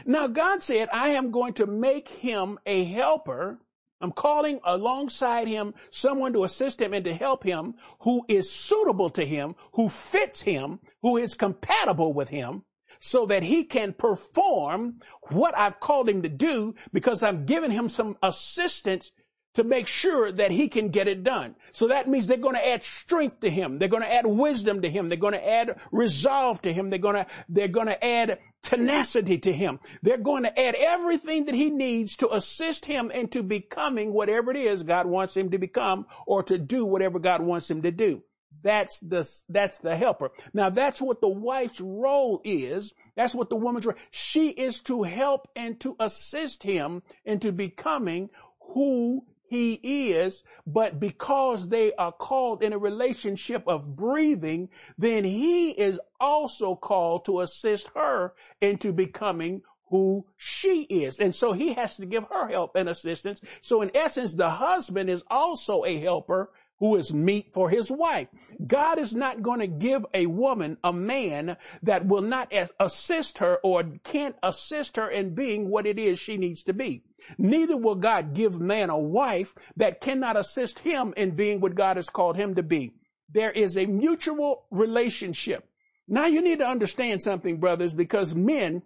Now 0.06 0.28
God 0.28 0.62
said, 0.62 0.90
I 0.92 1.10
am 1.10 1.32
going 1.32 1.54
to 1.54 1.66
make 1.66 2.08
him 2.08 2.60
a 2.66 2.84
helper. 2.84 3.60
I'm 4.02 4.12
calling 4.12 4.60
alongside 4.64 5.48
him 5.48 5.74
someone 5.92 6.34
to 6.34 6.44
assist 6.44 6.82
him 6.82 6.94
and 6.94 7.04
to 7.06 7.14
help 7.14 7.44
him 7.44 7.76
who 8.00 8.24
is 8.28 8.52
suitable 8.52 9.10
to 9.12 9.26
him, 9.26 9.56
who 9.74 9.90
fits 9.90 10.42
him, 10.42 10.80
who 11.02 11.18
is 11.18 11.34
compatible 11.34 12.14
with 12.14 12.30
him 12.30 12.64
so 13.00 13.26
that 13.26 13.44
he 13.44 13.64
can 13.64 13.94
perform 13.94 15.00
what 15.30 15.58
I've 15.58 15.80
called 15.80 16.10
him 16.10 16.22
to 16.22 16.30
do 16.30 16.76
because 16.92 17.24
I'm 17.24 17.46
giving 17.46 17.72
him 17.72 17.90
some 17.90 18.18
assistance 18.22 19.12
to 19.56 19.64
make 19.64 19.88
sure 19.88 20.32
that 20.32 20.52
he 20.52 20.68
can 20.68 20.90
get 20.90 21.08
it 21.08 21.24
done. 21.24 21.56
So 21.72 21.88
that 21.88 22.08
means 22.08 22.28
they're 22.28 22.38
going 22.38 22.56
to 22.56 22.68
add 22.68 22.84
strength 22.84 23.40
to 23.42 23.50
him. 23.50 23.80
They're 23.80 23.88
going 23.88 24.04
to 24.04 24.14
add 24.14 24.26
wisdom 24.26 24.82
to 24.84 24.90
him. 24.90 25.10
They're 25.10 25.18
going 25.18 25.34
to 25.34 25.48
add 25.48 25.80
resolve 25.92 26.62
to 26.62 26.74
him. 26.74 26.90
They're 26.90 27.00
going 27.00 27.16
to, 27.16 27.26
they're 27.50 27.68
going 27.68 27.88
to 27.88 28.06
add 28.06 28.40
tenacity 28.62 29.40
to 29.40 29.54
him. 29.54 29.80
They're 30.04 30.18
going 30.18 30.44
to 30.44 30.60
add 30.60 30.76
everything 30.76 31.46
that 31.46 31.56
he 31.56 31.70
needs 31.70 32.18
to 32.18 32.34
assist 32.34 32.86
him 32.86 33.10
into 33.12 33.42
becoming 33.42 34.14
whatever 34.14 34.52
it 34.52 34.58
is 34.58 34.84
God 34.84 35.08
wants 35.08 35.36
him 35.36 35.52
to 35.52 35.58
become 35.58 36.06
or 36.28 36.44
to 36.44 36.58
do 36.58 36.86
whatever 36.86 37.20
God 37.20 37.42
wants 37.42 37.70
him 37.70 37.82
to 37.82 37.92
do. 37.92 38.24
That's 38.62 39.00
the, 39.00 39.28
that's 39.48 39.80
the 39.80 39.96
helper. 39.96 40.32
Now 40.54 40.70
that's 40.70 41.02
what 41.02 41.22
the 41.22 41.30
wife's 41.30 41.80
role 41.80 42.42
is. 42.44 42.94
That's 43.16 43.34
what 43.34 43.50
the 43.50 43.56
woman's 43.56 43.86
role. 43.86 43.98
She 44.12 44.50
is 44.50 44.82
to 44.82 45.04
help 45.04 45.48
and 45.56 45.80
to 45.80 45.96
assist 46.00 46.64
him 46.64 47.02
into 47.24 47.52
becoming 47.52 48.30
who 48.74 49.26
he 49.50 49.74
is, 50.12 50.44
but 50.68 51.00
because 51.00 51.70
they 51.70 51.94
are 51.94 52.12
called 52.12 52.62
in 52.64 52.74
a 52.74 52.78
relationship 52.78 53.64
of 53.68 53.96
breathing, 53.96 54.70
then 54.98 55.24
he 55.24 55.72
is 55.72 56.00
also 56.20 56.76
called 56.76 57.26
to 57.26 57.42
assist 57.42 57.90
her 57.96 58.34
into 58.62 58.94
becoming 58.94 59.62
who 59.90 60.26
she 60.38 60.84
is. 60.84 61.20
And 61.20 61.34
so 61.34 61.52
he 61.52 61.74
has 61.74 61.98
to 61.98 62.06
give 62.06 62.26
her 62.26 62.48
help 62.48 62.76
and 62.76 62.88
assistance. 62.88 63.42
So 63.62 63.82
in 63.82 63.92
essence, 63.96 64.36
the 64.36 64.50
husband 64.50 65.10
is 65.10 65.24
also 65.30 65.84
a 65.84 65.98
helper 65.98 66.52
who 66.80 66.96
is 66.96 67.14
meet 67.14 67.54
for 67.54 67.70
his 67.70 67.92
wife. 67.92 68.28
God 68.66 69.00
is 69.00 69.16
not 69.16 69.42
going 69.42 69.60
to 69.60 69.68
give 69.68 70.06
a 70.14 70.26
woman 70.26 70.78
a 70.84 70.94
man 70.94 71.58
that 71.84 72.06
will 72.06 72.22
not 72.22 72.54
assist 72.80 73.40
her 73.40 73.58
or 73.64 73.84
can't 74.04 74.36
assist 74.44 74.98
her 74.98 75.10
in 75.10 75.36
being 75.36 75.70
what 75.70 75.86
it 75.86 76.00
is 76.00 76.20
she 76.20 76.38
needs 76.38 76.64
to 76.64 76.74
be. 76.74 77.04
Neither 77.38 77.78
will 77.78 77.96
God 77.96 78.34
give 78.34 78.60
man 78.60 78.90
a 78.90 78.98
wife 78.98 79.54
that 79.78 80.02
cannot 80.02 80.38
assist 80.38 80.80
him 80.80 81.14
in 81.18 81.32
being 81.32 81.60
what 81.60 81.76
God 81.76 81.98
has 81.98 82.10
called 82.10 82.38
him 82.38 82.56
to 82.56 82.64
be. 82.64 82.94
There 83.32 83.52
is 83.52 83.78
a 83.78 83.86
mutual 83.86 84.66
relationship. 84.72 85.66
Now 86.08 86.26
you 86.26 86.42
need 86.42 86.60
to 86.60 86.68
understand 86.68 87.22
something, 87.22 87.60
brothers, 87.60 87.94
because 87.94 88.34
men 88.36 88.82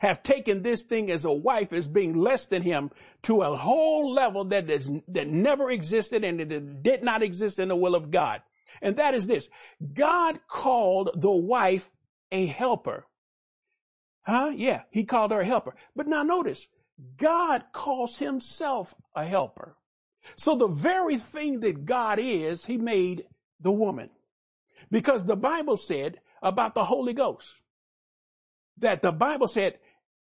have 0.00 0.22
taken 0.22 0.62
this 0.62 0.84
thing 0.84 1.10
as 1.10 1.24
a 1.26 1.32
wife 1.32 1.72
as 1.74 1.86
being 1.86 2.14
less 2.16 2.46
than 2.46 2.62
him 2.62 2.90
to 3.22 3.42
a 3.42 3.54
whole 3.54 4.12
level 4.12 4.46
that 4.46 4.68
is, 4.70 4.90
that 5.08 5.28
never 5.28 5.70
existed 5.70 6.24
and 6.24 6.40
it 6.40 6.82
did 6.82 7.02
not 7.02 7.22
exist 7.22 7.58
in 7.58 7.68
the 7.68 7.76
will 7.76 7.94
of 7.94 8.10
God. 8.10 8.40
And 8.80 8.96
that 8.96 9.14
is 9.14 9.26
this. 9.26 9.50
God 9.92 10.40
called 10.48 11.10
the 11.14 11.30
wife 11.30 11.90
a 12.32 12.46
helper. 12.46 13.06
Huh? 14.22 14.52
Yeah, 14.54 14.82
he 14.90 15.04
called 15.04 15.32
her 15.32 15.40
a 15.40 15.44
helper. 15.44 15.74
But 15.94 16.06
now 16.06 16.22
notice, 16.22 16.66
God 17.18 17.64
calls 17.72 18.16
himself 18.16 18.94
a 19.14 19.26
helper. 19.26 19.76
So 20.36 20.56
the 20.56 20.68
very 20.68 21.18
thing 21.18 21.60
that 21.60 21.84
God 21.84 22.18
is, 22.18 22.64
he 22.64 22.78
made 22.78 23.24
the 23.60 23.72
woman. 23.72 24.08
Because 24.90 25.24
the 25.24 25.36
Bible 25.36 25.76
said 25.76 26.20
about 26.42 26.74
the 26.74 26.84
Holy 26.84 27.12
Ghost, 27.12 27.52
that 28.78 29.02
the 29.02 29.12
Bible 29.12 29.46
said 29.46 29.78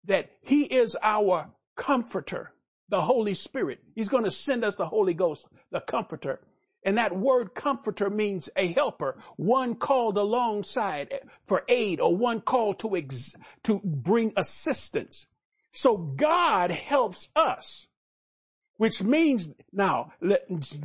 that 0.08 0.32
he 0.42 0.64
is 0.64 0.98
our 1.02 1.50
comforter, 1.76 2.52
the 2.90 3.02
Holy 3.02 3.34
Spirit. 3.34 3.80
He's 3.96 4.10
going 4.10 4.24
to 4.24 4.32
send 4.32 4.64
us 4.64 4.76
the 4.76 4.88
Holy 4.88 5.14
Ghost, 5.14 5.48
the 5.72 5.82
comforter. 5.82 6.40
And 6.84 7.00
that 7.00 7.18
word 7.18 7.56
comforter 7.56 8.12
means 8.12 8.50
a 8.56 8.68
helper, 8.68 9.18
one 9.38 9.76
called 9.76 10.18
alongside 10.18 11.20
for 11.48 11.64
aid 11.68 12.00
or 12.00 12.16
one 12.16 12.42
called 12.42 12.80
to 12.80 12.96
ex- 12.96 13.36
to 13.64 13.82
bring 13.84 14.34
assistance. 14.38 15.28
So 15.72 15.98
God 15.98 16.70
helps 16.70 17.32
us. 17.36 17.88
Which 18.78 19.02
means 19.02 19.52
now, 19.72 20.12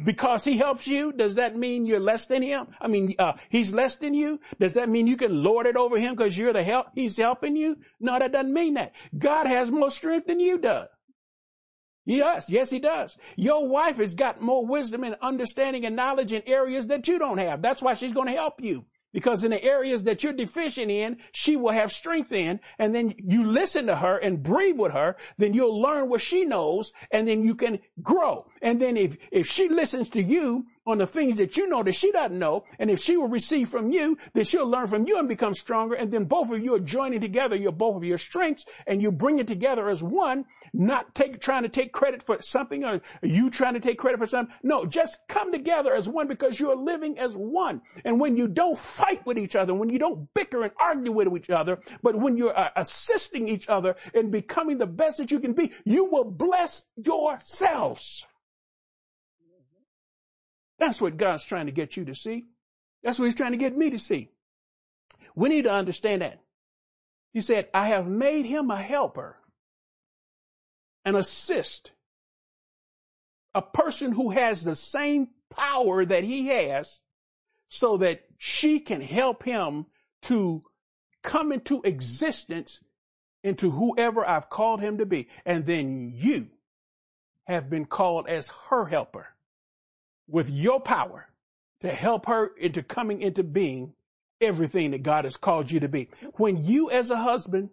because 0.05 0.45
he 0.45 0.57
helps 0.57 0.87
you, 0.87 1.13
does 1.13 1.35
that 1.35 1.57
mean 1.57 1.87
you're 1.87 1.99
less 1.99 2.27
than 2.27 2.43
him? 2.43 2.69
I 2.81 2.87
mean, 2.87 3.15
uh, 3.19 3.33
he's 3.49 3.75
less 3.75 3.97
than 3.97 4.15
you? 4.15 4.39
Does 4.61 4.75
that 4.75 4.89
mean 4.89 5.09
you 5.09 5.17
can 5.17 5.43
lord 5.43 5.67
it 5.67 5.77
over 5.77 5.99
him 5.99 6.15
because 6.15 6.39
you're 6.39 6.53
the 6.53 6.63
help, 6.63 6.89
he's 6.95 7.17
helping 7.17 7.57
you? 7.57 7.77
No, 7.99 8.19
that 8.19 8.31
doesn't 8.31 8.53
mean 8.53 8.75
that. 8.75 8.93
God 9.19 9.47
has 9.47 9.73
more 9.73 9.91
strength 9.91 10.29
than 10.29 10.39
you 10.39 10.59
do. 10.59 10.83
Yes. 12.07 12.49
Yes, 12.49 12.71
he 12.71 12.79
does. 12.79 13.17
Your 13.37 13.69
wife 13.69 13.99
has 13.99 14.15
got 14.15 14.41
more 14.41 14.65
wisdom 14.65 15.05
and 15.05 15.17
understanding 15.21 15.85
and 15.85 15.97
knowledge 15.97 16.33
in 16.33 16.43
areas 16.47 16.87
that 16.89 17.09
you 17.09 17.19
don't 17.19 17.39
have. 17.39 17.61
That's 17.61 17.83
why 17.83 17.95
she's 17.95 18.13
going 18.13 18.27
to 18.29 18.33
help 18.33 18.63
you. 18.63 18.87
Because 19.13 19.43
in 19.43 19.51
the 19.51 19.63
areas 19.63 20.05
that 20.05 20.23
you're 20.23 20.33
deficient 20.33 20.91
in, 20.91 21.19
she 21.33 21.57
will 21.57 21.73
have 21.73 21.91
strength 21.91 22.33
in, 22.33 22.61
and 22.79 22.95
then 22.95 23.15
you 23.19 23.45
listen 23.45 23.87
to 23.87 23.97
her 23.97 24.19
and 24.19 24.43
breathe 24.43 24.79
with 24.79 24.93
her, 24.93 25.17
then 25.37 25.53
you'll 25.53 25.81
learn 25.81 26.09
what 26.09 26.21
she 26.21 26.45
knows, 26.45 26.93
and 27.11 27.27
then 27.27 27.43
you 27.43 27.55
can 27.55 27.81
grow. 28.03 28.47
And 28.63 28.81
then 28.81 28.97
if, 28.97 29.17
if 29.33 29.47
she 29.47 29.69
listens 29.69 30.11
to 30.11 30.23
you 30.23 30.67
on 30.91 30.99
the 30.99 31.07
things 31.07 31.37
that 31.39 31.57
you 31.57 31.67
know 31.67 31.83
that 31.83 31.95
she 31.95 32.13
doesn't 32.13 32.39
know, 32.39 32.65
and 32.79 32.91
if 32.91 33.01
she 33.01 33.17
will 33.17 33.29
receive 33.29 33.69
from 33.69 33.91
you, 33.93 34.17
then 34.35 34.45
she'll 34.45 34.69
learn 34.69 34.87
from 34.87 35.07
you 35.07 35.19
and 35.19 35.29
become 35.29 35.55
stronger, 35.55 35.95
and 35.95 36.11
then 36.11 36.25
both 36.25 36.51
of 36.51 36.63
you 36.63 36.75
are 36.75 36.81
joining 36.81 37.21
together 37.21 37.57
your 37.57 37.73
both 37.73 37.97
of 37.97 38.05
your 38.05 38.19
strengths, 38.19 38.67
and 38.87 39.03
you 39.03 39.11
bring 39.11 39.39
it 39.39 39.47
together 39.47 39.89
as 39.89 40.03
one, 40.03 40.45
not 40.73 41.15
take, 41.15 41.41
trying 41.41 41.63
to 41.63 41.69
take 41.69 41.93
credit 41.93 42.23
for 42.23 42.41
something 42.41 42.85
or 42.85 43.01
you 43.23 43.51
trying 43.51 43.75
to 43.75 43.81
take 43.81 43.99
credit 43.99 44.19
for 44.19 44.27
something. 44.27 44.55
No, 44.63 44.85
just 44.85 45.19
come 45.29 45.53
together 45.53 45.95
as 45.95 46.09
one 46.09 46.29
because 46.29 46.59
you're 46.59 46.77
living 46.77 47.19
as 47.19 47.37
one. 47.37 47.83
And 48.05 48.21
when 48.21 48.37
you 48.37 48.49
don't 48.49 48.79
fight 48.79 49.25
with 49.27 49.39
each 49.39 49.57
other, 49.57 49.75
when 49.75 49.89
you 49.89 49.99
don't 49.99 50.33
bicker 50.35 50.63
and 50.63 50.73
argue 50.81 51.13
with 51.13 51.29
each 51.37 51.51
other, 51.51 51.81
but 52.03 52.17
when 52.17 52.37
you're 52.37 52.57
uh, 52.57 52.71
assisting 52.77 53.49
each 53.49 53.69
other 53.69 53.97
in 54.15 54.31
becoming 54.31 54.79
the 54.79 54.87
best 54.87 55.19
that 55.19 55.31
you 55.31 55.41
can 55.41 55.53
be, 55.53 55.73
you 55.85 56.05
will 56.05 56.25
bless 56.25 56.87
yourselves. 56.97 58.27
That's 60.81 61.01
what 61.01 61.19
God's 61.19 61.45
trying 61.45 61.67
to 61.67 61.73
get 61.73 61.97
you 61.97 62.07
to 62.07 62.15
see. 62.15 62.47
That's 63.05 63.19
what 63.19 63.27
he's 63.27 63.35
trying 63.35 63.53
to 63.53 63.59
get 63.59 63.77
me 63.77 63.91
to 63.91 63.99
see. 63.99 64.31
We 65.37 65.51
need 65.51 65.65
to 65.65 65.73
understand 65.73 66.23
that. 66.23 66.41
He 67.35 67.43
said, 67.43 67.69
I 67.73 67.89
have 67.89 68.09
made 68.09 68.47
him 68.47 68.71
a 68.71 68.81
helper 68.81 69.37
and 71.05 71.17
assist 71.17 71.93
a 73.55 73.61
person 73.61 74.13
who 74.13 74.31
has 74.31 74.65
the 74.65 74.75
same 74.75 75.29
power 75.51 76.05
that 76.05 76.25
he 76.25 76.49
has 76.49 77.01
so 77.69 77.99
that 77.99 78.25
she 78.39 78.81
can 78.81 79.03
help 79.03 79.45
him 79.45 79.87
to 80.23 80.63
come 81.23 81.53
into 81.53 81.83
existence 81.83 82.81
into 83.45 83.71
whoever 83.71 84.27
I've 84.27 84.49
called 84.49 84.81
him 84.81 84.99
to 84.99 85.07
be. 85.07 85.29
And 85.45 85.67
then 85.67 86.13
you 86.15 86.49
have 87.47 87.69
been 87.69 87.85
called 87.85 88.29
as 88.29 88.51
her 88.71 88.87
helper 88.87 89.29
with 90.31 90.51
your 90.51 90.81
power 90.81 91.29
to 91.81 91.93
help 91.93 92.27
her 92.27 92.53
into 92.59 92.83
coming 92.83 93.23
into 93.23 93.43
being 93.43 93.95
everything 94.41 94.93
that 94.93 95.03
God 95.03 95.25
has 95.25 95.37
called 95.37 95.71
you 95.71 95.81
to 95.81 95.89
be. 95.89 96.09
When 96.35 96.65
you 96.65 96.91
as 96.91 97.11
a 97.11 97.17
husband 97.17 97.71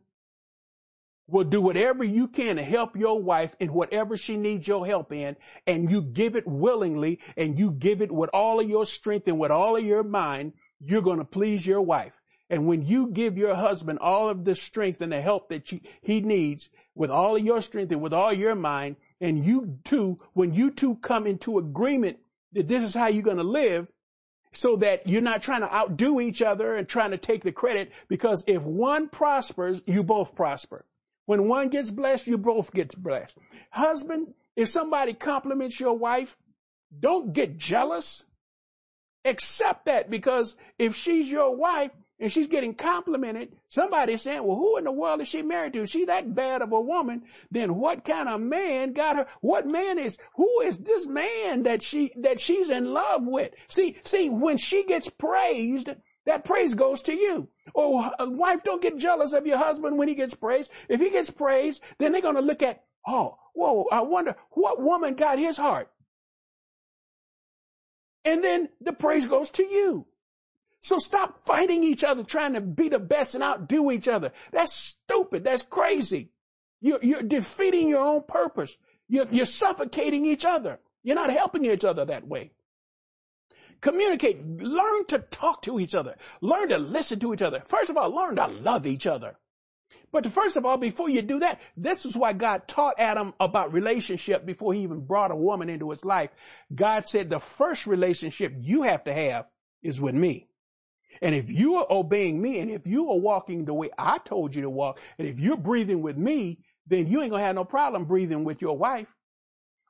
will 1.28 1.44
do 1.44 1.62
whatever 1.62 2.04
you 2.04 2.28
can 2.28 2.56
to 2.56 2.64
help 2.64 2.96
your 2.96 3.22
wife 3.22 3.56
in 3.60 3.74
whatever 3.74 4.16
she 4.16 4.38
needs 4.38 4.68
your 4.68 4.86
help 4.86 5.12
in, 5.12 5.36
and 5.66 5.92
you 5.92 6.02
give 6.02 6.36
it 6.36 6.48
willingly, 6.48 7.20
and 7.36 7.60
you 7.60 7.72
give 7.72 8.02
it 8.02 8.12
with 8.12 8.30
all 8.34 8.60
of 8.60 8.70
your 8.70 8.86
strength 8.86 9.28
and 9.28 9.38
with 9.38 9.52
all 9.52 9.76
of 9.76 9.86
your 9.86 10.04
mind, 10.04 10.54
you're 10.80 11.02
going 11.02 11.20
to 11.20 11.26
please 11.26 11.66
your 11.66 11.82
wife. 11.82 12.14
And 12.50 12.66
when 12.66 12.86
you 12.86 13.08
give 13.08 13.38
your 13.38 13.56
husband 13.56 14.00
all 14.00 14.30
of 14.30 14.46
the 14.46 14.56
strength 14.56 15.02
and 15.02 15.12
the 15.12 15.22
help 15.22 15.50
that 15.50 15.70
he 16.02 16.22
needs 16.22 16.70
with 16.96 17.12
all 17.12 17.36
of 17.36 17.44
your 17.44 17.62
strength 17.62 17.92
and 17.92 18.02
with 18.02 18.14
all 18.14 18.32
your 18.32 18.56
mind, 18.56 18.96
and 19.20 19.46
you 19.46 19.80
two, 19.84 20.20
when 20.34 20.54
you 20.54 20.72
two 20.72 20.96
come 20.96 21.28
into 21.28 21.58
agreement 21.58 22.20
that 22.54 22.68
this 22.68 22.84
is 22.84 22.94
how 22.94 23.08
you're 23.08 23.24
going 23.24 23.38
to 23.38 23.44
live, 23.44 23.92
so 24.52 24.78
that 24.78 25.08
you're 25.08 25.22
not 25.22 25.44
trying 25.44 25.62
to 25.62 25.74
outdo 25.74 26.20
each 26.20 26.42
other 26.42 26.76
and 26.76 26.88
trying 26.88 27.12
to 27.12 27.18
take 27.18 27.44
the 27.44 27.52
credit, 27.52 27.92
because 28.08 28.44
if 28.48 28.62
one 28.62 29.10
prospers, 29.10 29.82
you 29.86 30.04
both 30.04 30.36
prosper. 30.36 30.86
When 31.26 31.48
one 31.48 31.70
gets 31.70 31.92
blessed, 31.92 32.26
you 32.28 32.38
both 32.38 32.74
get 32.74 32.96
blessed. 33.02 33.38
Husband, 33.72 34.34
if 34.56 34.70
somebody 34.70 35.14
compliments 35.14 35.80
your 35.80 35.98
wife, 35.98 36.38
don't 36.98 37.34
get 37.34 37.58
jealous. 37.58 38.24
Accept 39.26 39.86
that 39.86 40.10
because 40.10 40.56
if 40.80 40.96
she's 40.96 41.28
your 41.28 41.54
wife, 41.56 41.92
and 42.20 42.32
she's 42.32 42.48
getting 42.48 42.74
complimented, 42.74 43.56
somebody's 43.70 44.24
saying, 44.24 44.44
well, 44.44 44.58
who 44.58 44.78
in 44.78 44.86
the 44.86 44.92
world 44.92 45.22
is 45.22 45.28
she 45.28 45.44
married 45.44 45.74
to? 45.74 45.84
Is 45.84 45.92
she 45.92 46.06
that 46.06 46.34
bad 46.34 46.62
of 46.62 46.72
a 46.72 46.82
woman? 46.82 47.24
Then 47.52 47.76
what 47.76 48.04
kind 48.04 48.28
of 48.28 48.42
man 48.42 48.94
got 48.94 49.18
her? 49.18 49.28
What 49.42 49.70
man 49.70 50.00
is, 50.00 50.18
who 50.36 50.62
is 50.62 50.80
this 50.80 51.08
man 51.08 51.64
that 51.64 51.84
she, 51.84 52.12
that 52.18 52.40
she's 52.40 52.70
in 52.70 52.92
love 52.94 53.26
with? 53.26 53.52
See, 53.68 53.98
see, 54.04 54.30
when 54.30 54.58
she 54.58 54.84
gets 54.84 55.10
praised, 55.10 55.90
that 56.26 56.44
praise 56.44 56.74
goes 56.74 57.04
to 57.04 57.14
you. 57.14 57.50
Oh, 57.76 58.12
wife, 58.20 58.64
don't 58.64 58.82
get 58.82 58.98
jealous 58.98 59.34
of 59.34 59.46
your 59.46 59.58
husband 59.58 59.98
when 59.98 60.08
he 60.08 60.16
gets 60.16 60.34
praised. 60.34 60.72
If 60.90 61.00
he 61.00 61.12
gets 61.12 61.30
praised, 61.30 61.84
then 62.00 62.12
they're 62.12 62.22
going 62.22 62.36
to 62.36 62.42
look 62.42 62.64
at, 62.64 62.84
oh, 63.08 63.38
whoa, 63.54 63.86
I 63.92 64.02
wonder 64.02 64.36
what 64.52 64.82
woman 64.82 65.14
got 65.14 65.38
his 65.38 65.58
heart. 65.58 65.90
And 68.26 68.44
then 68.44 68.70
the 68.82 68.92
praise 68.92 69.26
goes 69.26 69.52
to 69.52 69.64
you. 69.64 70.06
So 70.82 70.98
stop 70.98 71.44
fighting 71.44 71.84
each 71.84 72.04
other, 72.04 72.24
trying 72.24 72.54
to 72.54 72.62
be 72.62 72.90
the 72.90 73.00
best 73.00 73.36
and 73.36 73.44
outdo 73.44 73.92
each 73.92 74.08
other. 74.08 74.32
That's 74.52 74.74
stupid. 74.74 75.44
That's 75.44 75.64
crazy. 75.64 76.32
You're, 76.82 77.04
you're 77.04 77.24
defeating 77.24 77.90
your 77.90 78.02
own 78.06 78.24
purpose. 78.28 78.78
You're, 79.08 79.28
you're 79.32 79.46
suffocating 79.46 80.26
each 80.26 80.46
other. 80.46 80.80
You're 81.04 81.16
not 81.16 81.32
helping 81.32 81.66
each 81.66 81.86
other 81.86 82.06
that 82.06 82.28
way. 82.28 82.52
Communicate. 83.82 84.46
Learn 84.46 85.06
to 85.08 85.20
talk 85.20 85.62
to 85.64 85.80
each 85.80 85.96
other. 85.96 86.16
Learn 86.42 86.70
to 86.70 86.78
listen 86.78 87.20
to 87.20 87.34
each 87.34 87.42
other. 87.42 87.62
First 87.66 87.90
of 87.90 87.98
all, 87.98 88.14
learn 88.14 88.36
to 88.36 88.48
love 88.48 88.86
each 88.86 89.08
other. 89.08 89.38
But 90.12 90.26
first 90.26 90.56
of 90.56 90.66
all, 90.66 90.78
before 90.78 91.10
you 91.10 91.22
do 91.22 91.40
that, 91.40 91.62
this 91.76 92.06
is 92.06 92.16
why 92.16 92.34
God 92.34 92.68
taught 92.68 92.96
Adam 92.98 93.34
about 93.40 93.74
relationship 93.74 94.46
before 94.46 94.74
he 94.74 94.82
even 94.82 95.06
brought 95.06 95.32
a 95.32 95.36
woman 95.36 95.70
into 95.70 95.90
his 95.92 96.06
life. 96.06 96.30
God 96.74 97.06
said 97.06 97.30
the 97.30 97.40
first 97.40 97.88
relationship 97.88 98.54
you 98.58 98.84
have 98.84 99.04
to 99.04 99.14
have 99.14 99.48
is 99.84 100.00
with 100.00 100.16
me. 100.16 100.48
And 101.22 101.36
if 101.36 101.50
you 101.50 101.76
are 101.76 101.88
obeying 101.90 102.42
me 102.42 102.60
and 102.60 102.70
if 102.70 102.86
you 102.88 103.10
are 103.10 103.18
walking 103.18 103.66
the 103.66 103.74
way 103.74 103.90
I 103.98 104.18
told 104.20 104.56
you 104.56 104.62
to 104.64 104.70
walk, 104.70 105.00
and 105.18 105.28
if 105.28 105.40
you're 105.40 105.58
breathing 105.58 106.02
with 106.02 106.18
me, 106.18 106.60
then 106.86 107.08
you 107.08 107.22
ain't 107.22 107.32
gonna 107.32 107.44
have 107.44 107.56
no 107.56 107.66
problem 107.66 108.06
breathing 108.06 108.44
with 108.44 108.62
your 108.62 108.78
wife. 108.78 109.14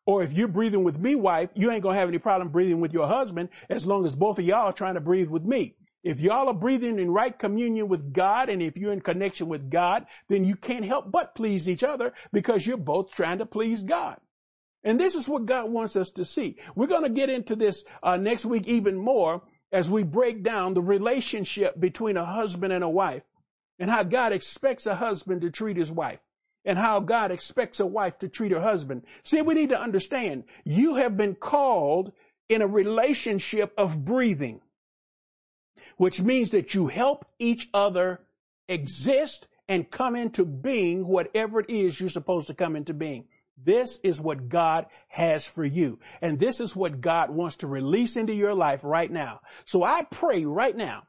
Or 0.05 0.23
if 0.23 0.31
you're 0.31 0.47
breathing 0.47 0.83
with 0.83 0.97
me, 0.97 1.15
wife, 1.15 1.51
you 1.53 1.69
ain't 1.69 1.83
gonna 1.83 1.97
have 1.97 2.07
any 2.07 2.17
problem 2.17 2.49
breathing 2.49 2.79
with 2.79 2.93
your 2.93 3.07
husband 3.07 3.49
as 3.69 3.85
long 3.85 4.05
as 4.05 4.15
both 4.15 4.39
of 4.39 4.45
y'all 4.45 4.67
are 4.67 4.73
trying 4.73 4.95
to 4.95 5.01
breathe 5.01 5.29
with 5.29 5.43
me. 5.43 5.75
If 6.03 6.21
y'all 6.21 6.47
are 6.47 6.53
breathing 6.53 6.99
in 6.99 7.11
right 7.11 7.37
communion 7.37 7.89
with 7.89 8.13
God 8.13 8.49
and 8.49 8.61
if 8.61 8.77
you're 8.77 8.93
in 8.93 9.01
connection 9.01 9.49
with 9.49 9.69
God, 9.69 10.05
then 10.29 10.45
you 10.45 10.55
can't 10.55 10.85
help 10.85 11.11
but 11.11 11.35
please 11.35 11.67
each 11.67 11.83
other 11.83 12.13
because 12.31 12.65
you're 12.65 12.77
both 12.77 13.11
trying 13.11 13.39
to 13.39 13.45
please 13.45 13.83
God. 13.83 14.17
And 14.83 14.97
this 14.97 15.15
is 15.15 15.27
what 15.27 15.45
God 15.45 15.69
wants 15.69 15.97
us 15.97 16.11
to 16.11 16.23
see. 16.23 16.57
We're 16.75 16.87
going 16.87 17.03
to 17.03 17.09
get 17.09 17.29
into 17.29 17.57
this 17.57 17.83
uh, 18.01 18.15
next 18.15 18.45
week 18.45 18.67
even 18.67 18.95
more 18.95 19.41
as 19.71 19.89
we 19.89 20.03
break 20.03 20.43
down 20.43 20.73
the 20.73 20.81
relationship 20.81 21.79
between 21.79 22.17
a 22.17 22.25
husband 22.25 22.71
and 22.71 22.83
a 22.83 22.89
wife 22.89 23.23
and 23.79 23.89
how 23.89 24.03
God 24.03 24.31
expects 24.31 24.85
a 24.85 24.95
husband 24.95 25.41
to 25.41 25.49
treat 25.49 25.77
his 25.77 25.91
wife 25.91 26.19
and 26.65 26.77
how 26.77 26.99
God 26.99 27.31
expects 27.31 27.79
a 27.79 27.85
wife 27.85 28.17
to 28.19 28.27
treat 28.27 28.51
her 28.51 28.61
husband. 28.61 29.03
See, 29.23 29.41
we 29.41 29.53
need 29.53 29.69
to 29.69 29.79
understand 29.79 30.43
you 30.63 30.95
have 30.95 31.15
been 31.17 31.35
called 31.35 32.11
in 32.49 32.61
a 32.61 32.67
relationship 32.67 33.73
of 33.77 34.05
breathing, 34.05 34.61
which 35.97 36.21
means 36.21 36.51
that 36.51 36.73
you 36.73 36.87
help 36.87 37.25
each 37.39 37.69
other 37.73 38.21
exist 38.67 39.47
and 39.67 39.89
come 39.89 40.15
into 40.15 40.45
being 40.45 41.07
whatever 41.07 41.59
it 41.59 41.69
is 41.69 41.99
you're 41.99 42.09
supposed 42.09 42.47
to 42.47 42.53
come 42.53 42.75
into 42.75 42.93
being. 42.93 43.25
This 43.61 43.99
is 44.03 44.21
what 44.21 44.49
God 44.49 44.85
has 45.07 45.47
for 45.47 45.65
you. 45.65 45.99
And 46.21 46.39
this 46.39 46.59
is 46.59 46.75
what 46.75 47.01
God 47.01 47.31
wants 47.31 47.57
to 47.57 47.67
release 47.67 48.15
into 48.15 48.33
your 48.33 48.53
life 48.53 48.81
right 48.83 49.11
now. 49.11 49.41
So 49.65 49.83
I 49.83 50.03
pray 50.03 50.45
right 50.45 50.75
now 50.75 51.03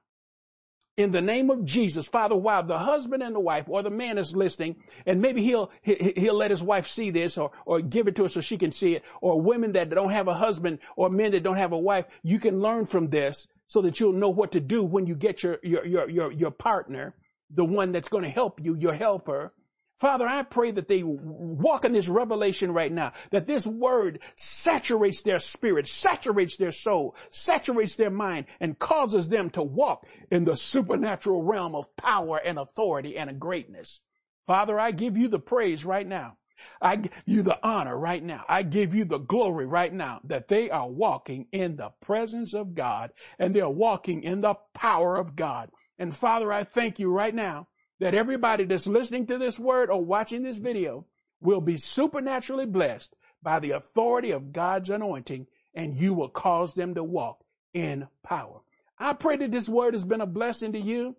in 0.99 1.12
the 1.12 1.22
name 1.22 1.49
of 1.49 1.64
Jesus, 1.64 2.09
Father, 2.09 2.34
while 2.34 2.64
the 2.64 2.78
husband 2.78 3.22
and 3.22 3.34
the 3.34 3.40
wife 3.40 3.66
or 3.68 3.84
the 3.84 3.90
man 3.90 4.18
is 4.18 4.34
listening, 4.34 4.76
and 5.07 5.22
maybe 5.22 5.42
he'll, 5.42 5.70
he'll 5.82 6.34
let 6.34 6.51
his 6.51 6.62
wife 6.62 6.88
see 6.88 7.11
this 7.11 7.38
or, 7.38 7.53
or 7.64 7.80
give 7.80 8.09
it 8.09 8.16
to 8.16 8.24
her 8.24 8.28
so 8.28 8.40
she 8.40 8.59
can 8.59 8.72
see 8.72 8.96
it, 8.96 9.05
or 9.20 9.40
women 9.40 9.72
that 9.72 9.90
don't 9.90 10.11
have 10.11 10.26
a 10.26 10.34
husband 10.34 10.80
or 10.96 11.09
men 11.09 11.30
that 11.30 11.44
don't 11.44 11.57
have 11.57 11.72
a 11.72 11.78
wife, 11.78 12.07
you 12.24 12.40
can 12.40 12.61
learn 12.61 12.84
from 12.84 13.11
this 13.11 13.46
so 13.68 13.80
that 13.82 14.01
you'll 14.01 14.12
know 14.12 14.30
what 14.30 14.51
to 14.53 14.61
do 14.61 14.82
when 14.82 15.07
you 15.07 15.14
get 15.14 15.44
your, 15.44 15.59
your, 15.62 15.86
your, 15.86 16.11
your, 16.11 16.32
your 16.32 16.51
partner, 16.51 17.14
the 17.49 17.64
one 17.64 17.92
that's 17.92 18.09
going 18.09 18.24
to 18.24 18.30
help 18.30 18.59
you, 18.61 18.74
your 18.74 18.94
helper, 18.94 19.53
Father, 19.99 20.28
I 20.28 20.42
pray 20.44 20.70
that 20.70 20.86
they 20.86 21.03
walk 21.03 21.84
in 21.84 21.92
this 21.92 22.09
revelation 22.09 22.72
right 22.72 22.92
now, 22.92 23.12
that 23.30 23.49
this 23.49 23.66
word 23.66 24.20
saturates 24.36 25.22
their 25.22 25.40
spirit, 25.40 25.88
saturates 25.88 26.57
their 26.57 26.70
soul, 26.70 27.16
saturates 27.30 27.96
their 27.96 28.11
mind, 28.11 28.46
and 28.61 28.78
causes 28.78 29.28
them 29.28 29.51
to 29.51 29.62
walk 29.62 30.07
in 30.30 30.44
the 30.44 30.57
supernatural 30.57 31.42
realm 31.42 31.74
of 31.74 31.96
power 31.96 32.38
and 32.38 32.59
authority 32.59 33.18
and 33.18 33.40
greatness. 33.40 34.03
Father, 34.46 34.78
I 34.78 34.92
give 34.92 35.16
you 35.16 35.26
the 35.26 35.40
praise 35.40 35.84
right 35.84 36.07
now. 36.07 36.36
I 36.80 36.96
give 36.96 37.12
you 37.26 37.42
the 37.42 37.59
honor 37.66 37.96
right 37.96 38.22
now. 38.22 38.44
I 38.49 38.62
give 38.62 38.94
you 38.94 39.05
the 39.05 39.18
glory 39.18 39.66
right 39.66 39.92
now 39.92 40.20
that 40.24 40.49
they 40.49 40.70
are 40.70 40.88
walking 40.88 41.46
in 41.53 41.76
the 41.76 41.90
presence 42.01 42.55
of 42.55 42.74
God 42.74 43.11
and 43.38 43.55
they're 43.55 43.68
walking 43.68 44.22
in 44.22 44.40
the 44.42 44.55
power 44.74 45.16
of 45.16 45.36
God. 45.36 45.70
And 45.99 46.14
Father, 46.14 46.53
I 46.53 46.64
thank 46.64 46.99
you 46.99 47.12
right 47.12 47.34
now 47.34 47.68
that 48.01 48.14
everybody 48.14 48.64
that's 48.64 48.86
listening 48.86 49.26
to 49.26 49.38
this 49.38 49.59
word 49.59 49.90
or 49.90 50.05
watching 50.05 50.42
this 50.42 50.59
video 50.59 51.07
will 51.40 51.61
be 51.61 51.76
supernaturally 51.76 52.66
blessed 52.66 53.14
by 53.42 53.59
the 53.59 53.72
authority 53.72 54.30
of 54.30 54.53
God's 54.53 54.90
anointing 54.90 55.46
and 55.74 55.94
you 55.94 56.14
will 56.14 56.28
cause 56.28 56.74
them 56.74 56.94
to 56.94 57.05
walk 57.05 57.44
in 57.72 58.09
power. 58.22 58.61
I 58.99 59.12
pray 59.12 59.36
that 59.36 59.53
this 59.53 59.68
word 59.68 59.94
has 59.94 60.05
been 60.05 60.20
a 60.20 60.26
blessing 60.26 60.72
to 60.72 60.80
you 60.80 61.16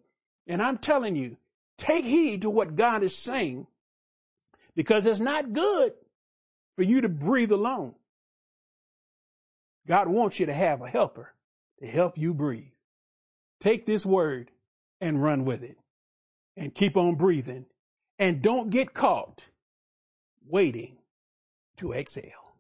and 0.48 0.62
I'm 0.62 0.78
telling 0.78 1.16
you, 1.16 1.38
take 1.78 2.06
heed 2.06 2.42
to 2.42 2.50
what 2.50 2.76
God 2.76 3.04
is 3.04 3.16
saying 3.16 3.68
because 4.76 5.06
it's 5.06 5.20
not 5.20 5.54
good 5.54 5.94
for 6.76 6.84
you 6.84 7.02
to 7.02 7.10
breathe 7.10 7.52
alone. 7.52 7.96
God 9.88 10.08
wants 10.08 10.40
you 10.40 10.46
to 10.46 10.54
have 10.54 10.82
a 10.82 10.90
helper 10.90 11.34
to 11.80 11.88
help 11.88 12.18
you 12.18 12.34
breathe. 12.34 12.72
Take 13.60 13.86
this 13.86 14.06
word 14.06 14.52
and 15.02 15.22
run 15.22 15.46
with 15.46 15.64
it 15.64 15.79
and 16.60 16.76
keep 16.76 16.98
on 16.98 17.16
breathing 17.16 17.66
and 18.20 18.42
don't 18.42 18.70
get 18.70 18.94
caught 18.94 19.46
waiting 20.46 20.98
to 21.78 21.94
exhale. 21.94 22.54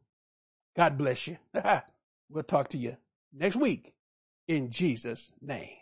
God 0.75 0.97
bless 0.97 1.27
you. 1.27 1.37
we'll 2.29 2.43
talk 2.43 2.69
to 2.69 2.77
you 2.77 2.95
next 3.33 3.57
week 3.57 3.93
in 4.47 4.71
Jesus 4.71 5.29
name. 5.41 5.78